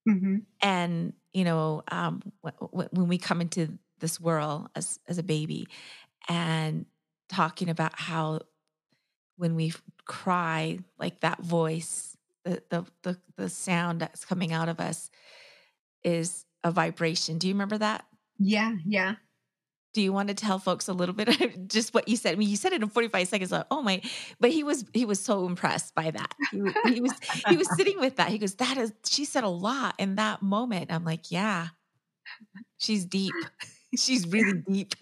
Mm-hmm. 0.07 0.38
And 0.61 1.13
you 1.34 1.43
know, 1.43 1.84
um, 1.91 2.22
when 2.70 3.07
we 3.07 3.18
come 3.18 3.41
into 3.41 3.78
this 3.99 4.22
world 4.22 4.70
as 4.76 4.99
as 5.07 5.18
a 5.18 5.24
baby, 5.24 5.68
and 6.30 6.86
talking 7.30 7.70
about 7.70 7.99
how 7.99 8.41
when 9.38 9.55
we 9.55 9.74
cry, 10.05 10.80
like 10.99 11.20
that 11.22 11.39
voice, 11.39 12.15
the 12.45 12.61
the 12.70 12.86
the, 13.01 13.18
the 13.38 13.49
sound 13.49 13.99
that's 13.99 14.24
coming 14.24 14.53
out 14.53 14.70
of 14.70 14.80
us 14.80 15.09
is 16.03 16.45
a 16.63 16.72
vibration. 16.72 17.39
Do 17.39 17.47
you 17.47 17.55
remember 17.55 17.80
that? 17.80 18.05
Yeah, 18.38 18.74
yeah. 18.86 19.15
Do 19.98 20.04
you 20.04 20.14
want 20.14 20.28
to 20.28 20.36
tell 20.36 20.60
folks 20.60 20.88
a 20.88 20.93
little 20.93 21.16
bit 21.16 21.28
of 21.28 21.68
just 21.68 21.91
what 21.91 22.08
you 22.08 22.18
said? 22.18 22.34
I 22.34 22.36
mean, 22.36 22.48
you 22.48 22.56
said 22.56 22.72
it 22.72 22.84
in 22.84 22.88
45 22.88 23.28
seconds. 23.28 23.52
Like, 23.52 23.66
oh 23.72 23.82
my, 23.82 24.00
but 24.39 24.52
he 24.52 24.64
was 24.64 24.86
he 24.93 25.06
was 25.06 25.20
so 25.20 25.48
impressed 25.48 25.95
by 25.95 26.12
that. 26.12 26.36
He, 26.52 26.62
he 26.93 27.02
was 27.02 27.14
he 27.48 27.58
was 27.58 27.68
sitting 27.76 28.00
with 28.00 28.18
that. 28.18 28.30
He 28.30 28.38
goes, 28.38 28.54
That 28.58 28.78
is 28.78 28.93
she 29.08 29.26
said 29.26 29.43
a 29.43 29.50
lot 29.50 29.95
in 29.98 30.14
that 30.18 30.43
moment. 30.43 30.91
I'm 30.93 31.04
like, 31.04 31.32
yeah, 31.32 31.70
she's 32.78 33.06
deep. 33.06 33.34
she's 33.98 34.28
really 34.28 34.62
deep. 34.70 34.93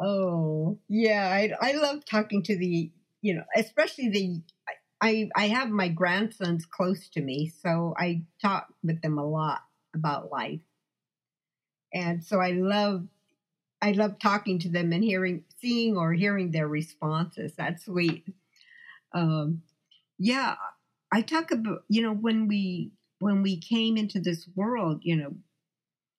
oh, 0.00 0.78
yeah. 0.88 1.28
I 1.28 1.50
I 1.60 1.72
love 1.72 2.04
talking 2.04 2.44
to 2.44 2.56
the, 2.56 2.92
you 3.22 3.34
know, 3.34 3.42
especially 3.56 4.10
the 4.10 4.40
I 5.00 5.30
I 5.34 5.48
have 5.48 5.70
my 5.70 5.88
grandsons 5.88 6.64
close 6.64 7.08
to 7.08 7.20
me, 7.20 7.52
so 7.60 7.92
I 7.98 8.22
talk 8.40 8.68
with 8.84 9.02
them 9.02 9.18
a 9.18 9.26
lot 9.26 9.62
about 9.96 10.30
life. 10.30 10.60
And 11.96 12.22
so 12.24 12.40
I 12.40 12.52
love 12.52 13.08
I 13.82 13.92
love 13.92 14.18
talking 14.20 14.58
to 14.60 14.70
them 14.70 14.92
and 14.92 15.04
hearing 15.04 15.44
seeing 15.60 15.96
or 15.96 16.12
hearing 16.14 16.50
their 16.52 16.68
responses. 16.68 17.54
That's 17.56 17.86
sweet. 17.86 18.26
Um 19.14 19.62
yeah, 20.18 20.56
I 21.12 21.22
talk 21.22 21.50
about, 21.52 21.84
you 21.88 22.02
know, 22.02 22.14
when 22.14 22.48
we 22.48 22.92
when 23.20 23.42
we 23.42 23.58
came 23.58 23.96
into 23.96 24.20
this 24.20 24.48
world, 24.56 25.00
you 25.04 25.16
know, 25.16 25.34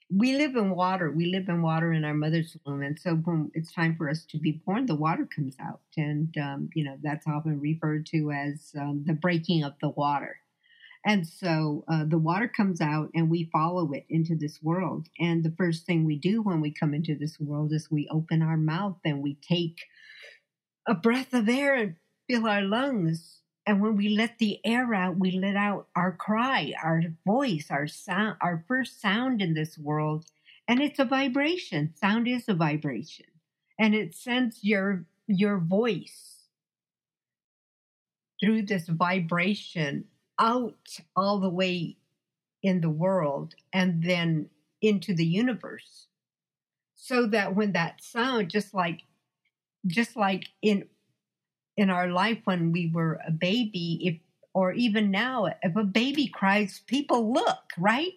we 0.09 0.35
live 0.37 0.55
in 0.55 0.71
water. 0.71 1.11
We 1.11 1.25
live 1.27 1.49
in 1.49 1.61
water 1.61 1.91
in 1.93 2.05
our 2.05 2.13
mother's 2.13 2.55
womb, 2.65 2.81
and 2.81 2.97
so 2.99 3.15
when 3.15 3.51
it's 3.53 3.73
time 3.73 3.95
for 3.97 4.09
us 4.09 4.25
to 4.27 4.37
be 4.39 4.53
born, 4.65 4.85
the 4.85 4.95
water 4.95 5.25
comes 5.25 5.55
out, 5.59 5.81
and 5.97 6.35
um, 6.37 6.69
you 6.75 6.83
know 6.85 6.97
that's 7.03 7.27
often 7.27 7.59
referred 7.59 8.05
to 8.07 8.31
as 8.31 8.73
um, 8.79 9.03
the 9.05 9.13
breaking 9.13 9.63
of 9.65 9.73
the 9.81 9.89
water. 9.89 10.39
And 11.07 11.25
so 11.25 11.85
uh, 11.87 12.03
the 12.05 12.19
water 12.19 12.47
comes 12.49 12.81
out, 12.81 13.09
and 13.15 13.29
we 13.29 13.49
follow 13.51 13.91
it 13.93 14.05
into 14.09 14.35
this 14.35 14.61
world. 14.61 15.07
And 15.17 15.43
the 15.43 15.55
first 15.57 15.85
thing 15.85 16.03
we 16.03 16.17
do 16.17 16.41
when 16.41 16.61
we 16.61 16.71
come 16.71 16.93
into 16.93 17.15
this 17.15 17.39
world 17.39 17.71
is 17.71 17.89
we 17.89 18.07
open 18.11 18.41
our 18.41 18.57
mouth 18.57 18.97
and 19.05 19.23
we 19.23 19.35
take 19.35 19.79
a 20.85 20.93
breath 20.93 21.33
of 21.33 21.47
air 21.47 21.73
and 21.73 21.95
fill 22.29 22.45
our 22.45 22.61
lungs 22.61 23.37
and 23.67 23.81
when 23.81 23.97
we 23.97 24.07
let 24.07 24.37
the 24.37 24.61
air 24.65 24.93
out, 24.93 25.19
we 25.19 25.31
let 25.31 25.57
out 25.57 25.89
our 25.93 26.13
cry, 26.13 26.73
our 26.81 27.01
voice, 27.25 27.67
our 27.69 27.85
sound, 27.85 28.37
our 28.39 28.63
first 28.65 29.01
sound 29.01 29.41
in 29.41 29.55
this 29.55 29.77
world. 29.77 30.23
And 30.69 30.81
it's 30.81 30.99
a 30.99 31.05
vibration. 31.05 31.93
Sound 31.93 32.29
is 32.29 32.47
a 32.47 32.53
vibration. 32.53 33.25
And 33.77 33.93
it 33.93 34.15
sends 34.15 34.63
your 34.63 35.05
your 35.27 35.59
voice 35.59 36.45
through 38.39 38.61
this 38.61 38.87
vibration 38.87 40.05
out 40.39 40.99
all 41.15 41.39
the 41.39 41.49
way 41.49 41.97
in 42.63 42.81
the 42.81 42.89
world 42.89 43.55
and 43.73 44.03
then 44.03 44.49
into 44.81 45.13
the 45.13 45.25
universe. 45.25 46.07
So 46.95 47.27
that 47.27 47.55
when 47.55 47.73
that 47.73 48.03
sound 48.03 48.49
just 48.49 48.73
like 48.73 49.01
just 49.87 50.15
like 50.15 50.45
in 50.61 50.85
in 51.77 51.89
our 51.89 52.07
life 52.09 52.39
when 52.45 52.71
we 52.71 52.91
were 52.93 53.19
a 53.25 53.31
baby, 53.31 53.99
if 54.03 54.17
or 54.53 54.71
even 54.73 55.11
now, 55.11 55.45
if 55.61 55.75
a 55.75 55.83
baby 55.83 56.27
cries, 56.27 56.81
people 56.87 57.31
look, 57.31 57.63
right? 57.77 58.13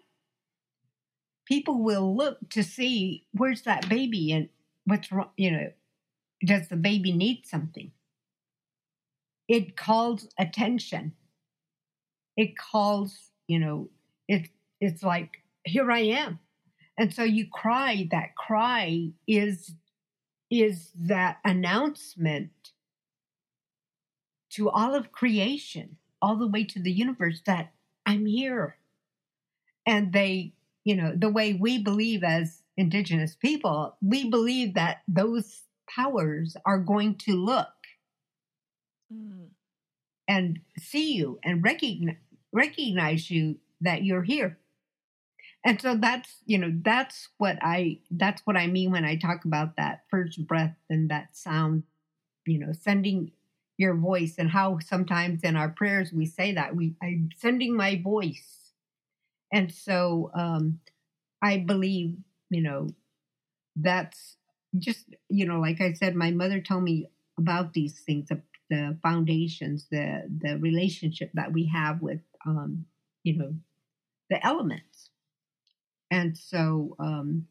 People 1.45 1.83
will 1.83 2.17
look 2.17 2.49
to 2.51 2.63
see 2.63 3.27
where's 3.33 3.63
that 3.63 3.89
baby 3.89 4.33
and 4.33 4.49
what's 4.87 5.13
wrong, 5.13 5.31
you 5.37 5.51
know, 5.51 5.71
does 6.45 6.69
the 6.69 6.77
baby 6.77 7.13
need 7.13 7.47
something? 7.47 7.93
It 9.49 9.77
calls 9.77 10.29
attention. 10.39 11.13
It 12.41 12.57
calls, 12.57 13.19
you 13.49 13.59
know, 13.59 13.91
it, 14.27 14.49
it's 14.81 15.03
like, 15.03 15.43
here 15.65 15.91
I 15.93 16.01
am. 16.01 16.39
And 16.97 17.13
so 17.13 17.23
you 17.23 17.47
cry, 17.53 18.09
that 18.11 18.35
cry 18.35 19.11
is 19.27 19.75
is 20.51 20.91
that 20.99 21.37
announcement 21.45 22.51
to 24.51 24.71
all 24.71 24.95
of 24.95 25.13
creation, 25.13 25.97
all 26.23 26.37
the 26.37 26.49
way 26.49 26.65
to 26.65 26.81
the 26.81 26.91
universe 26.91 27.43
that 27.47 27.73
I'm 28.07 28.25
here. 28.25 28.77
And 29.87 30.13
they, 30.13 30.55
you 30.85 30.97
know, 30.97 31.13
the 31.15 31.29
way 31.29 31.53
we 31.53 31.83
believe 31.83 32.25
as 32.25 32.63
indigenous 32.77 33.37
people, 33.37 33.97
we 34.03 34.31
believe 34.31 34.75
that 34.75 35.03
those 35.07 35.63
powers 35.95 36.57
are 36.67 36.79
going 36.79 37.17
to 37.27 37.33
look 37.33 37.69
mm. 39.13 39.47
and 40.27 40.61
see 40.79 41.13
you 41.13 41.39
and 41.45 41.63
recognize 41.63 42.17
recognize 42.53 43.31
you 43.31 43.57
that 43.81 44.05
you're 44.05 44.23
here. 44.23 44.59
And 45.65 45.81
so 45.81 45.95
that's, 45.97 46.37
you 46.47 46.59
know, 46.59 46.73
that's 46.83 47.29
what 47.39 47.59
I 47.61 47.99
that's 48.11 48.43
what 48.47 48.57
I 48.57 48.67
mean 48.67 48.91
when 48.93 49.05
I 49.05 49.17
talk 49.17 49.45
about 49.45 49.77
that 49.77 50.05
first 50.11 50.47
breath 50.47 50.77
and 50.89 51.11
that 51.11 51.37
sound, 51.37 51.83
you 52.47 52.59
know, 52.59 52.73
sending 52.73 53.33
your 53.79 53.95
voice 53.95 54.35
and 54.39 54.51
how 54.51 54.79
sometimes 54.81 55.43
in 55.43 55.57
our 55.57 55.71
prayers 55.71 56.13
we 56.13 56.27
say 56.27 56.53
that 56.53 56.77
we 56.77 56.95
i'm 57.03 57.31
sending 57.39 57.75
my 57.75 58.01
voice 58.05 58.73
and 59.53 59.73
so 59.73 60.31
um 60.35 60.79
i 61.43 61.57
believe 61.59 62.17
you 62.51 62.63
know 62.63 62.89
that's 63.77 64.37
just 64.79 65.07
you 65.29 65.47
know 65.47 65.61
like 65.61 65.81
i 65.81 65.93
said 65.93 66.15
my 66.15 66.31
mother 66.31 66.61
told 66.61 66.83
me 66.83 67.07
about 67.39 67.73
these 67.73 68.01
things 68.01 68.29
the, 68.29 68.41
the 68.71 68.97
foundations 69.03 69.87
the 69.91 70.25
the 70.43 70.59
relationship 70.59 71.31
that 71.35 71.53
we 71.53 71.67
have 71.67 72.03
with 72.03 72.21
um 72.47 72.87
you 73.23 73.37
know 73.37 73.55
the 74.29 74.45
elements. 74.47 75.11
And 76.11 76.37
so 76.37 76.97
um 76.99 77.47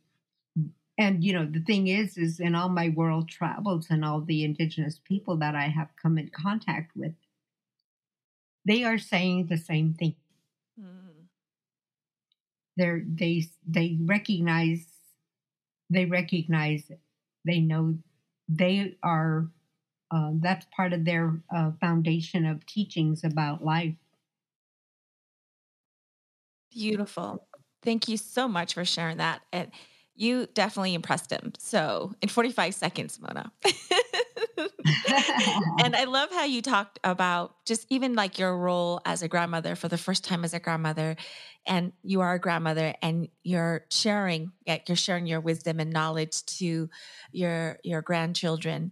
and 0.98 1.24
you 1.24 1.34
know 1.34 1.46
the 1.46 1.62
thing 1.62 1.88
is 1.88 2.18
is 2.18 2.40
in 2.40 2.56
all 2.56 2.70
my 2.70 2.90
world 2.90 3.30
travels 3.30 3.88
and 3.90 4.04
all 4.04 4.22
the 4.22 4.44
indigenous 4.44 5.00
people 5.04 5.38
that 5.38 5.56
i 5.56 5.68
have 5.68 5.88
come 6.02 6.18
in 6.18 6.30
contact 6.30 6.92
with 6.96 7.14
they 8.66 8.84
are 8.84 8.98
saying 8.98 9.48
the 9.48 9.58
same 9.58 9.94
thing. 9.94 10.16
Mm. 10.80 11.26
they're 12.78 13.04
they 13.06 13.44
they 13.68 13.98
recognize 14.02 14.86
they 15.90 16.06
recognize 16.06 16.90
it. 16.90 17.00
They 17.46 17.60
know 17.60 17.98
they 18.48 18.96
are 19.02 19.48
uh, 20.12 20.32
that's 20.36 20.66
part 20.76 20.94
of 20.94 21.06
their 21.06 21.42
uh, 21.54 21.72
foundation 21.82 22.46
of 22.46 22.66
teachings 22.66 23.24
about 23.24 23.66
life 23.66 23.96
beautiful 26.72 27.48
thank 27.84 28.08
you 28.08 28.18
so 28.18 28.48
much 28.48 28.74
for 28.74 28.86
sharing 28.86 29.18
that 29.18 29.42
and 29.52 29.72
you 30.20 30.48
definitely 30.54 30.94
impressed 30.96 31.32
him. 31.32 31.54
So 31.60 32.12
in 32.22 32.28
45 32.28 32.76
seconds, 32.76 33.18
Mona. 33.22 33.54
and 35.82 35.96
I 35.96 36.04
love 36.04 36.30
how 36.30 36.44
you 36.44 36.62
talked 36.62 37.00
about 37.06 37.56
just 37.66 37.86
even 37.90 38.16
like 38.16 38.38
your 38.38 38.58
role 38.58 39.00
as 39.06 39.22
a 39.22 39.30
grandmother 39.30 39.78
for 39.78 39.88
the 39.88 39.98
first 39.98 40.26
time 40.26 40.44
as 40.44 40.54
a 40.54 40.60
grandmother. 40.60 41.16
And 41.66 41.94
you 42.04 42.20
are 42.20 42.34
a 42.34 42.40
grandmother 42.40 42.94
and 43.02 43.30
you're 43.44 43.86
sharing, 43.92 44.52
you're 44.66 44.98
sharing 44.98 45.26
your 45.26 45.40
wisdom 45.40 45.80
and 45.80 45.90
knowledge 45.90 46.46
to 46.58 46.90
your 47.32 47.80
your 47.86 48.02
grandchildren. 48.02 48.92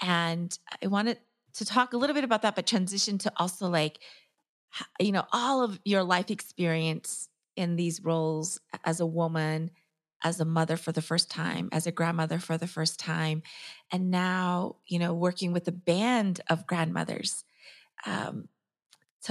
And 0.00 0.58
I 0.82 0.86
wanted 0.86 1.18
to 1.54 1.66
talk 1.66 1.92
a 1.92 1.98
little 1.98 2.14
bit 2.14 2.24
about 2.24 2.42
that, 2.42 2.54
but 2.54 2.66
transition 2.66 3.18
to 3.18 3.32
also 3.36 3.68
like, 3.68 3.98
you 4.98 5.12
know, 5.12 5.24
all 5.32 5.62
of 5.62 5.78
your 5.84 6.02
life 6.02 6.30
experience 6.30 7.28
in 7.56 7.76
these 7.76 8.02
roles 8.02 8.60
as 8.84 9.00
a 9.00 9.06
woman 9.06 9.70
as 10.24 10.40
a 10.40 10.44
mother 10.44 10.76
for 10.76 10.92
the 10.92 11.02
first 11.02 11.30
time, 11.30 11.68
as 11.72 11.86
a 11.86 11.92
grandmother 11.92 12.38
for 12.38 12.56
the 12.56 12.66
first 12.66 12.98
time, 12.98 13.42
and 13.90 14.10
now, 14.10 14.76
you 14.86 14.98
know, 14.98 15.12
working 15.12 15.52
with 15.52 15.66
a 15.68 15.72
band 15.72 16.40
of 16.48 16.66
grandmothers. 16.66 17.44
Um, 18.06 18.48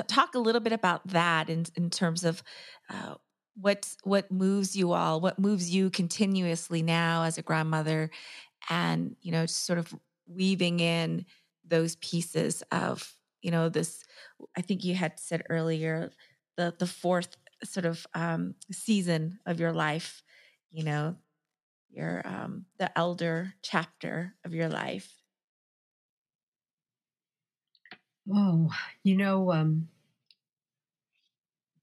talk 0.07 0.35
a 0.35 0.39
little 0.39 0.61
bit 0.61 0.73
about 0.73 1.05
that 1.09 1.49
in, 1.49 1.65
in 1.75 1.89
terms 1.89 2.23
of 2.23 2.43
uh, 2.89 3.15
what 3.55 3.87
what 4.03 4.31
moves 4.31 4.75
you 4.75 4.93
all, 4.93 5.19
what 5.21 5.39
moves 5.39 5.73
you 5.73 5.89
continuously 5.89 6.81
now 6.81 7.23
as 7.23 7.37
a 7.37 7.41
grandmother, 7.41 8.09
and 8.69 9.15
you 9.21 9.31
know, 9.31 9.45
sort 9.45 9.79
of 9.79 9.93
weaving 10.27 10.79
in 10.79 11.25
those 11.65 11.95
pieces 11.97 12.63
of 12.71 13.15
you 13.41 13.51
know 13.51 13.69
this. 13.69 14.03
I 14.57 14.61
think 14.61 14.83
you 14.83 14.95
had 14.95 15.19
said 15.19 15.43
earlier 15.49 16.11
the 16.57 16.75
the 16.77 16.87
fourth 16.87 17.37
sort 17.63 17.85
of 17.85 18.05
um, 18.13 18.55
season 18.71 19.39
of 19.45 19.59
your 19.59 19.73
life 19.73 20.23
you 20.73 20.83
know, 20.85 21.17
your 21.91 22.27
um 22.27 22.65
the 22.79 22.97
elder 22.97 23.53
chapter 23.63 24.35
of 24.45 24.53
your 24.53 24.69
life 24.69 25.21
Oh, 28.31 28.71
you 29.03 29.15
know, 29.15 29.51
um, 29.51 29.89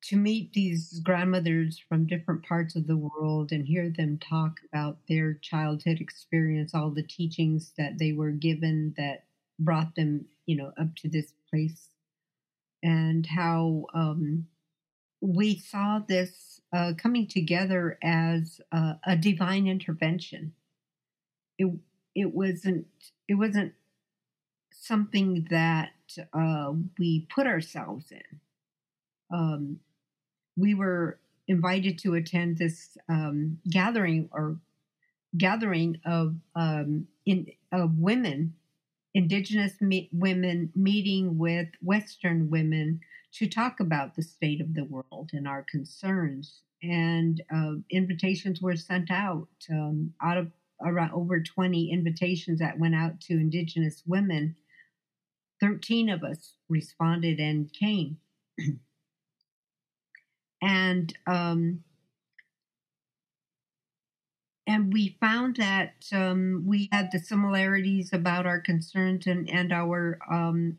to 0.00 0.16
meet 0.16 0.52
these 0.52 1.00
grandmothers 1.00 1.78
from 1.78 2.06
different 2.06 2.44
parts 2.44 2.76
of 2.76 2.86
the 2.86 2.96
world 2.96 3.50
and 3.52 3.66
hear 3.66 3.90
them 3.90 4.18
talk 4.18 4.60
about 4.64 4.98
their 5.08 5.34
childhood 5.34 6.00
experience, 6.00 6.72
all 6.74 6.90
the 6.90 7.02
teachings 7.02 7.72
that 7.76 7.98
they 7.98 8.12
were 8.12 8.30
given 8.30 8.94
that 8.96 9.24
brought 9.58 9.94
them, 9.96 10.26
you 10.48 10.56
know, 10.56 10.72
up 10.80 10.96
to 10.96 11.10
this 11.10 11.34
place, 11.50 11.90
and 12.82 13.26
how 13.26 13.84
um, 13.94 14.48
we 15.20 15.58
saw 15.58 16.00
this 16.08 16.60
uh, 16.72 16.94
coming 16.96 17.26
together 17.26 17.98
as 18.02 18.60
uh, 18.72 18.94
a 19.06 19.16
divine 19.16 19.68
intervention. 19.68 20.54
It 21.58 21.70
it 22.14 22.34
wasn't 22.34 22.86
it 23.28 23.34
wasn't 23.34 23.74
something 24.72 25.46
that 25.50 25.92
uh, 26.32 26.72
we 26.98 27.26
put 27.34 27.46
ourselves 27.46 28.10
in. 28.10 28.40
Um, 29.30 29.80
we 30.56 30.74
were 30.74 31.18
invited 31.46 31.98
to 31.98 32.14
attend 32.14 32.56
this 32.56 32.96
um, 33.10 33.58
gathering 33.70 34.30
or 34.32 34.56
gathering 35.36 36.00
of 36.06 36.36
um, 36.54 37.06
in 37.26 37.46
of 37.72 37.98
women, 37.98 38.54
indigenous 39.18 39.80
me- 39.80 40.08
women 40.12 40.70
meeting 40.76 41.38
with 41.38 41.66
Western 41.82 42.48
women 42.50 43.00
to 43.32 43.48
talk 43.48 43.80
about 43.80 44.14
the 44.14 44.22
state 44.22 44.60
of 44.60 44.74
the 44.74 44.84
world 44.84 45.30
and 45.32 45.48
our 45.48 45.64
concerns. 45.68 46.62
And 46.84 47.42
uh, 47.52 47.72
invitations 47.90 48.62
were 48.62 48.76
sent 48.76 49.10
out 49.10 49.48
um, 49.70 50.14
out 50.22 50.38
of 50.38 50.52
around 50.80 51.10
over 51.10 51.42
20 51.42 51.90
invitations 51.90 52.60
that 52.60 52.78
went 52.78 52.94
out 52.94 53.20
to 53.22 53.32
indigenous 53.32 54.04
women 54.06 54.54
13 55.60 56.08
of 56.08 56.22
us 56.22 56.52
responded 56.68 57.40
and 57.40 57.72
came 57.72 58.18
and 60.62 61.12
um, 61.26 61.82
and 64.68 64.92
we 64.92 65.16
found 65.18 65.56
that 65.56 65.94
um, 66.12 66.62
we 66.66 66.90
had 66.92 67.10
the 67.10 67.18
similarities 67.18 68.12
about 68.12 68.46
our 68.46 68.60
concerns 68.60 69.26
and 69.26 69.48
and 69.50 69.72
our 69.72 70.18
um, 70.30 70.76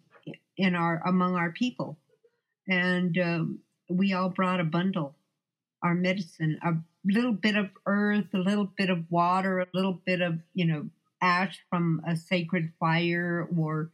in 0.55 0.75
our 0.75 1.01
among 1.05 1.35
our 1.35 1.51
people, 1.51 1.97
and 2.67 3.17
um, 3.17 3.59
we 3.89 4.13
all 4.13 4.29
brought 4.29 4.59
a 4.59 4.63
bundle, 4.63 5.15
our 5.81 5.95
medicine, 5.95 6.59
a 6.63 6.75
little 7.03 7.33
bit 7.33 7.57
of 7.57 7.71
earth, 7.87 8.27
a 8.33 8.37
little 8.37 8.69
bit 8.77 8.91
of 8.91 9.09
water, 9.09 9.59
a 9.59 9.67
little 9.73 9.99
bit 10.05 10.21
of 10.21 10.39
you 10.53 10.65
know 10.65 10.87
ash 11.19 11.59
from 11.69 12.01
a 12.07 12.15
sacred 12.15 12.71
fire, 12.79 13.49
or 13.57 13.89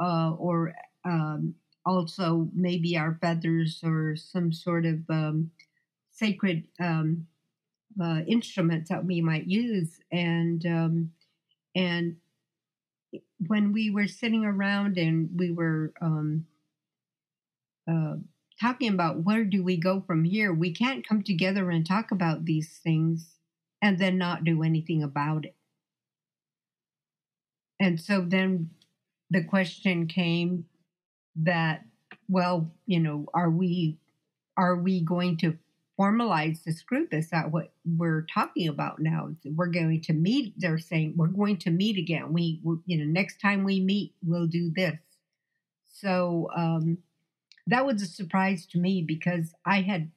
uh, 0.00 0.32
or 0.38 0.72
um, 1.04 1.54
also 1.84 2.48
maybe 2.54 2.96
our 2.96 3.18
feathers 3.20 3.80
or 3.84 4.16
some 4.16 4.54
sort 4.54 4.86
of 4.86 5.00
um, 5.10 5.50
sacred 6.10 6.64
um, 6.80 7.26
uh, 8.02 8.20
instruments 8.26 8.88
that 8.90 9.04
we 9.04 9.20
might 9.20 9.46
use. 9.46 10.00
And 10.10 10.64
um, 10.66 11.12
and 11.74 12.16
when 13.46 13.72
we 13.72 13.90
were 13.90 14.06
sitting 14.06 14.44
around 14.44 14.98
and 14.98 15.28
we 15.36 15.50
were 15.50 15.92
um, 16.00 16.46
uh, 17.90 18.16
talking 18.60 18.92
about 18.92 19.22
where 19.22 19.44
do 19.44 19.62
we 19.62 19.76
go 19.76 20.02
from 20.06 20.24
here, 20.24 20.52
we 20.52 20.72
can't 20.72 21.06
come 21.06 21.22
together 21.22 21.70
and 21.70 21.86
talk 21.86 22.10
about 22.10 22.44
these 22.44 22.78
things 22.82 23.34
and 23.82 23.98
then 23.98 24.16
not 24.16 24.44
do 24.44 24.62
anything 24.62 25.02
about 25.02 25.44
it. 25.44 25.54
And 27.80 28.00
so 28.00 28.20
then 28.20 28.70
the 29.30 29.44
question 29.44 30.06
came 30.06 30.66
that 31.36 31.84
well 32.28 32.70
you 32.86 33.00
know 33.00 33.26
are 33.34 33.50
we 33.50 33.98
are 34.56 34.76
we 34.76 35.00
going 35.00 35.36
to 35.36 35.58
formalize 35.98 36.64
this 36.64 36.82
group? 36.82 37.14
Is 37.14 37.30
that 37.30 37.50
what 37.52 37.72
we're 37.84 38.26
talking 38.32 38.68
about 38.68 38.98
now? 38.98 39.30
We're 39.44 39.66
going 39.66 40.00
to 40.02 40.12
meet 40.12 40.54
they're 40.56 40.78
saying 40.78 41.14
we're 41.16 41.28
going 41.28 41.58
to 41.58 41.70
meet 41.70 41.98
again. 41.98 42.32
We, 42.32 42.60
we 42.62 42.76
you 42.86 42.98
know 42.98 43.10
next 43.10 43.40
time 43.40 43.64
we 43.64 43.80
meet 43.80 44.14
we'll 44.24 44.46
do 44.46 44.72
this. 44.74 44.98
So 45.86 46.48
um 46.56 46.98
that 47.66 47.86
was 47.86 48.02
a 48.02 48.06
surprise 48.06 48.66
to 48.66 48.78
me 48.78 49.02
because 49.02 49.54
i 49.64 49.80
had 49.80 50.10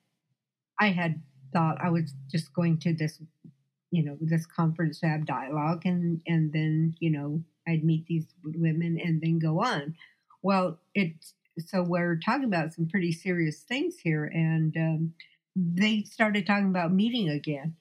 i 0.80 0.90
had 0.90 1.22
thought 1.54 1.78
i 1.82 1.90
was 1.90 2.14
just 2.30 2.54
going 2.54 2.78
to 2.78 2.94
this 2.94 3.22
you 3.92 4.04
know 4.04 4.18
this 4.20 4.46
conference 4.46 5.00
to 5.00 5.08
have 5.08 5.26
dialogue 5.26 5.82
and 5.86 6.22
and 6.28 6.52
then 6.52 6.94
you 7.00 7.10
know 7.10 7.42
i'd 7.68 7.84
meet 7.84 8.06
these 8.08 8.26
women 8.44 9.00
and 9.04 9.22
then 9.22 9.40
go 9.40 9.62
on. 9.62 9.96
Well 10.42 10.80
it's 10.94 11.34
so 11.60 11.82
we're 11.82 12.20
talking 12.24 12.44
about 12.44 12.74
some 12.74 12.88
pretty 12.88 13.12
serious 13.12 13.62
things 13.62 13.98
here 13.98 14.26
and 14.26 14.76
um, 14.78 15.14
they 15.58 16.04
started 16.04 16.48
talking 16.48 16.70
about 16.70 16.94
meeting 16.94 17.30
again. 17.30 17.76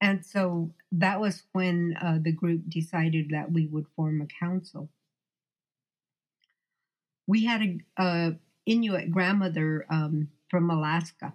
And 0.00 0.24
so 0.24 0.74
that 0.92 1.20
was 1.20 1.44
when 1.52 1.96
uh, 2.00 2.18
the 2.22 2.32
group 2.32 2.62
decided 2.68 3.30
that 3.30 3.52
we 3.52 3.66
would 3.66 3.86
form 3.96 4.20
a 4.22 4.26
council. 4.26 4.90
We 7.28 7.44
had 7.44 7.62
a, 7.62 7.78
a 7.96 8.38
inuit 8.66 9.12
grandmother 9.12 9.86
um, 9.88 10.30
from 10.50 10.68
alaska 10.68 11.34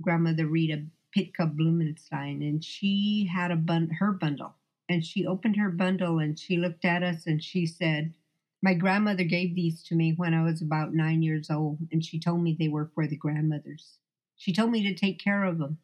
grandmother 0.00 0.46
rita 0.46 0.86
Pitka 1.14 1.46
Blumenstein, 1.54 2.40
and 2.40 2.64
she 2.64 3.26
had 3.30 3.50
a 3.50 3.56
bun- 3.56 3.90
her 4.00 4.10
bundle, 4.10 4.54
and 4.88 5.04
she 5.04 5.26
opened 5.26 5.56
her 5.56 5.70
bundle 5.70 6.18
and 6.18 6.38
she 6.38 6.56
looked 6.56 6.86
at 6.86 7.02
us 7.02 7.26
and 7.26 7.44
she 7.44 7.66
said, 7.66 8.14
"My 8.62 8.72
grandmother 8.72 9.24
gave 9.24 9.54
these 9.54 9.82
to 9.84 9.94
me 9.94 10.14
when 10.14 10.32
I 10.32 10.42
was 10.44 10.62
about 10.62 10.94
nine 10.94 11.22
years 11.22 11.50
old, 11.50 11.86
and 11.92 12.02
she 12.02 12.18
told 12.18 12.42
me 12.42 12.54
they 12.54 12.68
were 12.68 12.86
for 12.86 13.06
the 13.06 13.16
grandmothers. 13.16 13.98
She 14.36 14.52
told 14.52 14.70
me 14.70 14.82
to 14.84 14.94
take 14.94 15.18
care 15.18 15.44
of 15.44 15.58
them, 15.58 15.78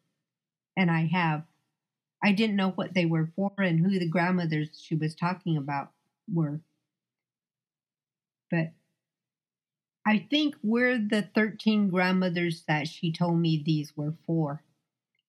and 0.77 0.91
I 0.91 1.07
have. 1.07 1.45
I 2.23 2.31
didn't 2.33 2.55
know 2.55 2.71
what 2.71 2.93
they 2.93 3.05
were 3.05 3.27
for 3.35 3.53
and 3.57 3.79
who 3.79 3.99
the 3.99 4.07
grandmothers 4.07 4.81
she 4.81 4.95
was 4.95 5.15
talking 5.15 5.57
about 5.57 5.91
were, 6.31 6.61
but." 8.49 8.73
I 10.05 10.19
think 10.29 10.55
we're 10.63 10.97
the 10.97 11.23
13 11.35 11.89
grandmothers 11.89 12.63
that 12.67 12.87
she 12.87 13.11
told 13.11 13.39
me 13.39 13.61
these 13.63 13.95
were 13.97 14.15
for 14.25 14.63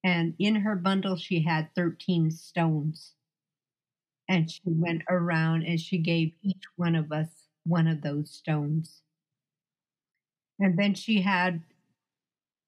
and 0.04 0.34
in 0.38 0.56
her 0.56 0.76
bundle 0.76 1.16
she 1.16 1.40
had 1.42 1.74
13 1.74 2.30
stones 2.30 3.14
and 4.28 4.50
she 4.50 4.60
went 4.66 5.02
around 5.08 5.64
and 5.64 5.80
she 5.80 5.98
gave 5.98 6.34
each 6.42 6.64
one 6.76 6.94
of 6.94 7.12
us 7.12 7.48
one 7.64 7.86
of 7.86 8.02
those 8.02 8.30
stones 8.30 9.02
and 10.58 10.78
then 10.78 10.94
she 10.94 11.20
had 11.22 11.62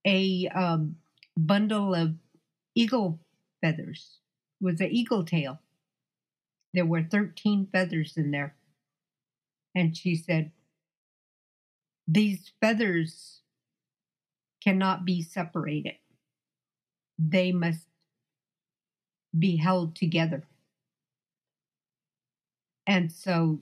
a 0.07 0.49
um, 0.55 0.97
bundle 1.37 1.95
of 1.95 2.15
eagle 2.75 3.19
feathers 3.61 4.19
it 4.61 4.65
was 4.65 4.81
an 4.81 4.91
eagle 4.91 5.25
tail 5.25 5.59
there 6.73 6.87
were 6.87 7.03
13 7.03 7.69
feathers 7.73 8.17
in 8.17 8.31
there 8.31 8.55
and 9.75 9.97
she 9.97 10.15
said 10.15 10.51
these 12.09 12.53
feathers 12.61 13.41
cannot 14.63 15.05
be 15.05 15.23
separated 15.23 15.95
they 17.19 17.53
must 17.53 17.87
be 19.39 19.57
held 19.57 19.95
together. 19.95 20.43
And 22.87 23.11
so 23.11 23.61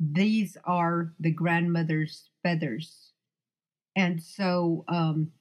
these 0.00 0.56
are 0.64 1.12
the 1.18 1.30
grandmother's 1.30 2.30
feathers. 2.42 3.12
And 3.94 4.22
so 4.22 4.84
um, 4.88 5.32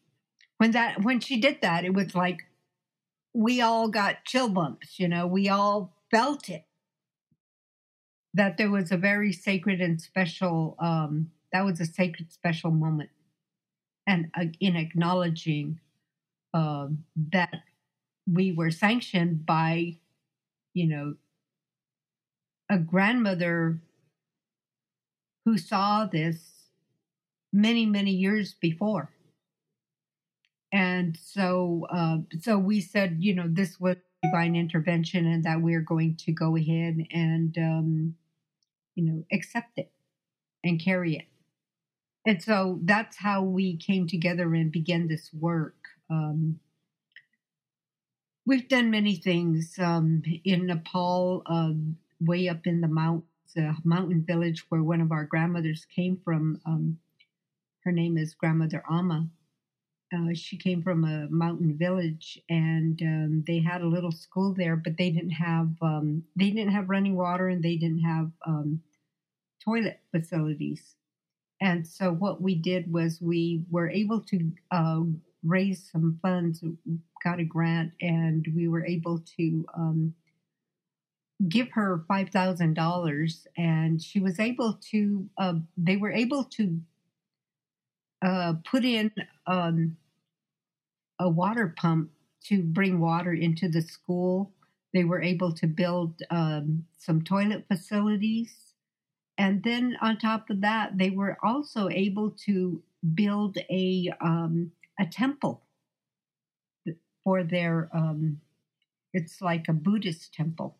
when 0.57 0.71
that 0.71 1.03
when 1.03 1.19
she 1.19 1.39
did 1.39 1.61
that, 1.61 1.85
it 1.85 1.93
was 1.93 2.15
like 2.15 2.43
we 3.33 3.61
all 3.61 3.87
got 3.87 4.25
chill 4.25 4.49
bumps, 4.49 4.99
you 4.99 5.07
know, 5.07 5.27
we 5.27 5.49
all 5.49 5.93
felt 6.09 6.49
it. 6.49 6.65
That 8.33 8.57
there 8.57 8.69
was 8.69 8.91
a 8.91 8.97
very 8.97 9.31
sacred 9.31 9.81
and 9.81 10.01
special 10.01 10.75
um, 10.79 11.31
that 11.53 11.65
was 11.65 11.79
a 11.79 11.85
sacred 11.85 12.31
special 12.31 12.71
moment. 12.71 13.09
And 14.05 14.31
uh, 14.39 14.45
in 14.59 14.75
acknowledging 14.75 15.79
uh, 16.53 16.87
that 17.31 17.63
we 18.31 18.51
were 18.51 18.71
sanctioned 18.71 19.45
by, 19.45 19.97
you 20.73 20.87
know, 20.87 21.15
a 22.69 22.77
grandmother 22.77 23.81
who 25.45 25.57
saw 25.57 26.05
this 26.05 26.69
many, 27.53 27.85
many 27.85 28.11
years 28.11 28.53
before. 28.53 29.09
And 30.77 31.17
so, 31.19 31.87
uh, 31.89 32.17
so 32.39 32.59
we 32.59 32.81
said, 32.81 33.17
you 33.19 33.33
know, 33.33 33.47
this 33.47 33.79
was 33.79 33.95
divine 34.21 34.55
intervention, 34.55 35.25
and 35.25 35.43
that 35.43 35.59
we're 35.59 35.81
going 35.81 36.17
to 36.17 36.31
go 36.31 36.55
ahead 36.55 37.03
and, 37.09 37.57
um, 37.57 38.15
you 38.93 39.03
know, 39.03 39.25
accept 39.31 39.79
it 39.79 39.91
and 40.63 40.79
carry 40.79 41.15
it. 41.15 41.25
And 42.27 42.43
so 42.43 42.79
that's 42.83 43.17
how 43.17 43.41
we 43.41 43.75
came 43.77 44.07
together 44.07 44.53
and 44.53 44.71
began 44.71 45.07
this 45.07 45.31
work. 45.33 45.77
Um, 46.11 46.59
we've 48.45 48.69
done 48.69 48.91
many 48.91 49.15
things 49.15 49.79
um, 49.79 50.21
in 50.43 50.67
Nepal, 50.67 51.41
um, 51.47 51.97
way 52.21 52.49
up 52.49 52.67
in 52.67 52.81
the 52.81 52.87
mountains. 52.87 53.25
a 53.57 53.75
mountain 53.83 54.23
village 54.27 54.65
where 54.69 54.83
one 54.83 55.01
of 55.01 55.11
our 55.11 55.23
grandmothers 55.23 55.87
came 55.95 56.19
from. 56.23 56.61
Um, 56.67 56.99
her 57.83 57.91
name 57.91 58.15
is 58.15 58.35
Grandmother 58.35 58.83
Amma. 58.87 59.27
Uh, 60.13 60.33
she 60.33 60.57
came 60.57 60.81
from 60.81 61.03
a 61.03 61.27
mountain 61.29 61.77
village, 61.77 62.39
and 62.49 63.01
um, 63.01 63.43
they 63.45 63.59
had 63.59 63.81
a 63.81 63.87
little 63.87 64.11
school 64.11 64.53
there, 64.53 64.75
but 64.77 64.95
they 64.97 65.09
didn't 65.09 65.31
have 65.31 65.69
um, 65.81 66.23
they 66.35 66.49
didn't 66.49 66.71
have 66.71 66.89
running 66.89 67.15
water, 67.15 67.47
and 67.49 67.61
they 67.61 67.75
didn't 67.75 67.99
have 67.99 68.31
um, 68.45 68.81
toilet 69.63 69.99
facilities. 70.11 70.95
And 71.61 71.87
so 71.87 72.11
what 72.11 72.41
we 72.41 72.55
did 72.55 72.91
was 72.91 73.21
we 73.21 73.63
were 73.69 73.89
able 73.89 74.21
to 74.21 74.51
uh, 74.71 75.01
raise 75.43 75.89
some 75.91 76.19
funds, 76.21 76.63
got 77.23 77.39
a 77.39 77.43
grant, 77.43 77.91
and 78.01 78.47
we 78.55 78.67
were 78.67 78.85
able 78.85 79.19
to 79.37 79.65
um, 79.75 80.13
give 81.49 81.69
her 81.71 82.03
five 82.07 82.29
thousand 82.29 82.73
dollars, 82.73 83.47
and 83.57 84.01
she 84.01 84.19
was 84.19 84.39
able 84.39 84.79
to. 84.91 85.29
Uh, 85.37 85.55
they 85.77 85.97
were 85.97 86.11
able 86.11 86.43
to 86.43 86.79
uh, 88.21 88.53
put 88.65 88.85
in 88.85 89.11
um, 89.45 89.97
a 91.19 91.29
water 91.29 91.73
pump 91.77 92.11
to 92.43 92.63
bring 92.63 92.99
water 92.99 93.33
into 93.33 93.67
the 93.67 93.81
school. 93.81 94.51
They 94.93 95.03
were 95.03 95.21
able 95.21 95.51
to 95.53 95.67
build 95.67 96.21
um, 96.29 96.85
some 96.97 97.21
toilet 97.21 97.65
facilities. 97.67 98.73
And 99.37 99.63
then 99.63 99.97
on 100.01 100.17
top 100.17 100.49
of 100.49 100.61
that, 100.61 100.97
they 100.97 101.09
were 101.11 101.37
also 101.43 101.89
able 101.89 102.31
to 102.45 102.81
build 103.15 103.57
a 103.69 104.11
um, 104.21 104.71
a 104.99 105.05
temple 105.05 105.63
for 107.23 107.43
their. 107.43 107.89
Um, 107.93 108.41
it's 109.13 109.41
like 109.41 109.67
a 109.67 109.73
Buddhist 109.73 110.33
temple, 110.33 110.77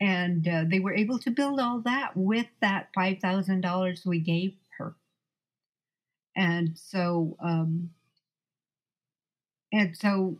and 0.00 0.46
uh, 0.48 0.64
they 0.68 0.80
were 0.80 0.94
able 0.94 1.18
to 1.20 1.30
build 1.30 1.60
all 1.60 1.80
that 1.80 2.16
with 2.16 2.46
that 2.60 2.88
five 2.94 3.18
thousand 3.20 3.60
dollars 3.60 4.02
we 4.04 4.18
gave. 4.18 4.54
And 6.36 6.78
so, 6.78 7.36
um, 7.40 7.90
and 9.72 9.96
so 9.96 10.38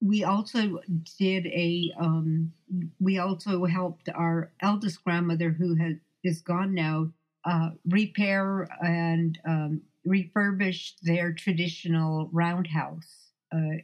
we 0.00 0.24
also 0.24 0.80
did 1.18 1.46
a 1.46 1.92
um, 1.98 2.52
we 3.00 3.18
also 3.18 3.64
helped 3.66 4.08
our 4.14 4.50
eldest 4.60 5.04
grandmother 5.04 5.50
who 5.50 5.74
has 5.76 5.94
is 6.24 6.40
gone 6.40 6.74
now 6.74 7.10
uh, 7.44 7.70
repair 7.86 8.68
and 8.84 9.38
um, 9.46 9.82
refurbish 10.06 10.92
their 11.02 11.32
traditional 11.32 12.28
roundhouse 12.32 13.30
uh, 13.52 13.78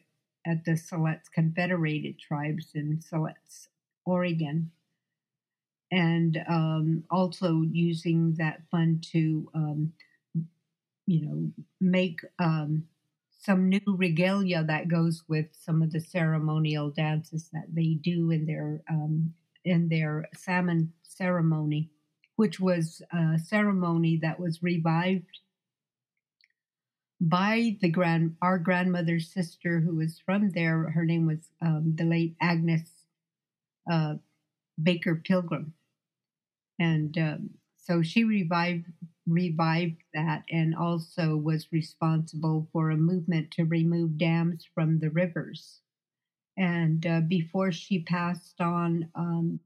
at 0.46 0.64
the 0.64 0.72
Siletz 0.72 1.30
Confederated 1.32 2.18
Tribes 2.18 2.68
in 2.74 2.98
Siletz, 2.98 3.68
Oregon. 4.04 4.70
And 5.90 6.42
um, 6.48 7.04
also 7.10 7.62
using 7.62 8.34
that 8.34 8.62
fund 8.70 9.04
to, 9.12 9.48
um, 9.54 9.92
you 11.06 11.22
know, 11.26 11.50
make 11.80 12.20
um, 12.38 12.84
some 13.38 13.68
new 13.68 13.80
regalia 13.86 14.64
that 14.64 14.88
goes 14.88 15.22
with 15.28 15.46
some 15.52 15.82
of 15.82 15.92
the 15.92 16.00
ceremonial 16.00 16.90
dances 16.90 17.48
that 17.52 17.66
they 17.72 17.94
do 17.94 18.30
in 18.30 18.46
their 18.46 18.82
um, 18.90 19.34
in 19.64 19.88
their 19.88 20.28
salmon 20.34 20.92
ceremony 21.02 21.90
which 22.36 22.60
was 22.60 23.02
a 23.12 23.38
ceremony 23.38 24.18
that 24.22 24.38
was 24.38 24.62
revived 24.62 25.40
by 27.18 27.76
the 27.80 27.88
grand 27.88 28.36
our 28.42 28.58
grandmother's 28.58 29.32
sister 29.32 29.80
who 29.80 29.96
was 29.96 30.20
from 30.24 30.50
there. 30.50 30.90
Her 30.90 31.04
name 31.04 31.26
was 31.26 31.48
um, 31.62 31.94
the 31.96 32.04
late 32.04 32.36
Agnes 32.40 32.88
uh, 33.90 34.16
Baker 34.80 35.14
Pilgrim, 35.16 35.72
and 36.78 37.16
um, 37.16 37.50
so 37.78 38.02
she 38.02 38.24
revived 38.24 38.86
revived 39.26 40.02
that 40.14 40.44
and 40.50 40.74
also 40.74 41.36
was 41.36 41.72
responsible 41.72 42.68
for 42.72 42.90
a 42.90 42.96
movement 42.96 43.50
to 43.52 43.64
remove 43.64 44.18
dams 44.18 44.64
from 44.74 44.98
the 45.00 45.10
rivers. 45.10 45.80
And 46.56 47.06
uh, 47.06 47.20
before 47.22 47.72
she 47.72 48.00
passed 48.00 48.60
on, 48.60 49.10
um, 49.14 49.60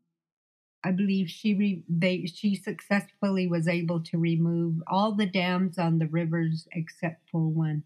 I 0.85 0.93
believe 0.93 1.31
she 1.31 1.55
re, 1.55 1.85
they 1.89 2.27
she 2.27 2.55
successfully 2.55 3.47
was 3.47 3.67
able 3.69 4.01
to 4.05 4.19
remove 4.19 4.83
all 4.87 5.13
the 5.13 5.27
dams 5.27 5.79
on 5.79 5.99
the 5.99 6.07
rivers 6.09 6.69
except 6.73 7.29
for 7.31 7.49
one. 7.49 7.85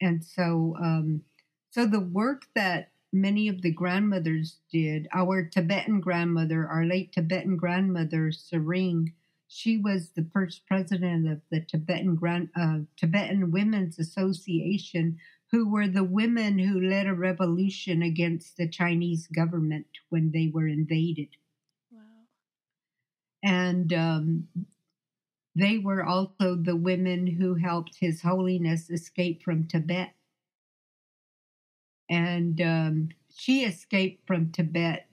And 0.00 0.24
so, 0.24 0.76
um, 0.80 1.22
so 1.70 1.86
the 1.86 2.00
work 2.00 2.46
that 2.54 2.90
many 3.12 3.46
of 3.48 3.62
the 3.62 3.70
grandmothers 3.72 4.58
did, 4.72 5.06
our 5.12 5.44
Tibetan 5.44 6.00
grandmother, 6.00 6.66
our 6.66 6.84
late 6.84 7.12
Tibetan 7.12 7.56
grandmother 7.56 8.30
Tsering, 8.32 9.12
she 9.48 9.78
was 9.78 10.10
the 10.10 10.26
first 10.32 10.66
president 10.66 11.26
of 11.26 11.40
the 11.50 11.60
Tibetan 11.60 12.14
Grand, 12.14 12.50
uh, 12.54 12.80
Tibetan 12.96 13.50
Women's 13.50 13.98
Association, 13.98 15.18
who 15.50 15.70
were 15.70 15.88
the 15.88 16.04
women 16.04 16.58
who 16.58 16.78
led 16.78 17.06
a 17.06 17.14
revolution 17.14 18.02
against 18.02 18.58
the 18.58 18.68
Chinese 18.68 19.26
government 19.26 19.86
when 20.10 20.30
they 20.32 20.50
were 20.52 20.68
invaded. 20.68 21.28
Wow. 21.90 22.00
And 23.42 23.92
um, 23.94 24.48
they 25.56 25.78
were 25.78 26.04
also 26.04 26.54
the 26.54 26.76
women 26.76 27.26
who 27.26 27.54
helped 27.54 27.96
His 27.98 28.20
Holiness 28.20 28.90
escape 28.90 29.42
from 29.42 29.66
Tibet. 29.66 30.12
And 32.10 32.60
um, 32.60 33.08
she 33.34 33.64
escaped 33.64 34.26
from 34.26 34.52
Tibet 34.52 35.07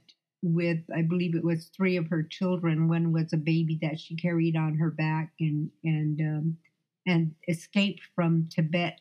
with, 0.54 0.80
I 0.96 1.02
believe 1.02 1.36
it 1.36 1.44
was 1.44 1.66
three 1.76 1.98
of 1.98 2.08
her 2.10 2.24
children. 2.24 2.88
One 2.88 3.12
was 3.12 3.34
a 3.34 3.38
baby 3.38 3.80
that 3.82 4.00
she 4.00 4.16
carried 4.16 4.56
on 4.56 4.76
her 4.76 4.92
back, 4.92 5.34
and 5.40 5.72
and 5.84 6.22
um, 6.22 6.58
and 7.08 7.36
escaped 7.48 8.02
from 8.16 8.48
Tibet 8.50 9.00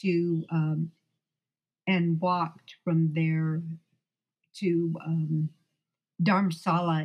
to 0.00 0.44
um, 0.50 0.90
and 1.86 2.20
walked 2.20 2.74
from 2.84 3.12
there 3.14 3.62
to 4.56 4.96
um, 5.06 5.48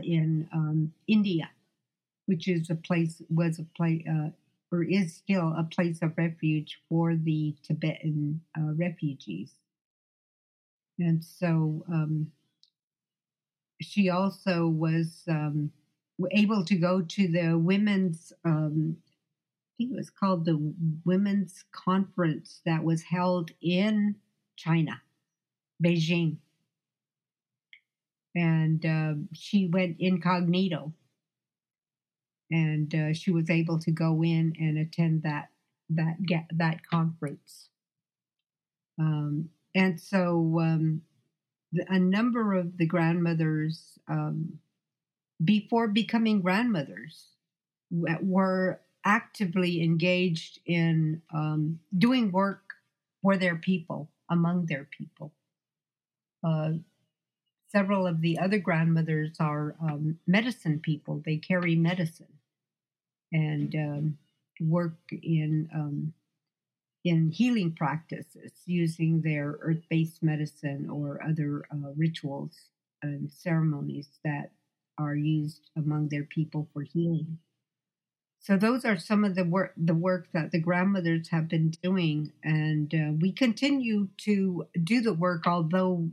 in 0.03 0.49
um, 0.53 0.93
India, 1.07 1.49
which 2.26 2.47
is 2.47 2.70
a 2.70 2.76
place 2.76 3.22
was 3.30 3.59
a 3.59 3.66
place 3.78 4.03
uh, 4.09 4.30
or 4.72 4.84
is 4.84 5.16
still 5.16 5.53
a 5.57 5.64
place 5.64 6.01
of 6.01 6.18
refuge 6.18 6.80
for 6.89 7.16
the 7.16 7.55
Tibetan 7.64 8.41
uh, 8.57 8.74
refugees, 8.74 9.51
and 10.97 11.24
so 11.24 11.84
um, 11.91 12.32
she 13.82 14.09
also 14.09 14.67
was 14.67 15.23
um, 15.27 15.71
able 16.32 16.63
to 16.65 16.75
go 16.75 17.01
to 17.01 17.27
the 17.27 17.57
women's 17.57 18.32
um, 18.45 18.97
think 19.82 19.93
it 19.93 19.97
was 19.97 20.09
called 20.09 20.45
the 20.45 20.73
Women's 21.05 21.63
Conference 21.71 22.61
that 22.65 22.84
was 22.84 23.01
held 23.01 23.51
in 23.61 24.15
China, 24.55 25.01
Beijing. 25.84 26.38
And 28.36 28.86
uh, 28.86 29.13
she 29.34 29.67
went 29.67 29.97
incognito. 29.99 30.93
And 32.51 32.93
uh, 32.93 33.13
she 33.13 33.32
was 33.32 33.49
able 33.49 33.79
to 33.79 33.91
go 33.91 34.23
in 34.23 34.53
and 34.59 34.77
attend 34.77 35.23
that 35.23 35.49
that 35.89 36.21
get 36.25 36.45
that 36.53 36.86
conference. 36.86 37.69
Um, 38.99 39.49
and 39.73 39.99
so 39.99 40.59
um, 40.59 41.01
a 41.74 41.99
number 41.99 42.53
of 42.53 42.78
the 42.78 42.86
grandmothers, 42.86 43.99
um, 44.07 44.59
before 45.43 45.88
becoming 45.88 46.41
grandmothers, 46.41 47.28
were 47.89 48.80
actively 49.03 49.84
engaged 49.84 50.59
in 50.65 51.22
um, 51.34 51.80
doing 51.97 52.32
work 52.32 52.74
for 53.22 53.38
their 53.38 53.55
people, 53.55 54.09
among 54.30 54.65
their 54.65 54.88
people. 54.97 55.32
Uh, 56.43 56.72
several 57.72 58.07
of 58.07 58.22
the 58.22 58.38
other 58.39 58.59
grandmothers 58.59 59.38
are 59.39 59.76
um, 59.82 60.19
medicine 60.28 60.80
people. 60.80 61.22
They 61.26 61.38
carry 61.38 61.76
medicine 61.76 62.39
and 63.32 63.74
um, 63.76 64.17
work 64.59 64.97
in 65.11 65.69
um, 65.74 66.13
in 67.03 67.31
healing 67.31 67.73
practices 67.73 68.51
using 68.65 69.21
their 69.21 69.57
earth-based 69.61 70.21
medicine 70.21 70.89
or 70.89 71.19
other 71.23 71.65
uh, 71.71 71.91
rituals 71.95 72.55
and 73.01 73.31
ceremonies 73.31 74.07
that 74.23 74.51
are 74.97 75.15
used 75.15 75.69
among 75.75 76.09
their 76.09 76.25
people 76.25 76.67
for 76.71 76.83
healing. 76.83 77.39
So 78.39 78.57
those 78.57 78.85
are 78.85 78.97
some 78.97 79.23
of 79.23 79.35
the 79.35 79.43
work 79.43 79.73
the 79.77 79.93
work 79.93 80.27
that 80.33 80.51
the 80.51 80.59
grandmothers 80.59 81.29
have 81.29 81.47
been 81.47 81.71
doing, 81.83 82.31
and 82.43 82.93
uh, 82.93 83.11
we 83.19 83.31
continue 83.31 84.07
to 84.25 84.67
do 84.83 85.01
the 85.01 85.13
work. 85.13 85.45
Although 85.45 86.09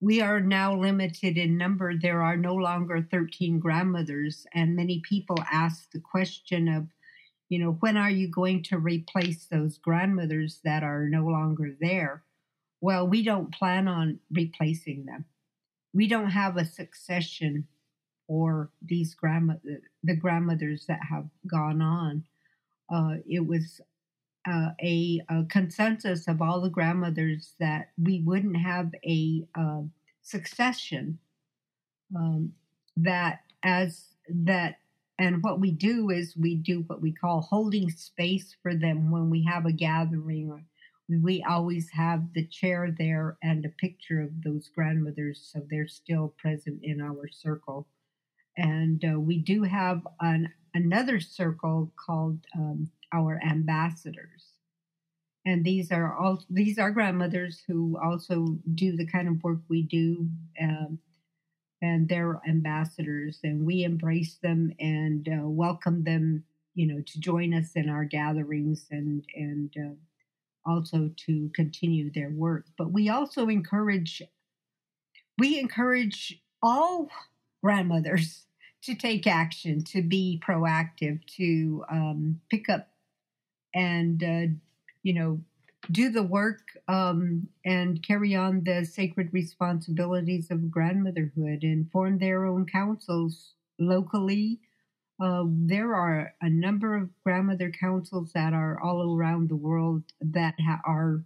we 0.00 0.22
are 0.22 0.40
now 0.40 0.74
limited 0.74 1.36
in 1.36 1.58
number, 1.58 1.92
there 1.94 2.22
are 2.22 2.36
no 2.36 2.54
longer 2.54 3.06
thirteen 3.10 3.58
grandmothers, 3.58 4.46
and 4.54 4.74
many 4.74 5.00
people 5.00 5.36
ask 5.52 5.90
the 5.90 6.00
question 6.00 6.66
of, 6.68 6.86
you 7.50 7.58
know, 7.58 7.72
when 7.80 7.96
are 7.96 8.10
you 8.10 8.28
going 8.28 8.62
to 8.62 8.78
replace 8.78 9.46
those 9.46 9.76
grandmothers 9.76 10.60
that 10.64 10.84
are 10.84 11.08
no 11.08 11.26
longer 11.26 11.76
there? 11.80 12.22
Well, 12.80 13.06
we 13.06 13.24
don't 13.24 13.52
plan 13.52 13.88
on 13.88 14.20
replacing 14.30 15.04
them. 15.04 15.24
We 15.92 16.06
don't 16.06 16.30
have 16.30 16.56
a 16.56 16.64
succession 16.64 17.66
for 18.28 18.70
these 18.80 19.14
grandmother 19.14 19.82
the 20.04 20.14
grandmothers 20.14 20.86
that 20.86 21.00
have 21.10 21.26
gone 21.48 21.82
on. 21.82 22.24
Uh, 22.88 23.16
it 23.28 23.44
was 23.44 23.80
uh, 24.48 24.70
a, 24.80 25.20
a, 25.28 25.44
consensus 25.50 26.28
of 26.28 26.40
all 26.40 26.60
the 26.60 26.70
grandmothers 26.70 27.54
that 27.58 27.90
we 28.00 28.20
wouldn't 28.20 28.56
have 28.56 28.92
a 29.04 29.44
uh, 29.58 29.82
succession 30.22 31.18
um, 32.16 32.52
that 32.96 33.40
as 33.64 34.04
that 34.28 34.76
and 35.20 35.42
what 35.42 35.60
we 35.60 35.70
do 35.70 36.08
is 36.08 36.34
we 36.34 36.54
do 36.54 36.82
what 36.86 37.02
we 37.02 37.12
call 37.12 37.42
holding 37.42 37.90
space 37.90 38.56
for 38.62 38.74
them 38.74 39.10
when 39.10 39.28
we 39.28 39.44
have 39.44 39.66
a 39.66 39.72
gathering. 39.72 40.64
We 41.10 41.44
always 41.46 41.90
have 41.90 42.32
the 42.32 42.46
chair 42.46 42.94
there 42.98 43.36
and 43.42 43.66
a 43.66 43.68
picture 43.68 44.22
of 44.22 44.42
those 44.42 44.70
grandmothers 44.74 45.50
so 45.52 45.60
they're 45.68 45.88
still 45.88 46.34
present 46.38 46.80
in 46.82 47.02
our 47.02 47.28
circle. 47.30 47.86
And 48.56 49.04
uh, 49.04 49.20
we 49.20 49.36
do 49.36 49.62
have 49.64 50.00
an, 50.20 50.54
another 50.72 51.20
circle 51.20 51.92
called 52.02 52.38
um, 52.56 52.90
our 53.12 53.38
ambassadors. 53.44 54.54
And 55.44 55.64
these 55.64 55.92
are 55.92 56.16
all 56.16 56.42
these 56.48 56.78
are 56.78 56.90
grandmothers 56.90 57.62
who 57.66 57.98
also 58.02 58.58
do 58.74 58.96
the 58.96 59.06
kind 59.06 59.28
of 59.28 59.42
work 59.42 59.60
we 59.68 59.82
do 59.82 60.28
um, 60.62 60.98
and 61.82 62.08
they're 62.08 62.40
ambassadors 62.48 63.38
and 63.42 63.64
we 63.64 63.84
embrace 63.84 64.36
them 64.42 64.72
and 64.78 65.28
uh, 65.28 65.48
welcome 65.48 66.04
them 66.04 66.44
you 66.74 66.86
know 66.86 67.02
to 67.02 67.20
join 67.20 67.52
us 67.54 67.72
in 67.74 67.88
our 67.88 68.04
gatherings 68.04 68.86
and 68.90 69.24
and 69.34 69.74
uh, 69.76 69.94
also 70.66 71.10
to 71.16 71.50
continue 71.54 72.10
their 72.10 72.30
work. 72.30 72.66
But 72.76 72.92
we 72.92 73.08
also 73.08 73.48
encourage 73.48 74.22
we 75.38 75.58
encourage 75.58 76.40
all 76.62 77.08
grandmothers 77.62 78.46
to 78.82 78.94
take 78.94 79.26
action 79.26 79.84
to 79.84 80.02
be 80.02 80.40
proactive 80.46 81.20
to 81.36 81.84
um, 81.90 82.40
pick 82.50 82.68
up 82.68 82.88
and 83.74 84.22
uh, 84.22 84.46
you 85.02 85.12
know 85.14 85.40
do 85.90 86.10
the 86.10 86.22
work 86.22 86.60
um, 86.88 87.48
and 87.64 88.02
carry 88.02 88.34
on 88.34 88.62
the 88.64 88.84
sacred 88.84 89.32
responsibilities 89.32 90.50
of 90.50 90.70
grandmotherhood 90.70 91.62
and 91.62 91.90
form 91.90 92.18
their 92.18 92.44
own 92.44 92.66
councils 92.66 93.54
locally. 93.78 94.60
Uh, 95.20 95.44
there 95.46 95.94
are 95.94 96.34
a 96.40 96.48
number 96.48 96.96
of 96.96 97.10
grandmother 97.24 97.70
councils 97.70 98.32
that 98.32 98.52
are 98.52 98.80
all 98.80 99.16
around 99.16 99.48
the 99.48 99.56
world 99.56 100.02
that 100.20 100.54
ha- 100.60 100.80
are 100.84 101.22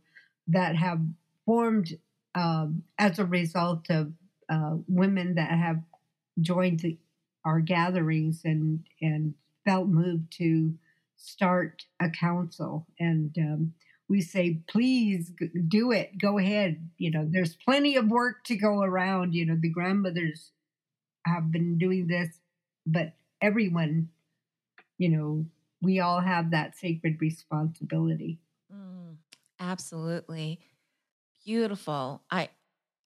that 0.48 0.76
have 0.76 1.00
formed 1.46 1.96
um, 2.34 2.82
as 2.98 3.18
a 3.18 3.24
result 3.24 3.88
of 3.90 4.12
uh, 4.48 4.76
women 4.88 5.34
that 5.36 5.50
have 5.50 5.80
joined 6.40 6.80
the, 6.80 6.96
our 7.44 7.60
gatherings 7.60 8.42
and 8.44 8.84
and 9.00 9.34
felt 9.64 9.88
moved 9.88 10.32
to 10.32 10.74
start 11.16 11.84
a 12.00 12.10
council 12.10 12.86
and 12.98 13.36
um, 13.38 13.72
we 14.08 14.20
say, 14.20 14.60
please 14.68 15.32
do 15.68 15.90
it, 15.92 16.18
go 16.18 16.38
ahead. 16.38 16.90
You 16.98 17.10
know, 17.10 17.26
there's 17.28 17.56
plenty 17.56 17.96
of 17.96 18.08
work 18.08 18.44
to 18.44 18.56
go 18.56 18.82
around. 18.82 19.34
You 19.34 19.46
know, 19.46 19.56
the 19.58 19.70
grandmothers 19.70 20.50
have 21.26 21.50
been 21.50 21.78
doing 21.78 22.06
this, 22.06 22.28
but 22.86 23.14
everyone, 23.40 24.10
you 24.98 25.08
know, 25.08 25.46
we 25.80 26.00
all 26.00 26.20
have 26.20 26.50
that 26.50 26.76
sacred 26.76 27.20
responsibility. 27.20 28.38
Mm, 28.72 29.16
absolutely. 29.58 30.60
Beautiful. 31.44 32.22
I, 32.30 32.50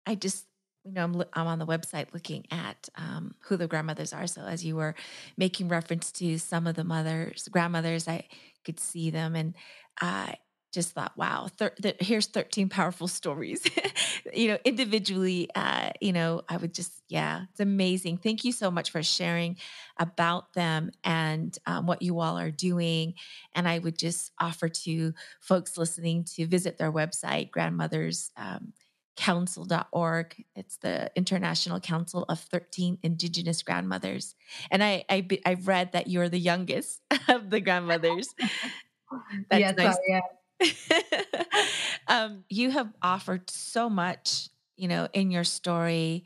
I 0.06 0.14
just, 0.14 0.46
you 0.84 0.92
know, 0.92 1.04
I'm, 1.04 1.22
I'm 1.32 1.46
on 1.46 1.58
the 1.58 1.66
website 1.66 2.12
looking 2.12 2.46
at 2.50 2.88
um, 2.96 3.34
who 3.40 3.56
the 3.56 3.66
grandmothers 3.66 4.12
are. 4.12 4.26
So 4.26 4.42
as 4.42 4.64
you 4.64 4.76
were 4.76 4.94
making 5.36 5.68
reference 5.68 6.10
to 6.12 6.38
some 6.38 6.66
of 6.66 6.76
the 6.76 6.84
mothers, 6.84 7.48
grandmothers, 7.48 8.08
I 8.08 8.26
could 8.64 8.80
see 8.80 9.10
them. 9.10 9.34
And 9.34 9.54
uh, 10.00 10.32
just 10.72 10.92
thought, 10.92 11.16
wow, 11.16 11.48
thir- 11.56 11.74
th- 11.80 11.96
here's 12.00 12.26
13 12.26 12.68
powerful 12.68 13.08
stories. 13.08 13.62
you 14.34 14.48
know, 14.48 14.58
individually, 14.64 15.48
uh, 15.54 15.90
you 16.00 16.12
know, 16.12 16.42
I 16.48 16.56
would 16.56 16.74
just, 16.74 17.02
yeah, 17.08 17.44
it's 17.50 17.60
amazing. 17.60 18.18
Thank 18.18 18.44
you 18.44 18.52
so 18.52 18.70
much 18.70 18.90
for 18.90 19.02
sharing 19.02 19.56
about 19.98 20.52
them 20.52 20.90
and 21.04 21.56
um, 21.66 21.86
what 21.86 22.02
you 22.02 22.20
all 22.20 22.38
are 22.38 22.50
doing. 22.50 23.14
And 23.54 23.66
I 23.68 23.78
would 23.78 23.98
just 23.98 24.32
offer 24.38 24.68
to 24.68 25.14
folks 25.40 25.78
listening 25.78 26.24
to 26.36 26.46
visit 26.46 26.78
their 26.78 26.92
website, 26.92 27.50
grandmothers. 27.50 28.30
Um, 28.36 28.72
council.org 29.16 30.44
it's 30.54 30.76
the 30.76 31.10
international 31.16 31.80
council 31.80 32.24
of 32.28 32.38
13 32.38 32.98
indigenous 33.02 33.64
grandmothers 33.64 34.36
and 34.70 34.80
i, 34.80 35.04
I 35.10 35.26
i've 35.44 35.66
read 35.66 35.90
that 35.90 36.06
you're 36.06 36.28
the 36.28 36.38
youngest 36.38 37.02
of 37.28 37.50
the 37.50 37.60
grandmothers 37.60 38.32
That's 39.50 39.60
yes, 39.60 39.76
nice. 39.76 39.96
I 39.96 40.16
am. 40.16 40.22
um, 42.08 42.44
you 42.48 42.70
have 42.70 42.92
offered 43.02 43.50
so 43.50 43.88
much, 43.88 44.48
you 44.76 44.88
know, 44.88 45.08
in 45.12 45.30
your 45.30 45.44
story 45.44 46.24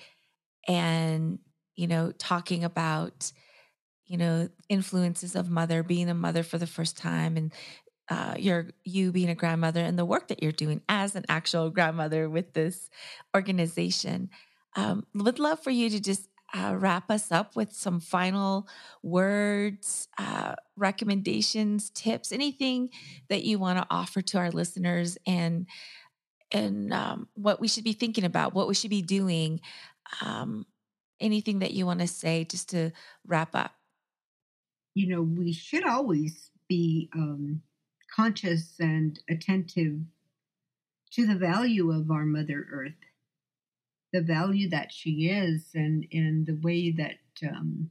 and, 0.68 1.38
you 1.76 1.86
know, 1.86 2.12
talking 2.12 2.64
about, 2.64 3.32
you 4.06 4.16
know, 4.18 4.48
influences 4.68 5.36
of 5.36 5.50
mother, 5.50 5.82
being 5.82 6.08
a 6.10 6.14
mother 6.14 6.42
for 6.42 6.58
the 6.58 6.66
first 6.66 6.96
time 6.96 7.36
and 7.36 7.52
uh, 8.10 8.34
your 8.38 8.68
you 8.84 9.12
being 9.12 9.30
a 9.30 9.34
grandmother 9.34 9.80
and 9.80 9.98
the 9.98 10.04
work 10.04 10.28
that 10.28 10.42
you're 10.42 10.52
doing 10.52 10.82
as 10.88 11.16
an 11.16 11.24
actual 11.28 11.70
grandmother 11.70 12.28
with 12.28 12.52
this 12.54 12.90
organization. 13.34 14.30
Um, 14.76 15.06
would 15.14 15.38
love 15.38 15.60
for 15.62 15.70
you 15.70 15.90
to 15.90 16.00
just 16.00 16.28
uh, 16.52 16.76
wrap 16.78 17.10
us 17.10 17.32
up 17.32 17.56
with 17.56 17.72
some 17.72 18.00
final 18.00 18.68
words, 19.02 20.08
uh, 20.18 20.54
recommendations, 20.76 21.90
tips, 21.90 22.32
anything 22.32 22.90
that 23.28 23.42
you 23.42 23.58
want 23.58 23.78
to 23.78 23.86
offer 23.90 24.20
to 24.20 24.38
our 24.38 24.50
listeners, 24.50 25.16
and 25.26 25.66
and 26.52 26.92
um, 26.92 27.28
what 27.34 27.60
we 27.60 27.68
should 27.68 27.84
be 27.84 27.94
thinking 27.94 28.24
about, 28.24 28.54
what 28.54 28.68
we 28.68 28.74
should 28.74 28.90
be 28.90 29.02
doing, 29.02 29.60
um, 30.20 30.66
anything 31.20 31.60
that 31.60 31.72
you 31.72 31.86
want 31.86 32.00
to 32.00 32.06
say, 32.06 32.44
just 32.44 32.68
to 32.70 32.90
wrap 33.26 33.54
up. 33.54 33.72
You 34.94 35.08
know, 35.08 35.22
we 35.22 35.54
should 35.54 35.86
always 35.86 36.50
be 36.68 37.08
um, 37.14 37.62
conscious 38.14 38.74
and 38.78 39.18
attentive 39.30 40.00
to 41.12 41.26
the 41.26 41.34
value 41.34 41.90
of 41.90 42.10
our 42.10 42.24
Mother 42.24 42.66
Earth 42.70 42.92
the 44.12 44.20
value 44.20 44.68
that 44.70 44.92
she 44.92 45.28
is 45.28 45.70
and 45.74 46.06
and 46.12 46.46
the 46.46 46.54
way 46.62 46.90
that 46.92 47.18
um, 47.48 47.90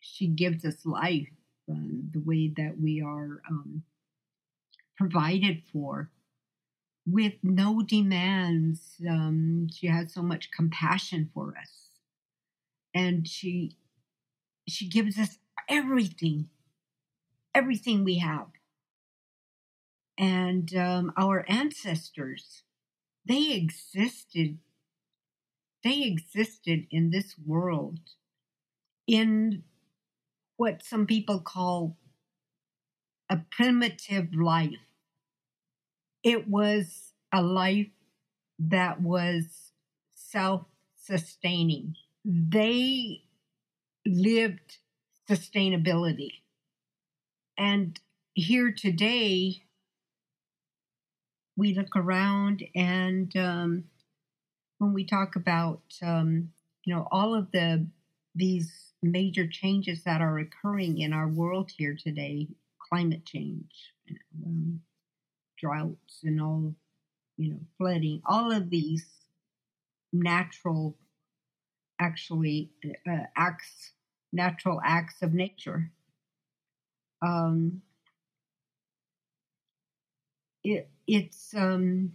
she 0.00 0.28
gives 0.28 0.64
us 0.64 0.86
life, 0.86 1.28
um, 1.70 2.10
the 2.12 2.20
way 2.20 2.48
that 2.56 2.80
we 2.80 3.02
are 3.02 3.42
um, 3.50 3.82
provided 4.96 5.62
for 5.72 6.10
with 7.06 7.34
no 7.42 7.82
demands. 7.82 8.80
Um, 9.08 9.68
she 9.72 9.86
has 9.86 10.12
so 10.12 10.22
much 10.22 10.50
compassion 10.50 11.30
for 11.34 11.54
us, 11.60 11.90
and 12.94 13.26
she 13.28 13.76
she 14.68 14.88
gives 14.88 15.18
us 15.18 15.38
everything, 15.68 16.48
everything 17.54 18.04
we 18.04 18.18
have. 18.18 18.48
And 20.18 20.74
um, 20.74 21.12
our 21.16 21.44
ancestors, 21.48 22.62
they 23.26 23.52
existed 23.52 24.58
they 25.86 26.02
existed 26.02 26.84
in 26.90 27.10
this 27.10 27.36
world 27.46 28.00
in 29.06 29.62
what 30.56 30.82
some 30.82 31.06
people 31.06 31.38
call 31.38 31.96
a 33.30 33.38
primitive 33.52 34.34
life. 34.34 34.80
It 36.24 36.48
was 36.48 37.12
a 37.32 37.40
life 37.40 37.90
that 38.58 39.00
was 39.00 39.72
self 40.14 40.64
sustaining. 40.96 41.94
They 42.24 43.22
lived 44.04 44.78
sustainability. 45.30 46.32
And 47.56 47.98
here 48.34 48.72
today, 48.72 49.62
we 51.56 51.74
look 51.74 51.94
around 51.94 52.64
and 52.74 53.34
um, 53.36 53.84
when 54.78 54.92
we 54.92 55.04
talk 55.04 55.36
about 55.36 55.82
um, 56.02 56.50
you 56.84 56.94
know 56.94 57.06
all 57.10 57.34
of 57.34 57.50
the 57.52 57.86
these 58.34 58.92
major 59.02 59.46
changes 59.46 60.04
that 60.04 60.20
are 60.20 60.38
occurring 60.38 60.98
in 60.98 61.12
our 61.12 61.28
world 61.28 61.70
here 61.76 61.96
today, 61.96 62.48
climate 62.90 63.24
change, 63.24 63.92
um, 64.44 64.80
droughts, 65.58 66.20
and 66.24 66.40
all 66.40 66.74
you 67.36 67.50
know 67.52 67.60
flooding, 67.78 68.22
all 68.26 68.52
of 68.52 68.70
these 68.70 69.06
natural 70.12 70.96
actually 71.98 72.70
uh, 73.08 73.24
acts 73.36 73.92
natural 74.32 74.80
acts 74.84 75.22
of 75.22 75.32
nature 75.32 75.90
um, 77.22 77.82
it, 80.64 80.88
it's 81.06 81.54
um, 81.54 82.12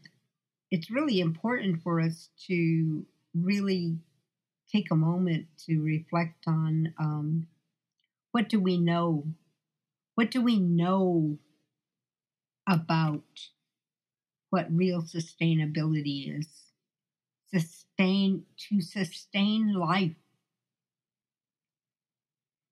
it's 0.72 0.90
really 0.90 1.20
important 1.20 1.84
for 1.84 2.00
us 2.00 2.30
to 2.48 3.06
really 3.36 3.98
take 4.72 4.90
a 4.90 4.96
moment 4.96 5.48
to 5.68 5.82
reflect 5.82 6.46
on 6.48 6.94
um, 6.98 7.48
what 8.32 8.48
do 8.48 8.60
we 8.60 8.78
know? 8.78 9.26
What 10.16 10.32
do 10.32 10.42
we 10.42 10.60
know 10.60 11.38
about 12.68 13.24
what 14.50 14.68
real 14.72 15.02
sustainability 15.02 16.40
is? 16.40 16.48
Sustain 17.54 18.46
to 18.70 18.80
sustain 18.82 19.74
life. 19.74 20.16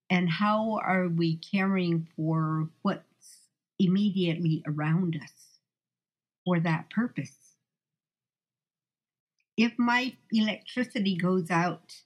And 0.10 0.30
how 0.30 0.80
are 0.84 1.08
we 1.08 1.36
caring 1.38 2.08
for 2.16 2.70
what's 2.82 3.50
immediately 3.78 4.64
around 4.66 5.20
us 5.22 5.60
for 6.45 6.60
that 6.62 6.89
purpose? 6.89 7.49
If 9.60 9.78
my 9.78 10.16
electricity 10.32 11.18
goes 11.18 11.51
out 11.51 12.03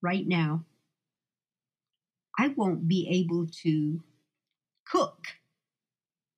right 0.00 0.26
now, 0.26 0.64
I 2.38 2.48
won't 2.56 2.88
be 2.88 3.06
able 3.10 3.48
to 3.64 4.02
cook 4.86 5.26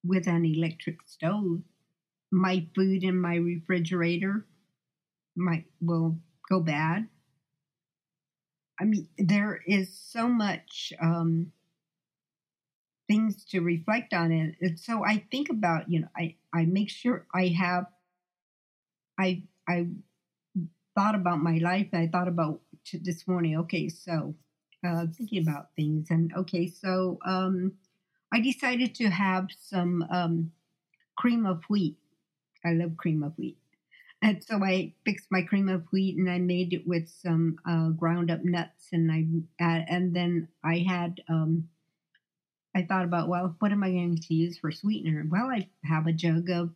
with 0.04 0.26
an 0.26 0.44
electric 0.44 0.96
stove. 1.06 1.60
My 2.32 2.66
food 2.74 3.04
in 3.04 3.20
my 3.20 3.36
refrigerator 3.36 4.46
might 5.36 5.66
will 5.80 6.18
go 6.50 6.58
bad. 6.58 7.06
I 8.80 8.84
mean, 8.84 9.06
there 9.16 9.60
is 9.64 9.96
so 9.96 10.26
much 10.26 10.92
um, 11.00 11.52
things 13.06 13.44
to 13.50 13.60
reflect 13.60 14.12
on 14.12 14.32
it. 14.32 14.56
And 14.60 14.76
so 14.76 15.04
I 15.04 15.24
think 15.30 15.50
about, 15.50 15.88
you 15.88 16.00
know, 16.00 16.08
I, 16.16 16.34
I 16.52 16.64
make 16.64 16.90
sure 16.90 17.28
I 17.32 17.46
have, 17.46 17.86
I, 19.16 19.44
I 19.68 19.86
thought 20.98 21.14
about 21.14 21.40
my 21.40 21.58
life. 21.58 21.86
I 21.92 22.08
thought 22.08 22.26
about 22.26 22.60
this 22.92 23.28
morning, 23.28 23.56
okay, 23.58 23.88
so 23.88 24.34
uh, 24.84 25.06
thinking 25.16 25.42
about 25.42 25.68
things. 25.76 26.08
And 26.10 26.32
okay, 26.36 26.66
so 26.66 27.18
um, 27.24 27.74
I 28.32 28.40
decided 28.40 28.96
to 28.96 29.08
have 29.08 29.46
some 29.56 30.04
um, 30.10 30.50
cream 31.16 31.46
of 31.46 31.62
wheat. 31.70 31.96
I 32.64 32.72
love 32.72 32.96
cream 32.96 33.22
of 33.22 33.32
wheat. 33.38 33.58
And 34.22 34.42
so 34.42 34.64
I 34.64 34.92
fixed 35.04 35.28
my 35.30 35.42
cream 35.42 35.68
of 35.68 35.84
wheat 35.92 36.18
and 36.18 36.28
I 36.28 36.38
made 36.38 36.72
it 36.72 36.84
with 36.84 37.08
some 37.08 37.58
uh, 37.64 37.90
ground 37.90 38.32
up 38.32 38.40
nuts 38.42 38.88
and 38.92 39.12
I 39.12 39.64
uh, 39.64 39.84
and 39.88 40.16
then 40.16 40.48
I 40.64 40.78
had 40.78 41.20
um, 41.28 41.68
I 42.74 42.82
thought 42.82 43.04
about 43.04 43.28
well 43.28 43.54
what 43.60 43.70
am 43.70 43.84
I 43.84 43.90
going 43.90 44.16
to 44.16 44.34
use 44.34 44.58
for 44.58 44.72
sweetener? 44.72 45.24
Well, 45.30 45.46
I 45.46 45.68
have 45.84 46.08
a 46.08 46.12
jug 46.12 46.50
of 46.50 46.70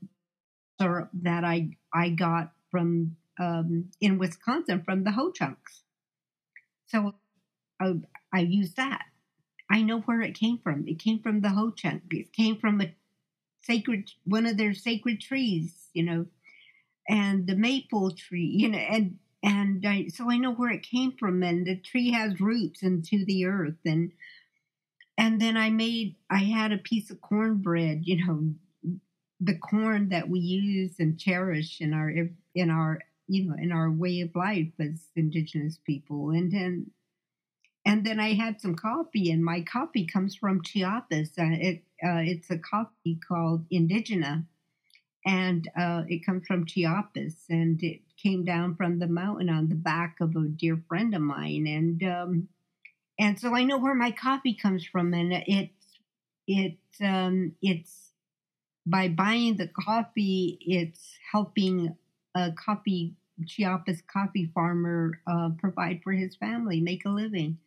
syrup 0.80 1.10
that 1.22 1.42
I 1.42 1.76
I 1.92 2.10
got 2.10 2.52
from 2.70 3.16
um, 3.38 3.90
in 4.00 4.18
Wisconsin 4.18 4.82
from 4.84 5.04
the 5.04 5.12
Ho 5.12 5.30
Chunks. 5.30 5.82
So 6.86 7.14
I, 7.80 7.94
I 8.32 8.40
use 8.40 8.74
that. 8.74 9.04
I 9.70 9.82
know 9.82 10.00
where 10.00 10.20
it 10.20 10.38
came 10.38 10.58
from. 10.58 10.86
It 10.86 10.98
came 10.98 11.20
from 11.20 11.40
the 11.40 11.50
Ho 11.50 11.70
Chunk. 11.70 12.02
It 12.10 12.32
came 12.32 12.58
from 12.58 12.80
a 12.80 12.94
sacred, 13.62 14.10
one 14.24 14.46
of 14.46 14.56
their 14.56 14.74
sacred 14.74 15.20
trees, 15.20 15.88
you 15.94 16.02
know, 16.02 16.26
and 17.08 17.46
the 17.46 17.56
maple 17.56 18.10
tree, 18.12 18.52
you 18.54 18.68
know, 18.68 18.78
and 18.78 19.18
and 19.44 19.84
I, 19.84 20.06
so 20.06 20.30
I 20.30 20.36
know 20.36 20.52
where 20.52 20.70
it 20.70 20.84
came 20.84 21.12
from. 21.18 21.42
And 21.42 21.66
the 21.66 21.76
tree 21.76 22.12
has 22.12 22.40
roots 22.40 22.82
into 22.82 23.24
the 23.24 23.46
earth, 23.46 23.78
and 23.84 24.12
and 25.18 25.40
then 25.40 25.56
I 25.56 25.70
made, 25.70 26.16
I 26.30 26.38
had 26.38 26.72
a 26.72 26.78
piece 26.78 27.10
of 27.10 27.20
cornbread, 27.20 28.02
you 28.04 28.24
know, 28.24 28.54
the 29.40 29.58
corn 29.58 30.10
that 30.10 30.28
we 30.28 30.38
use 30.38 30.94
and 30.98 31.18
cherish 31.18 31.80
in 31.80 31.92
our 31.92 32.12
in 32.54 32.70
our 32.70 33.00
you 33.28 33.46
know 33.48 33.56
in 33.58 33.72
our 33.72 33.90
way 33.90 34.20
of 34.20 34.34
life 34.34 34.72
as 34.78 35.08
indigenous 35.16 35.78
people, 35.84 36.30
and 36.30 36.52
then 36.52 36.90
and 37.84 38.06
then 38.06 38.20
I 38.20 38.34
had 38.34 38.60
some 38.60 38.76
coffee, 38.76 39.30
and 39.30 39.44
my 39.44 39.62
coffee 39.62 40.06
comes 40.06 40.36
from 40.36 40.62
Chiapas. 40.62 41.32
Uh, 41.38 41.50
it 41.50 41.82
uh, 42.04 42.22
it's 42.22 42.50
a 42.50 42.58
coffee 42.58 43.18
called 43.26 43.68
Indigena, 43.70 44.44
and 45.26 45.68
uh, 45.78 46.02
it 46.08 46.24
comes 46.24 46.46
from 46.46 46.66
Chiapas, 46.66 47.44
and 47.48 47.82
it 47.82 48.00
came 48.22 48.44
down 48.44 48.76
from 48.76 48.98
the 48.98 49.08
mountain 49.08 49.48
on 49.48 49.68
the 49.68 49.74
back 49.74 50.16
of 50.20 50.36
a 50.36 50.48
dear 50.48 50.82
friend 50.88 51.14
of 51.14 51.22
mine, 51.22 51.66
and 51.66 52.02
um, 52.04 52.48
and 53.18 53.38
so 53.38 53.54
I 53.54 53.64
know 53.64 53.78
where 53.78 53.94
my 53.94 54.12
coffee 54.12 54.54
comes 54.54 54.84
from, 54.86 55.12
and 55.14 55.32
it's 55.32 55.98
it's 56.46 57.00
um, 57.00 57.52
it's 57.62 58.10
by 58.86 59.08
buying 59.08 59.56
the 59.56 59.68
coffee, 59.68 60.58
it's 60.60 61.14
helping 61.30 61.96
a 62.34 62.52
coffee 62.52 63.14
Chiapas 63.46 64.02
coffee 64.02 64.50
farmer 64.54 65.20
uh, 65.26 65.50
provide 65.58 66.00
for 66.04 66.12
his 66.12 66.36
family, 66.36 66.80
make 66.80 67.04
a 67.04 67.08
living. 67.08 67.58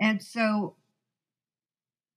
And 0.00 0.22
so, 0.22 0.76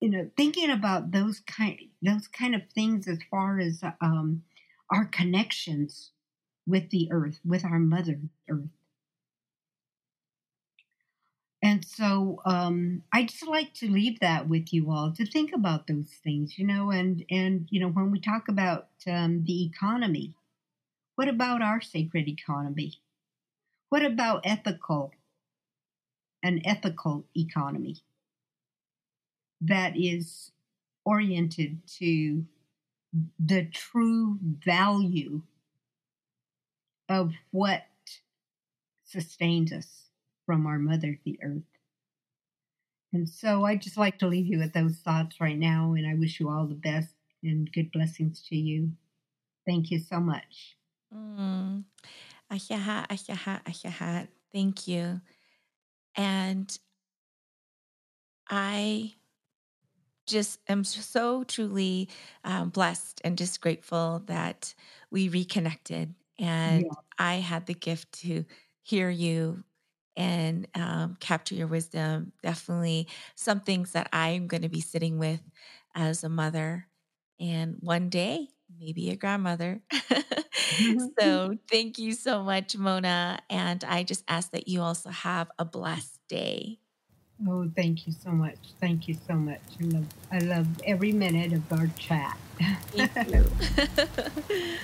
you 0.02 0.10
know, 0.10 0.30
thinking 0.36 0.70
about 0.70 1.12
those 1.12 1.40
kind 1.42 1.80
those 2.02 2.28
kind 2.28 2.56
of 2.56 2.62
things 2.74 3.08
as 3.08 3.20
far 3.30 3.60
as 3.60 3.82
um, 4.02 4.44
our 4.90 5.06
connections 5.06 6.12
with 6.68 6.90
the 6.92 7.10
earth, 7.12 7.40
with 7.46 7.66
our 7.66 7.80
mother 7.80 8.20
earth. 8.50 8.70
And 11.64 11.86
so 11.86 12.42
um, 12.46 13.04
I 13.14 13.24
just 13.24 13.48
like 13.48 13.74
to 13.76 13.90
leave 13.90 14.20
that 14.20 14.48
with 14.50 14.74
you 14.74 14.92
all 14.92 15.12
to 15.14 15.26
think 15.26 15.54
about 15.54 15.88
those 15.88 16.10
things, 16.24 16.58
you 16.58 16.66
know, 16.66 16.90
and 16.92 17.24
and 17.30 17.68
you 17.70 17.80
know 17.80 17.90
when 17.90 18.10
we 18.12 18.20
talk 18.20 18.48
about 18.48 18.90
um, 19.08 19.44
the 19.46 19.66
economy, 19.66 20.34
what 21.16 21.28
about 21.28 21.62
our 21.62 21.82
sacred 21.82 22.28
economy? 22.28 23.02
What 23.90 24.04
about 24.06 24.42
ethical 24.46 25.14
an 26.44 26.62
ethical 26.66 27.26
economy 27.36 27.98
that 29.62 29.96
is 29.96 30.52
oriented 31.06 31.80
to 31.86 32.46
the 33.40 33.66
true 33.66 34.40
value 34.42 35.42
of 37.10 37.34
what 37.52 37.84
sustains 39.04 39.72
us 39.72 40.10
from 40.46 40.66
our 40.66 40.80
mother, 40.80 41.20
the 41.26 41.38
earth. 41.44 41.64
And 43.14 43.28
so 43.28 43.66
I 43.66 43.76
just 43.76 43.98
like 43.98 44.20
to 44.20 44.28
leave 44.28 44.48
you 44.48 44.58
with 44.58 44.74
those 44.74 44.98
thoughts 44.98 45.42
right 45.42 45.58
now, 45.58 45.94
and 45.94 46.08
I 46.08 46.14
wish 46.16 46.40
you 46.40 46.50
all 46.50 46.66
the 46.66 46.76
best 46.76 47.14
and 47.44 47.72
good 47.72 47.92
blessings 47.92 48.42
to 48.48 48.56
you. 48.56 48.92
Thank 49.66 49.92
you 49.92 50.00
so 50.00 50.20
much. 50.20 50.78
Mm. 51.14 51.84
Thank 54.54 54.88
you. 54.88 55.22
And 56.16 56.78
I 58.50 59.16
just 60.28 60.60
am 60.70 60.84
so 60.84 61.44
truly 61.44 62.10
um, 62.44 62.70
blessed 62.70 63.22
and 63.24 63.38
just 63.38 63.62
grateful 63.62 64.22
that 64.28 64.74
we 65.10 65.30
reconnected. 65.30 66.14
And 66.40 66.86
yeah. 66.86 66.94
I 67.18 67.36
had 67.36 67.66
the 67.66 67.74
gift 67.74 68.12
to 68.22 68.46
hear 68.84 69.10
you 69.10 69.64
and 70.16 70.68
um, 70.76 71.18
capture 71.20 71.56
your 71.56 71.68
wisdom. 71.68 72.32
Definitely 72.44 73.08
some 73.36 73.62
things 73.62 73.92
that 73.94 74.10
I'm 74.14 74.48
going 74.48 74.64
to 74.64 74.70
be 74.70 74.82
sitting 74.82 75.18
with 75.18 75.42
as 75.96 76.24
a 76.24 76.30
mother. 76.30 76.88
And 77.40 77.78
one 77.80 78.10
day, 78.10 78.48
maybe 78.80 79.10
a 79.10 79.16
grandmother. 79.16 79.82
Mm-hmm. 80.72 81.06
so 81.20 81.56
thank 81.70 82.00
you 82.00 82.14
so 82.14 82.44
much, 82.44 82.76
Mona. 82.78 83.40
And 83.50 83.84
I 83.84 84.04
just 84.04 84.24
ask 84.28 84.52
that 84.52 84.68
you 84.68 84.82
also 84.82 85.10
have 85.10 85.50
a 85.60 85.66
blessed 85.66 86.20
day. 86.30 86.80
Oh, 87.48 87.70
thank 87.76 88.06
you 88.06 88.14
so 88.14 88.30
much. 88.32 88.58
Thank 88.80 89.08
you 89.08 89.16
so 89.28 89.34
much. 89.34 89.62
I 89.82 89.86
love, 89.86 90.08
I 90.32 90.40
love 90.40 90.68
every 90.86 91.12
minute 91.12 91.54
of 91.54 91.72
our 91.72 91.88
chat. 91.98 92.38
Thank 92.92 93.12
you. 93.28 93.46